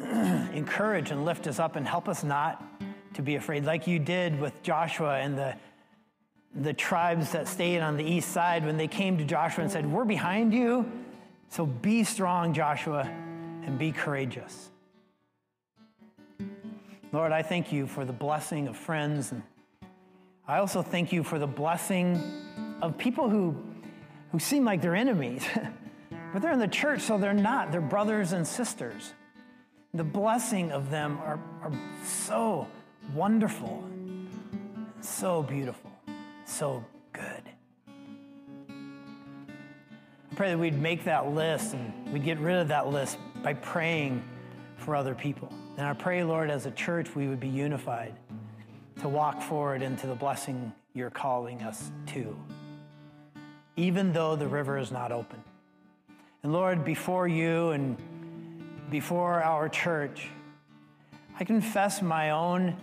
encourage 0.00 1.10
and 1.10 1.24
lift 1.24 1.46
us 1.46 1.58
up 1.58 1.76
and 1.76 1.86
help 1.86 2.08
us 2.08 2.22
not 2.24 2.62
to 3.14 3.22
be 3.22 3.36
afraid, 3.36 3.64
like 3.64 3.86
you 3.86 3.98
did 3.98 4.38
with 4.40 4.62
Joshua 4.62 5.18
and 5.18 5.38
the, 5.38 5.54
the 6.54 6.72
tribes 6.72 7.32
that 7.32 7.48
stayed 7.48 7.80
on 7.80 7.96
the 7.96 8.04
east 8.04 8.30
side 8.30 8.64
when 8.64 8.76
they 8.76 8.88
came 8.88 9.18
to 9.18 9.24
Joshua 9.24 9.64
and 9.64 9.72
said, 9.72 9.90
We're 9.90 10.04
behind 10.04 10.52
you, 10.52 10.90
so 11.48 11.66
be 11.66 12.04
strong, 12.04 12.52
Joshua, 12.52 13.02
and 13.64 13.78
be 13.78 13.92
courageous. 13.92 14.70
Lord, 17.12 17.32
I 17.32 17.42
thank 17.42 17.72
you 17.72 17.86
for 17.86 18.04
the 18.04 18.12
blessing 18.12 18.68
of 18.68 18.76
friends. 18.76 19.32
And 19.32 19.42
I 20.46 20.58
also 20.58 20.82
thank 20.82 21.12
you 21.12 21.22
for 21.22 21.38
the 21.38 21.46
blessing 21.46 22.20
of 22.82 22.98
people 22.98 23.30
who, 23.30 23.56
who 24.32 24.38
seem 24.38 24.64
like 24.64 24.82
they're 24.82 24.96
enemies, 24.96 25.42
but 26.32 26.42
they're 26.42 26.52
in 26.52 26.58
the 26.58 26.68
church, 26.68 27.00
so 27.00 27.16
they're 27.16 27.32
not. 27.32 27.72
They're 27.72 27.80
brothers 27.80 28.32
and 28.32 28.46
sisters. 28.46 29.14
The 29.94 30.04
blessing 30.04 30.72
of 30.72 30.90
them 30.90 31.18
are, 31.18 31.40
are 31.62 31.72
so 32.04 32.66
wonderful, 33.14 33.84
so 35.00 35.42
beautiful, 35.42 35.90
so 36.44 36.84
good. 37.12 37.42
I 38.68 40.34
pray 40.34 40.50
that 40.50 40.58
we'd 40.58 40.78
make 40.78 41.04
that 41.04 41.28
list 41.28 41.74
and 41.74 42.12
we'd 42.12 42.24
get 42.24 42.38
rid 42.38 42.56
of 42.56 42.68
that 42.68 42.88
list 42.88 43.16
by 43.42 43.54
praying 43.54 44.22
for 44.76 44.94
other 44.94 45.14
people. 45.14 45.52
And 45.78 45.86
I 45.86 45.92
pray, 45.94 46.24
Lord, 46.24 46.50
as 46.50 46.66
a 46.66 46.70
church, 46.72 47.14
we 47.14 47.28
would 47.28 47.40
be 47.40 47.48
unified 47.48 48.14
to 49.00 49.08
walk 49.08 49.40
forward 49.42 49.82
into 49.82 50.06
the 50.06 50.14
blessing 50.14 50.72
you're 50.94 51.10
calling 51.10 51.62
us 51.62 51.90
to, 52.06 52.36
even 53.76 54.12
though 54.12 54.36
the 54.36 54.48
river 54.48 54.78
is 54.78 54.90
not 54.90 55.12
open. 55.12 55.42
And 56.42 56.52
Lord, 56.52 56.84
before 56.84 57.28
you 57.28 57.70
and 57.70 57.96
before 58.90 59.42
our 59.42 59.68
church, 59.68 60.28
I 61.38 61.44
confess 61.44 62.00
my 62.00 62.30
own 62.30 62.76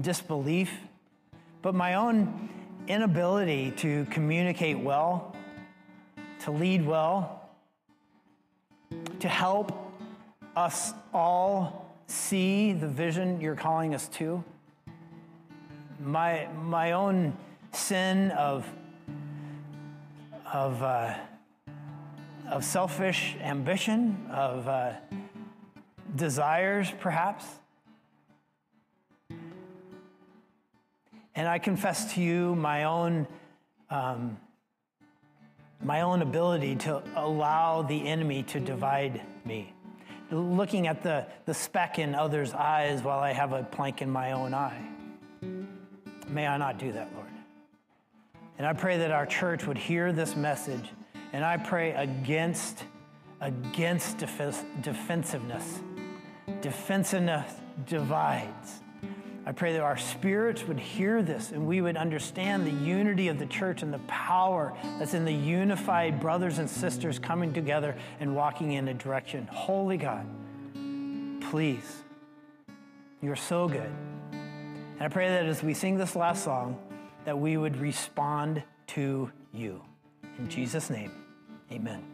disbelief, 0.00 0.72
but 1.62 1.74
my 1.74 1.94
own 1.94 2.48
inability 2.88 3.72
to 3.78 4.04
communicate 4.10 4.78
well, 4.78 5.34
to 6.40 6.50
lead 6.50 6.84
well, 6.84 7.48
to 9.20 9.28
help 9.28 9.92
us 10.56 10.92
all 11.12 11.94
see 12.06 12.72
the 12.72 12.88
vision 12.88 13.40
you're 13.40 13.54
calling 13.54 13.94
us 13.94 14.08
to. 14.08 14.44
My, 16.00 16.48
my 16.62 16.92
own 16.92 17.36
sin 17.72 18.30
of, 18.32 18.68
of, 20.52 20.82
uh, 20.82 21.14
of 22.50 22.64
selfish 22.64 23.36
ambition, 23.40 24.26
of 24.30 24.68
uh, 24.68 24.92
desires, 26.14 26.92
perhaps. 27.00 27.44
And 31.34 31.48
I 31.48 31.58
confess 31.58 32.14
to 32.14 32.20
you 32.20 32.54
my 32.54 32.84
own, 32.84 33.26
um, 33.90 34.38
my 35.82 36.02
own 36.02 36.22
ability 36.22 36.76
to 36.76 37.02
allow 37.16 37.82
the 37.82 38.06
enemy 38.06 38.44
to 38.44 38.60
divide 38.60 39.20
me 39.44 39.74
looking 40.30 40.86
at 40.86 41.02
the, 41.02 41.26
the 41.46 41.54
speck 41.54 41.98
in 41.98 42.14
others' 42.14 42.52
eyes 42.52 43.02
while 43.02 43.18
I 43.18 43.32
have 43.32 43.52
a 43.52 43.62
plank 43.62 44.02
in 44.02 44.10
my 44.10 44.32
own 44.32 44.54
eye. 44.54 44.80
May 46.28 46.46
I 46.46 46.56
not 46.56 46.78
do 46.78 46.92
that, 46.92 47.12
Lord. 47.14 47.28
And 48.58 48.66
I 48.66 48.72
pray 48.72 48.98
that 48.98 49.10
our 49.10 49.26
church 49.26 49.66
would 49.66 49.78
hear 49.78 50.12
this 50.12 50.36
message, 50.36 50.90
and 51.32 51.44
I 51.44 51.56
pray 51.56 51.92
against, 51.92 52.84
against 53.40 54.18
defensiveness. 54.18 55.80
Defensiveness 56.64 57.52
divides. 57.86 58.80
I 59.44 59.52
pray 59.52 59.74
that 59.74 59.82
our 59.82 59.98
spirits 59.98 60.66
would 60.66 60.80
hear 60.80 61.20
this 61.20 61.50
and 61.50 61.66
we 61.66 61.82
would 61.82 61.98
understand 61.98 62.66
the 62.66 62.70
unity 62.70 63.28
of 63.28 63.38
the 63.38 63.44
church 63.44 63.82
and 63.82 63.92
the 63.92 63.98
power 63.98 64.72
that's 64.98 65.12
in 65.12 65.26
the 65.26 65.34
unified 65.34 66.20
brothers 66.20 66.58
and 66.58 66.70
sisters 66.70 67.18
coming 67.18 67.52
together 67.52 67.94
and 68.18 68.34
walking 68.34 68.72
in 68.72 68.88
a 68.88 68.94
direction. 68.94 69.46
Holy 69.52 69.98
God, 69.98 70.26
please, 71.50 72.02
you're 73.20 73.36
so 73.36 73.68
good. 73.68 73.92
And 74.32 75.02
I 75.02 75.08
pray 75.08 75.28
that 75.28 75.44
as 75.44 75.62
we 75.62 75.74
sing 75.74 75.98
this 75.98 76.16
last 76.16 76.44
song, 76.44 76.78
that 77.26 77.38
we 77.38 77.58
would 77.58 77.76
respond 77.76 78.62
to 78.86 79.30
you. 79.52 79.82
In 80.38 80.48
Jesus' 80.48 80.88
name, 80.88 81.12
amen. 81.70 82.13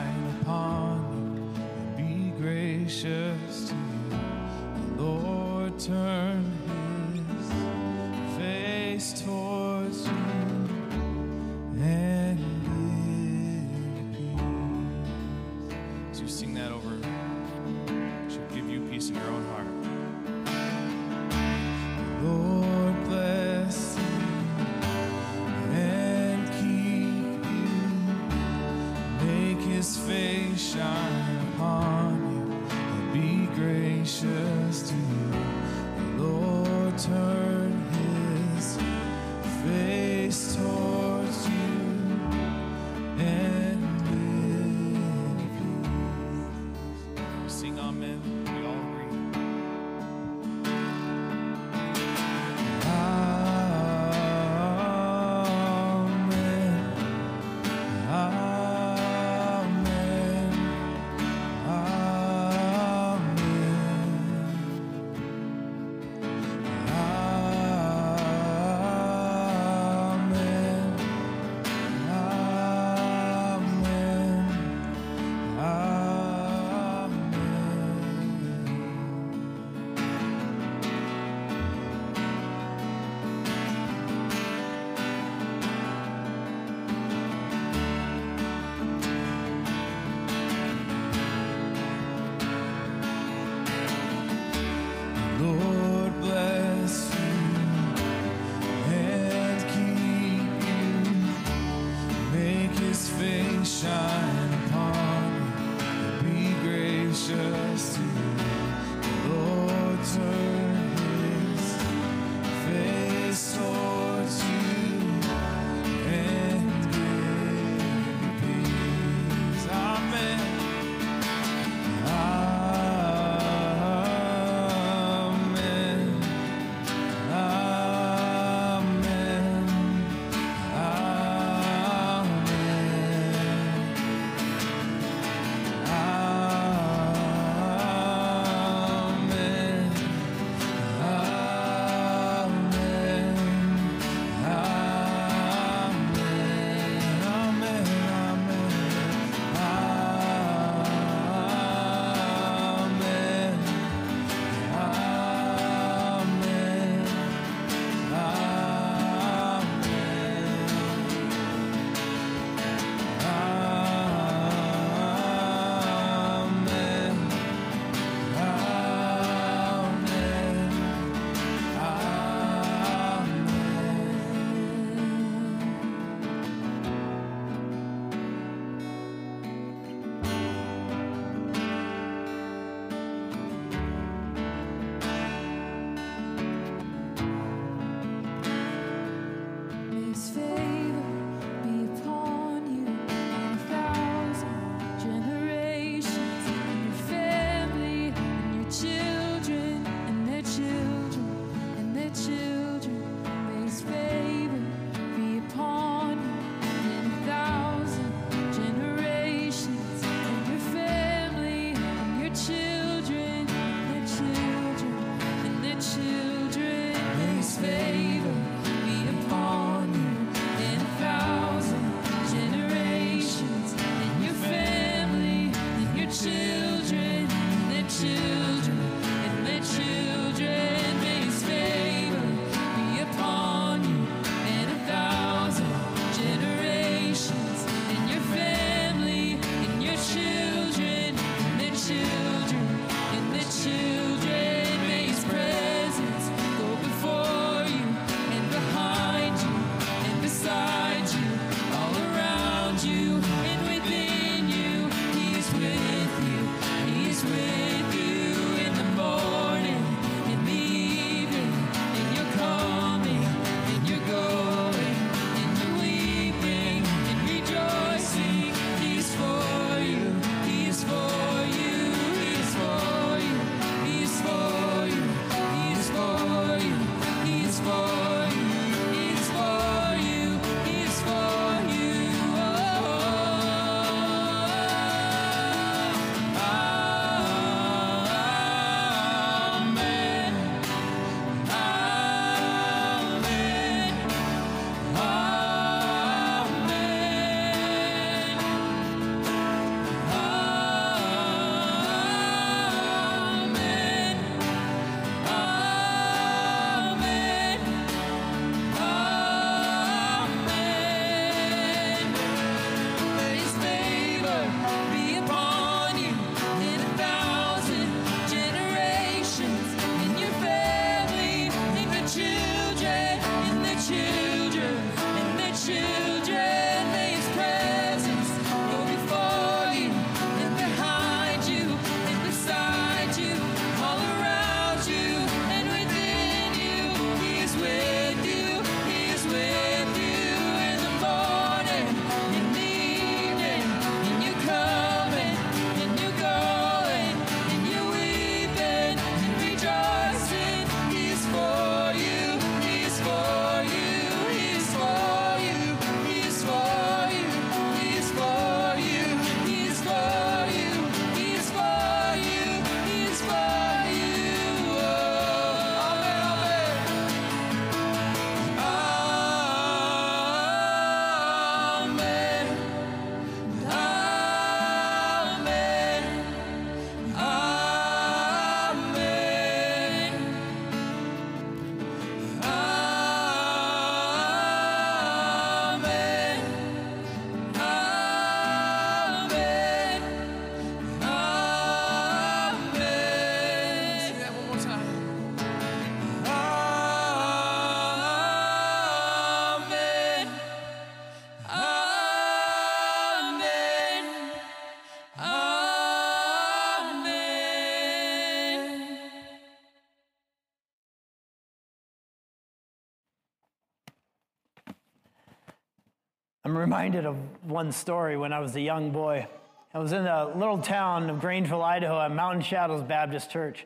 reminded 416.71 417.05
of 417.05 417.17
one 417.43 417.69
story 417.69 418.15
when 418.15 418.31
I 418.31 418.39
was 418.39 418.55
a 418.55 418.61
young 418.61 418.91
boy. 418.91 419.27
I 419.73 419.79
was 419.79 419.91
in 419.91 420.07
a 420.07 420.33
little 420.37 420.57
town 420.57 421.09
of 421.09 421.17
Grangeville, 421.17 421.61
Idaho, 421.61 421.99
at 421.99 422.13
Mountain 422.13 422.43
Shadows 422.43 422.81
Baptist 422.81 423.29
Church. 423.29 423.65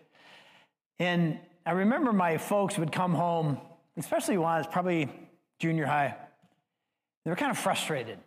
And 0.97 1.37
I 1.67 1.73
remember 1.73 2.11
my 2.11 2.39
folks 2.39 2.79
would 2.79 2.91
come 2.91 3.13
home, 3.13 3.59
especially 3.95 4.39
when 4.39 4.47
I 4.47 4.57
was 4.57 4.65
probably 4.65 5.07
junior 5.59 5.85
high. 5.85 6.15
They 7.23 7.29
were 7.29 7.35
kind 7.35 7.51
of 7.51 7.59
frustrated, 7.59 8.17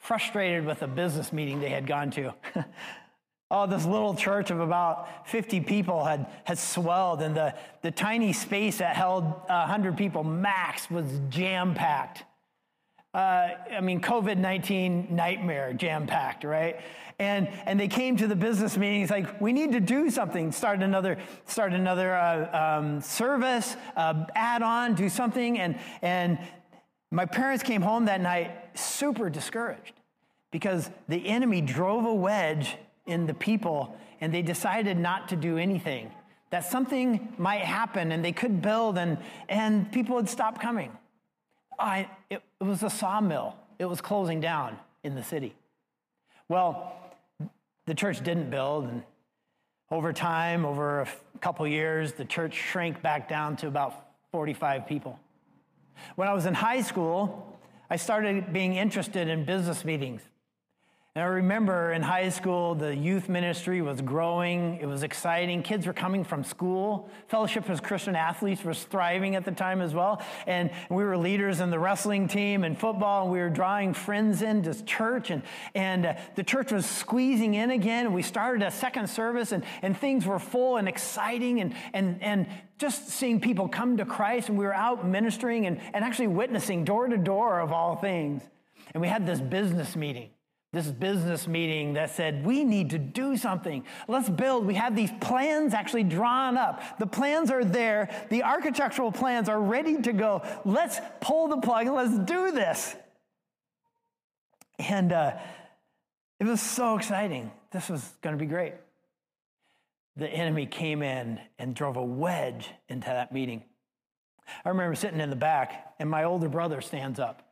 frustrated 0.00 0.66
with 0.66 0.82
a 0.82 0.88
business 0.88 1.32
meeting 1.32 1.60
they 1.60 1.68
had 1.68 1.86
gone 1.86 2.10
to. 2.10 2.34
oh, 3.52 3.68
this 3.68 3.84
little 3.84 4.16
church 4.16 4.50
of 4.50 4.58
about 4.58 5.28
50 5.28 5.60
people 5.60 6.04
had, 6.04 6.26
had 6.42 6.58
swelled, 6.58 7.22
and 7.22 7.32
the, 7.32 7.54
the 7.82 7.92
tiny 7.92 8.32
space 8.32 8.78
that 8.78 8.96
held 8.96 9.22
100 9.22 9.96
people 9.96 10.24
max 10.24 10.90
was 10.90 11.06
jam 11.28 11.76
packed 11.76 12.24
I 13.18 13.80
mean, 13.80 14.00
COVID 14.00 14.38
19 14.38 15.08
nightmare, 15.10 15.72
jam 15.72 16.06
packed, 16.06 16.44
right? 16.44 16.80
And, 17.18 17.48
and 17.66 17.80
they 17.80 17.88
came 17.88 18.16
to 18.18 18.28
the 18.28 18.36
business 18.36 18.76
meetings 18.76 19.10
like, 19.10 19.40
we 19.40 19.52
need 19.52 19.72
to 19.72 19.80
do 19.80 20.08
something, 20.08 20.52
start 20.52 20.82
another, 20.82 21.18
start 21.46 21.72
another 21.72 22.14
uh, 22.14 22.78
um, 22.78 23.00
service, 23.00 23.76
uh, 23.96 24.24
add 24.36 24.62
on, 24.62 24.94
do 24.94 25.08
something. 25.08 25.58
And, 25.58 25.78
and 26.00 26.38
my 27.10 27.26
parents 27.26 27.64
came 27.64 27.82
home 27.82 28.04
that 28.04 28.20
night 28.20 28.78
super 28.78 29.28
discouraged 29.30 29.94
because 30.52 30.88
the 31.08 31.26
enemy 31.26 31.60
drove 31.60 32.04
a 32.04 32.14
wedge 32.14 32.76
in 33.06 33.26
the 33.26 33.34
people 33.34 33.96
and 34.20 34.32
they 34.32 34.42
decided 34.42 34.96
not 34.96 35.28
to 35.30 35.36
do 35.36 35.58
anything. 35.58 36.12
That 36.50 36.64
something 36.64 37.34
might 37.36 37.62
happen 37.62 38.12
and 38.12 38.24
they 38.24 38.32
could 38.32 38.62
build 38.62 38.96
and, 38.96 39.18
and 39.48 39.90
people 39.90 40.14
would 40.14 40.28
stop 40.28 40.60
coming. 40.60 40.92
I, 41.78 42.08
it, 42.30 42.42
it 42.60 42.64
was 42.64 42.82
a 42.82 42.90
sawmill. 42.90 43.56
It 43.78 43.84
was 43.84 44.00
closing 44.00 44.40
down 44.40 44.78
in 45.04 45.14
the 45.14 45.22
city. 45.22 45.54
Well, 46.48 46.92
the 47.86 47.94
church 47.94 48.22
didn't 48.22 48.50
build, 48.50 48.84
and 48.84 49.02
over 49.90 50.12
time, 50.12 50.64
over 50.64 51.02
a 51.02 51.38
couple 51.40 51.66
years, 51.66 52.12
the 52.12 52.24
church 52.24 52.54
shrank 52.54 53.00
back 53.02 53.28
down 53.28 53.56
to 53.56 53.68
about 53.68 54.08
45 54.32 54.86
people. 54.86 55.18
When 56.16 56.28
I 56.28 56.32
was 56.32 56.46
in 56.46 56.54
high 56.54 56.82
school, 56.82 57.58
I 57.90 57.96
started 57.96 58.52
being 58.52 58.74
interested 58.74 59.28
in 59.28 59.44
business 59.44 59.84
meetings. 59.84 60.22
And 61.18 61.24
I 61.24 61.30
remember 61.30 61.90
in 61.90 62.00
high 62.00 62.28
school, 62.28 62.76
the 62.76 62.94
youth 62.94 63.28
ministry 63.28 63.82
was 63.82 64.00
growing. 64.00 64.78
It 64.80 64.86
was 64.86 65.02
exciting. 65.02 65.64
Kids 65.64 65.84
were 65.84 65.92
coming 65.92 66.22
from 66.22 66.44
school. 66.44 67.10
Fellowship 67.26 67.68
of 67.68 67.82
Christian 67.82 68.14
Athletes 68.14 68.62
was 68.62 68.84
thriving 68.84 69.34
at 69.34 69.44
the 69.44 69.50
time 69.50 69.80
as 69.80 69.92
well. 69.92 70.22
And 70.46 70.70
we 70.88 71.02
were 71.02 71.18
leaders 71.18 71.58
in 71.58 71.70
the 71.70 71.78
wrestling 71.80 72.28
team 72.28 72.62
and 72.62 72.78
football, 72.78 73.24
and 73.24 73.32
we 73.32 73.40
were 73.40 73.50
drawing 73.50 73.94
friends 73.94 74.42
into 74.42 74.80
church. 74.84 75.30
And, 75.30 75.42
and 75.74 76.06
uh, 76.06 76.14
the 76.36 76.44
church 76.44 76.70
was 76.70 76.86
squeezing 76.86 77.54
in 77.54 77.72
again. 77.72 78.12
We 78.12 78.22
started 78.22 78.64
a 78.64 78.70
second 78.70 79.10
service, 79.10 79.50
and, 79.50 79.64
and 79.82 79.98
things 79.98 80.24
were 80.24 80.38
full 80.38 80.76
and 80.76 80.86
exciting, 80.86 81.60
and, 81.60 81.74
and, 81.92 82.22
and 82.22 82.46
just 82.78 83.08
seeing 83.08 83.40
people 83.40 83.66
come 83.66 83.96
to 83.96 84.04
Christ. 84.04 84.50
And 84.50 84.56
we 84.56 84.64
were 84.64 84.72
out 84.72 85.04
ministering 85.04 85.66
and, 85.66 85.80
and 85.92 86.04
actually 86.04 86.28
witnessing 86.28 86.84
door 86.84 87.08
to 87.08 87.16
door 87.16 87.58
of 87.58 87.72
all 87.72 87.96
things. 87.96 88.44
And 88.94 89.00
we 89.00 89.08
had 89.08 89.26
this 89.26 89.40
business 89.40 89.96
meeting 89.96 90.30
this 90.72 90.88
business 90.88 91.48
meeting 91.48 91.94
that 91.94 92.10
said, 92.10 92.44
we 92.44 92.62
need 92.62 92.90
to 92.90 92.98
do 92.98 93.38
something. 93.38 93.84
Let's 94.06 94.28
build. 94.28 94.66
We 94.66 94.74
have 94.74 94.94
these 94.94 95.10
plans 95.20 95.72
actually 95.72 96.04
drawn 96.04 96.58
up. 96.58 96.98
The 96.98 97.06
plans 97.06 97.50
are 97.50 97.64
there. 97.64 98.26
The 98.28 98.42
architectural 98.42 99.10
plans 99.10 99.48
are 99.48 99.60
ready 99.60 100.00
to 100.02 100.12
go. 100.12 100.42
Let's 100.66 101.00
pull 101.20 101.48
the 101.48 101.56
plug 101.56 101.86
and 101.86 101.94
let's 101.94 102.18
do 102.18 102.52
this. 102.52 102.94
And 104.78 105.12
uh, 105.12 105.38
it 106.38 106.44
was 106.44 106.60
so 106.60 106.98
exciting. 106.98 107.50
This 107.72 107.88
was 107.88 108.06
going 108.20 108.36
to 108.36 108.40
be 108.40 108.48
great. 108.48 108.74
The 110.16 110.28
enemy 110.28 110.66
came 110.66 111.02
in 111.02 111.40
and 111.58 111.74
drove 111.74 111.96
a 111.96 112.04
wedge 112.04 112.68
into 112.88 113.06
that 113.06 113.32
meeting. 113.32 113.64
I 114.64 114.68
remember 114.68 114.94
sitting 114.94 115.20
in 115.20 115.30
the 115.30 115.36
back, 115.36 115.94
and 115.98 116.10
my 116.10 116.24
older 116.24 116.48
brother 116.48 116.80
stands 116.80 117.18
up. 117.18 117.42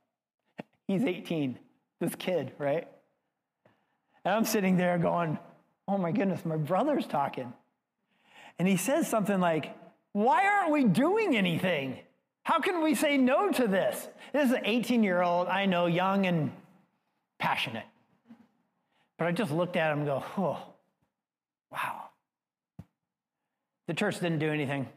He's 0.88 1.04
18, 1.04 1.58
this 2.00 2.14
kid, 2.14 2.52
right? 2.58 2.88
And 4.27 4.35
I'm 4.35 4.45
sitting 4.45 4.77
there 4.77 4.99
going, 4.99 5.39
oh 5.87 5.97
my 5.97 6.11
goodness, 6.11 6.45
my 6.45 6.57
brother's 6.57 7.07
talking. 7.07 7.53
And 8.59 8.66
he 8.66 8.77
says 8.77 9.07
something 9.07 9.39
like, 9.39 9.72
why 10.14 10.45
aren't 10.45 10.72
we 10.72 10.83
doing 10.83 11.37
anything? 11.37 12.01
How 12.43 12.59
can 12.59 12.83
we 12.83 12.97
say 12.97 13.18
no 13.18 13.53
to 13.53 13.68
this? 13.68 14.09
This 14.33 14.47
is 14.47 14.57
an 14.57 14.62
18 14.64 15.05
year 15.05 15.22
old, 15.22 15.47
I 15.47 15.66
know, 15.66 15.87
young 15.87 16.27
and 16.27 16.51
passionate. 17.39 17.85
But 19.16 19.29
I 19.29 19.33
just 19.33 19.53
looked 19.53 19.77
at 19.77 19.93
him 19.93 19.99
and 19.99 20.07
go, 20.09 20.24
oh, 20.37 20.61
wow. 21.70 22.09
The 23.87 23.95
church 23.95 24.18
didn't 24.18 24.41
do 24.41 24.51
anything. 24.51 24.89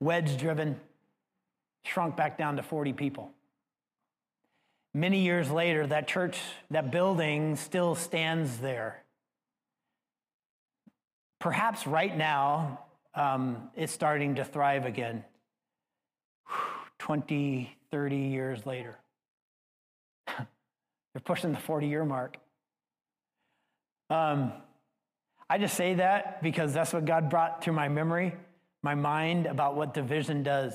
Wedge 0.00 0.36
driven, 0.36 0.80
shrunk 1.84 2.16
back 2.16 2.36
down 2.36 2.56
to 2.56 2.64
40 2.64 2.92
people. 2.92 3.30
Many 4.96 5.18
years 5.18 5.50
later, 5.50 5.86
that 5.88 6.08
church, 6.08 6.40
that 6.70 6.90
building 6.90 7.56
still 7.56 7.94
stands 7.94 8.56
there. 8.56 9.02
Perhaps 11.38 11.86
right 11.86 12.16
now, 12.16 12.80
um, 13.14 13.68
it's 13.76 13.92
starting 13.92 14.36
to 14.36 14.44
thrive 14.44 14.86
again. 14.86 15.22
20, 16.98 17.76
30 17.90 18.16
years 18.16 18.64
later. 18.64 18.96
They're 20.28 20.46
pushing 21.22 21.52
the 21.52 21.58
40 21.58 21.88
year 21.88 22.06
mark. 22.06 22.38
Um, 24.08 24.50
I 25.50 25.58
just 25.58 25.76
say 25.76 25.92
that 25.92 26.42
because 26.42 26.72
that's 26.72 26.94
what 26.94 27.04
God 27.04 27.28
brought 27.28 27.60
to 27.62 27.72
my 27.72 27.90
memory, 27.90 28.34
my 28.82 28.94
mind 28.94 29.44
about 29.44 29.76
what 29.76 29.92
division 29.92 30.42
does. 30.42 30.72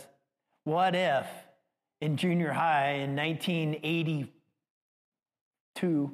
What 0.63 0.93
if 0.93 1.26
in 2.02 2.18
junior 2.18 2.52
high 2.52 2.95
in 2.95 3.16
1982, 3.16 6.12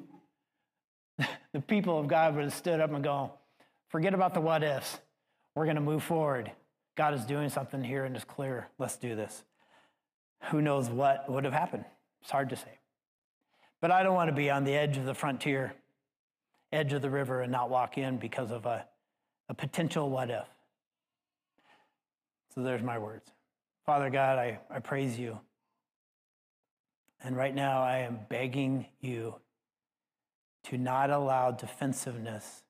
the 1.54 1.62
people 1.62 2.00
of 2.00 2.08
God 2.08 2.36
would 2.36 2.44
have 2.44 2.54
stood 2.54 2.80
up 2.80 2.92
and 2.92 3.04
go, 3.04 3.32
forget 3.88 4.14
about 4.14 4.36
the 4.36 4.42
what 4.42 4.62
ifs. 4.64 5.00
We're 5.56 5.64
going 5.64 5.78
to 5.78 5.82
move 5.82 6.04
forward. 6.04 6.52
God 6.96 7.16
is 7.16 7.26
doing 7.26 7.50
something 7.50 7.84
here 7.84 8.06
and 8.06 8.16
it's 8.16 8.26
clear. 8.26 8.68
Let's 8.78 8.98
do 8.98 9.16
this. 9.16 9.44
Who 10.52 10.62
knows 10.62 10.88
what 10.90 11.28
would 11.30 11.46
have 11.46 11.54
happened? 11.54 11.86
It's 12.22 12.30
hard 12.30 12.50
to 12.50 12.56
say. 12.56 12.78
But 13.82 13.90
I 13.92 14.04
don't 14.04 14.14
want 14.14 14.30
to 14.30 14.36
be 14.36 14.52
on 14.52 14.66
the 14.66 14.76
edge 14.76 14.98
of 14.98 15.06
the 15.06 15.14
frontier, 15.14 15.74
edge 16.72 16.94
of 16.94 17.02
the 17.02 17.10
river, 17.10 17.42
and 17.42 17.52
not 17.52 17.70
walk 17.70 17.98
in 17.98 18.18
because 18.18 18.52
of 18.52 18.66
a, 18.66 18.86
a 19.50 19.54
potential 19.54 20.10
what 20.10 20.30
if. 20.30 20.46
So 22.54 22.62
there's 22.62 22.84
my 22.84 22.98
words. 22.98 23.30
Father 23.86 24.10
God, 24.10 24.40
I, 24.40 24.60
I 24.70 24.80
praise 24.80 25.18
you 25.18 25.40
and 27.24 27.36
right 27.36 27.54
now, 27.54 27.82
I 27.82 28.00
am 28.00 28.20
begging 28.30 28.88
you 29.00 29.36
to 30.66 30.78
not 30.78 31.10
allow 31.10 31.52
defensiveness 31.52 32.64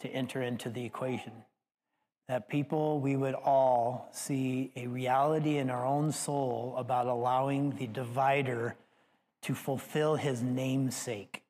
to 0.00 0.08
enter 0.08 0.42
into 0.42 0.70
the 0.70 0.84
equation. 0.84 1.32
That 2.28 2.48
people, 2.48 3.00
we 3.00 3.16
would 3.16 3.34
all 3.34 4.08
see 4.12 4.70
a 4.76 4.86
reality 4.86 5.58
in 5.58 5.68
our 5.68 5.84
own 5.84 6.12
soul 6.12 6.74
about 6.78 7.06
allowing 7.06 7.70
the 7.70 7.88
divider 7.88 8.76
to 9.42 9.54
fulfill 9.54 10.14
his 10.14 10.42
namesake 10.42 11.42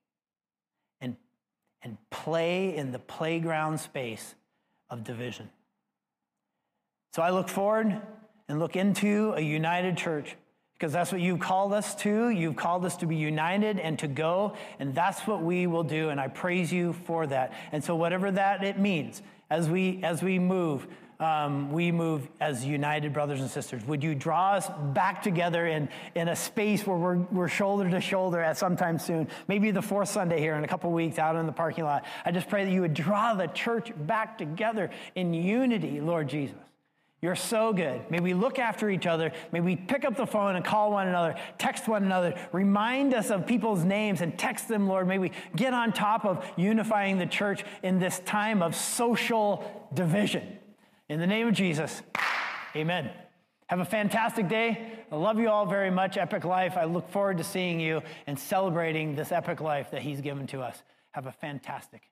and, 1.00 1.16
and 1.82 1.98
play 2.08 2.74
in 2.74 2.92
the 2.92 2.98
playground 2.98 3.78
space 3.78 4.34
of 4.88 5.04
division. 5.04 5.50
So 7.12 7.22
I 7.22 7.30
look 7.30 7.48
forward 7.48 8.00
and 8.48 8.58
look 8.58 8.74
into 8.74 9.34
a 9.36 9.40
united 9.40 9.96
church 9.96 10.36
because 10.80 10.94
that's 10.94 11.12
what 11.12 11.20
you've 11.20 11.40
called 11.40 11.74
us 11.74 11.94
to. 11.96 12.30
You've 12.30 12.56
called 12.56 12.86
us 12.86 12.96
to 12.96 13.06
be 13.06 13.14
united 13.14 13.78
and 13.78 13.98
to 13.98 14.08
go, 14.08 14.54
and 14.78 14.94
that's 14.94 15.26
what 15.26 15.42
we 15.42 15.66
will 15.66 15.84
do. 15.84 16.08
And 16.08 16.18
I 16.18 16.28
praise 16.28 16.72
you 16.72 16.94
for 17.04 17.26
that. 17.26 17.52
And 17.70 17.84
so, 17.84 17.94
whatever 17.94 18.30
that 18.30 18.64
it 18.64 18.78
means, 18.78 19.20
as 19.50 19.68
we 19.68 20.00
as 20.02 20.22
we 20.22 20.38
move, 20.38 20.86
um, 21.18 21.70
we 21.70 21.92
move 21.92 22.26
as 22.40 22.64
united 22.64 23.12
brothers 23.12 23.42
and 23.42 23.50
sisters. 23.50 23.84
Would 23.84 24.02
you 24.02 24.14
draw 24.14 24.54
us 24.54 24.70
back 24.94 25.22
together 25.22 25.66
in, 25.66 25.90
in 26.14 26.28
a 26.28 26.36
space 26.36 26.86
where 26.86 26.96
we're, 26.96 27.18
we're 27.30 27.48
shoulder 27.48 27.90
to 27.90 28.00
shoulder 28.00 28.40
at 28.40 28.56
sometime 28.56 28.98
soon? 28.98 29.28
Maybe 29.48 29.70
the 29.72 29.82
fourth 29.82 30.08
Sunday 30.08 30.40
here 30.40 30.54
in 30.54 30.64
a 30.64 30.68
couple 30.68 30.90
weeks 30.92 31.18
out 31.18 31.36
in 31.36 31.44
the 31.44 31.52
parking 31.52 31.84
lot. 31.84 32.06
I 32.24 32.30
just 32.30 32.48
pray 32.48 32.64
that 32.64 32.70
you 32.70 32.80
would 32.80 32.94
draw 32.94 33.34
the 33.34 33.48
church 33.48 33.92
back 34.06 34.38
together 34.38 34.88
in 35.14 35.34
unity, 35.34 36.00
Lord 36.00 36.28
Jesus. 36.28 36.56
You're 37.22 37.36
so 37.36 37.74
good. 37.74 38.10
May 38.10 38.20
we 38.20 38.32
look 38.32 38.58
after 38.58 38.88
each 38.88 39.06
other. 39.06 39.32
May 39.52 39.60
we 39.60 39.76
pick 39.76 40.06
up 40.06 40.16
the 40.16 40.26
phone 40.26 40.56
and 40.56 40.64
call 40.64 40.92
one 40.92 41.06
another, 41.06 41.34
text 41.58 41.86
one 41.86 42.02
another, 42.02 42.34
remind 42.50 43.12
us 43.12 43.30
of 43.30 43.46
people's 43.46 43.84
names 43.84 44.22
and 44.22 44.38
text 44.38 44.68
them, 44.68 44.88
Lord. 44.88 45.06
May 45.06 45.18
we 45.18 45.32
get 45.54 45.74
on 45.74 45.92
top 45.92 46.24
of 46.24 46.46
unifying 46.56 47.18
the 47.18 47.26
church 47.26 47.62
in 47.82 47.98
this 47.98 48.20
time 48.20 48.62
of 48.62 48.74
social 48.74 49.88
division. 49.92 50.58
In 51.10 51.20
the 51.20 51.26
name 51.26 51.48
of 51.48 51.54
Jesus, 51.54 52.00
amen. 52.74 53.10
Have 53.66 53.80
a 53.80 53.84
fantastic 53.84 54.48
day. 54.48 55.04
I 55.12 55.16
love 55.16 55.38
you 55.38 55.48
all 55.48 55.66
very 55.66 55.90
much, 55.90 56.16
Epic 56.16 56.44
Life. 56.44 56.76
I 56.76 56.84
look 56.84 57.08
forward 57.10 57.38
to 57.38 57.44
seeing 57.44 57.78
you 57.78 58.00
and 58.26 58.38
celebrating 58.38 59.14
this 59.14 59.30
epic 59.30 59.60
life 59.60 59.90
that 59.90 60.02
He's 60.02 60.20
given 60.20 60.46
to 60.48 60.60
us. 60.60 60.82
Have 61.12 61.26
a 61.26 61.32
fantastic. 61.32 62.09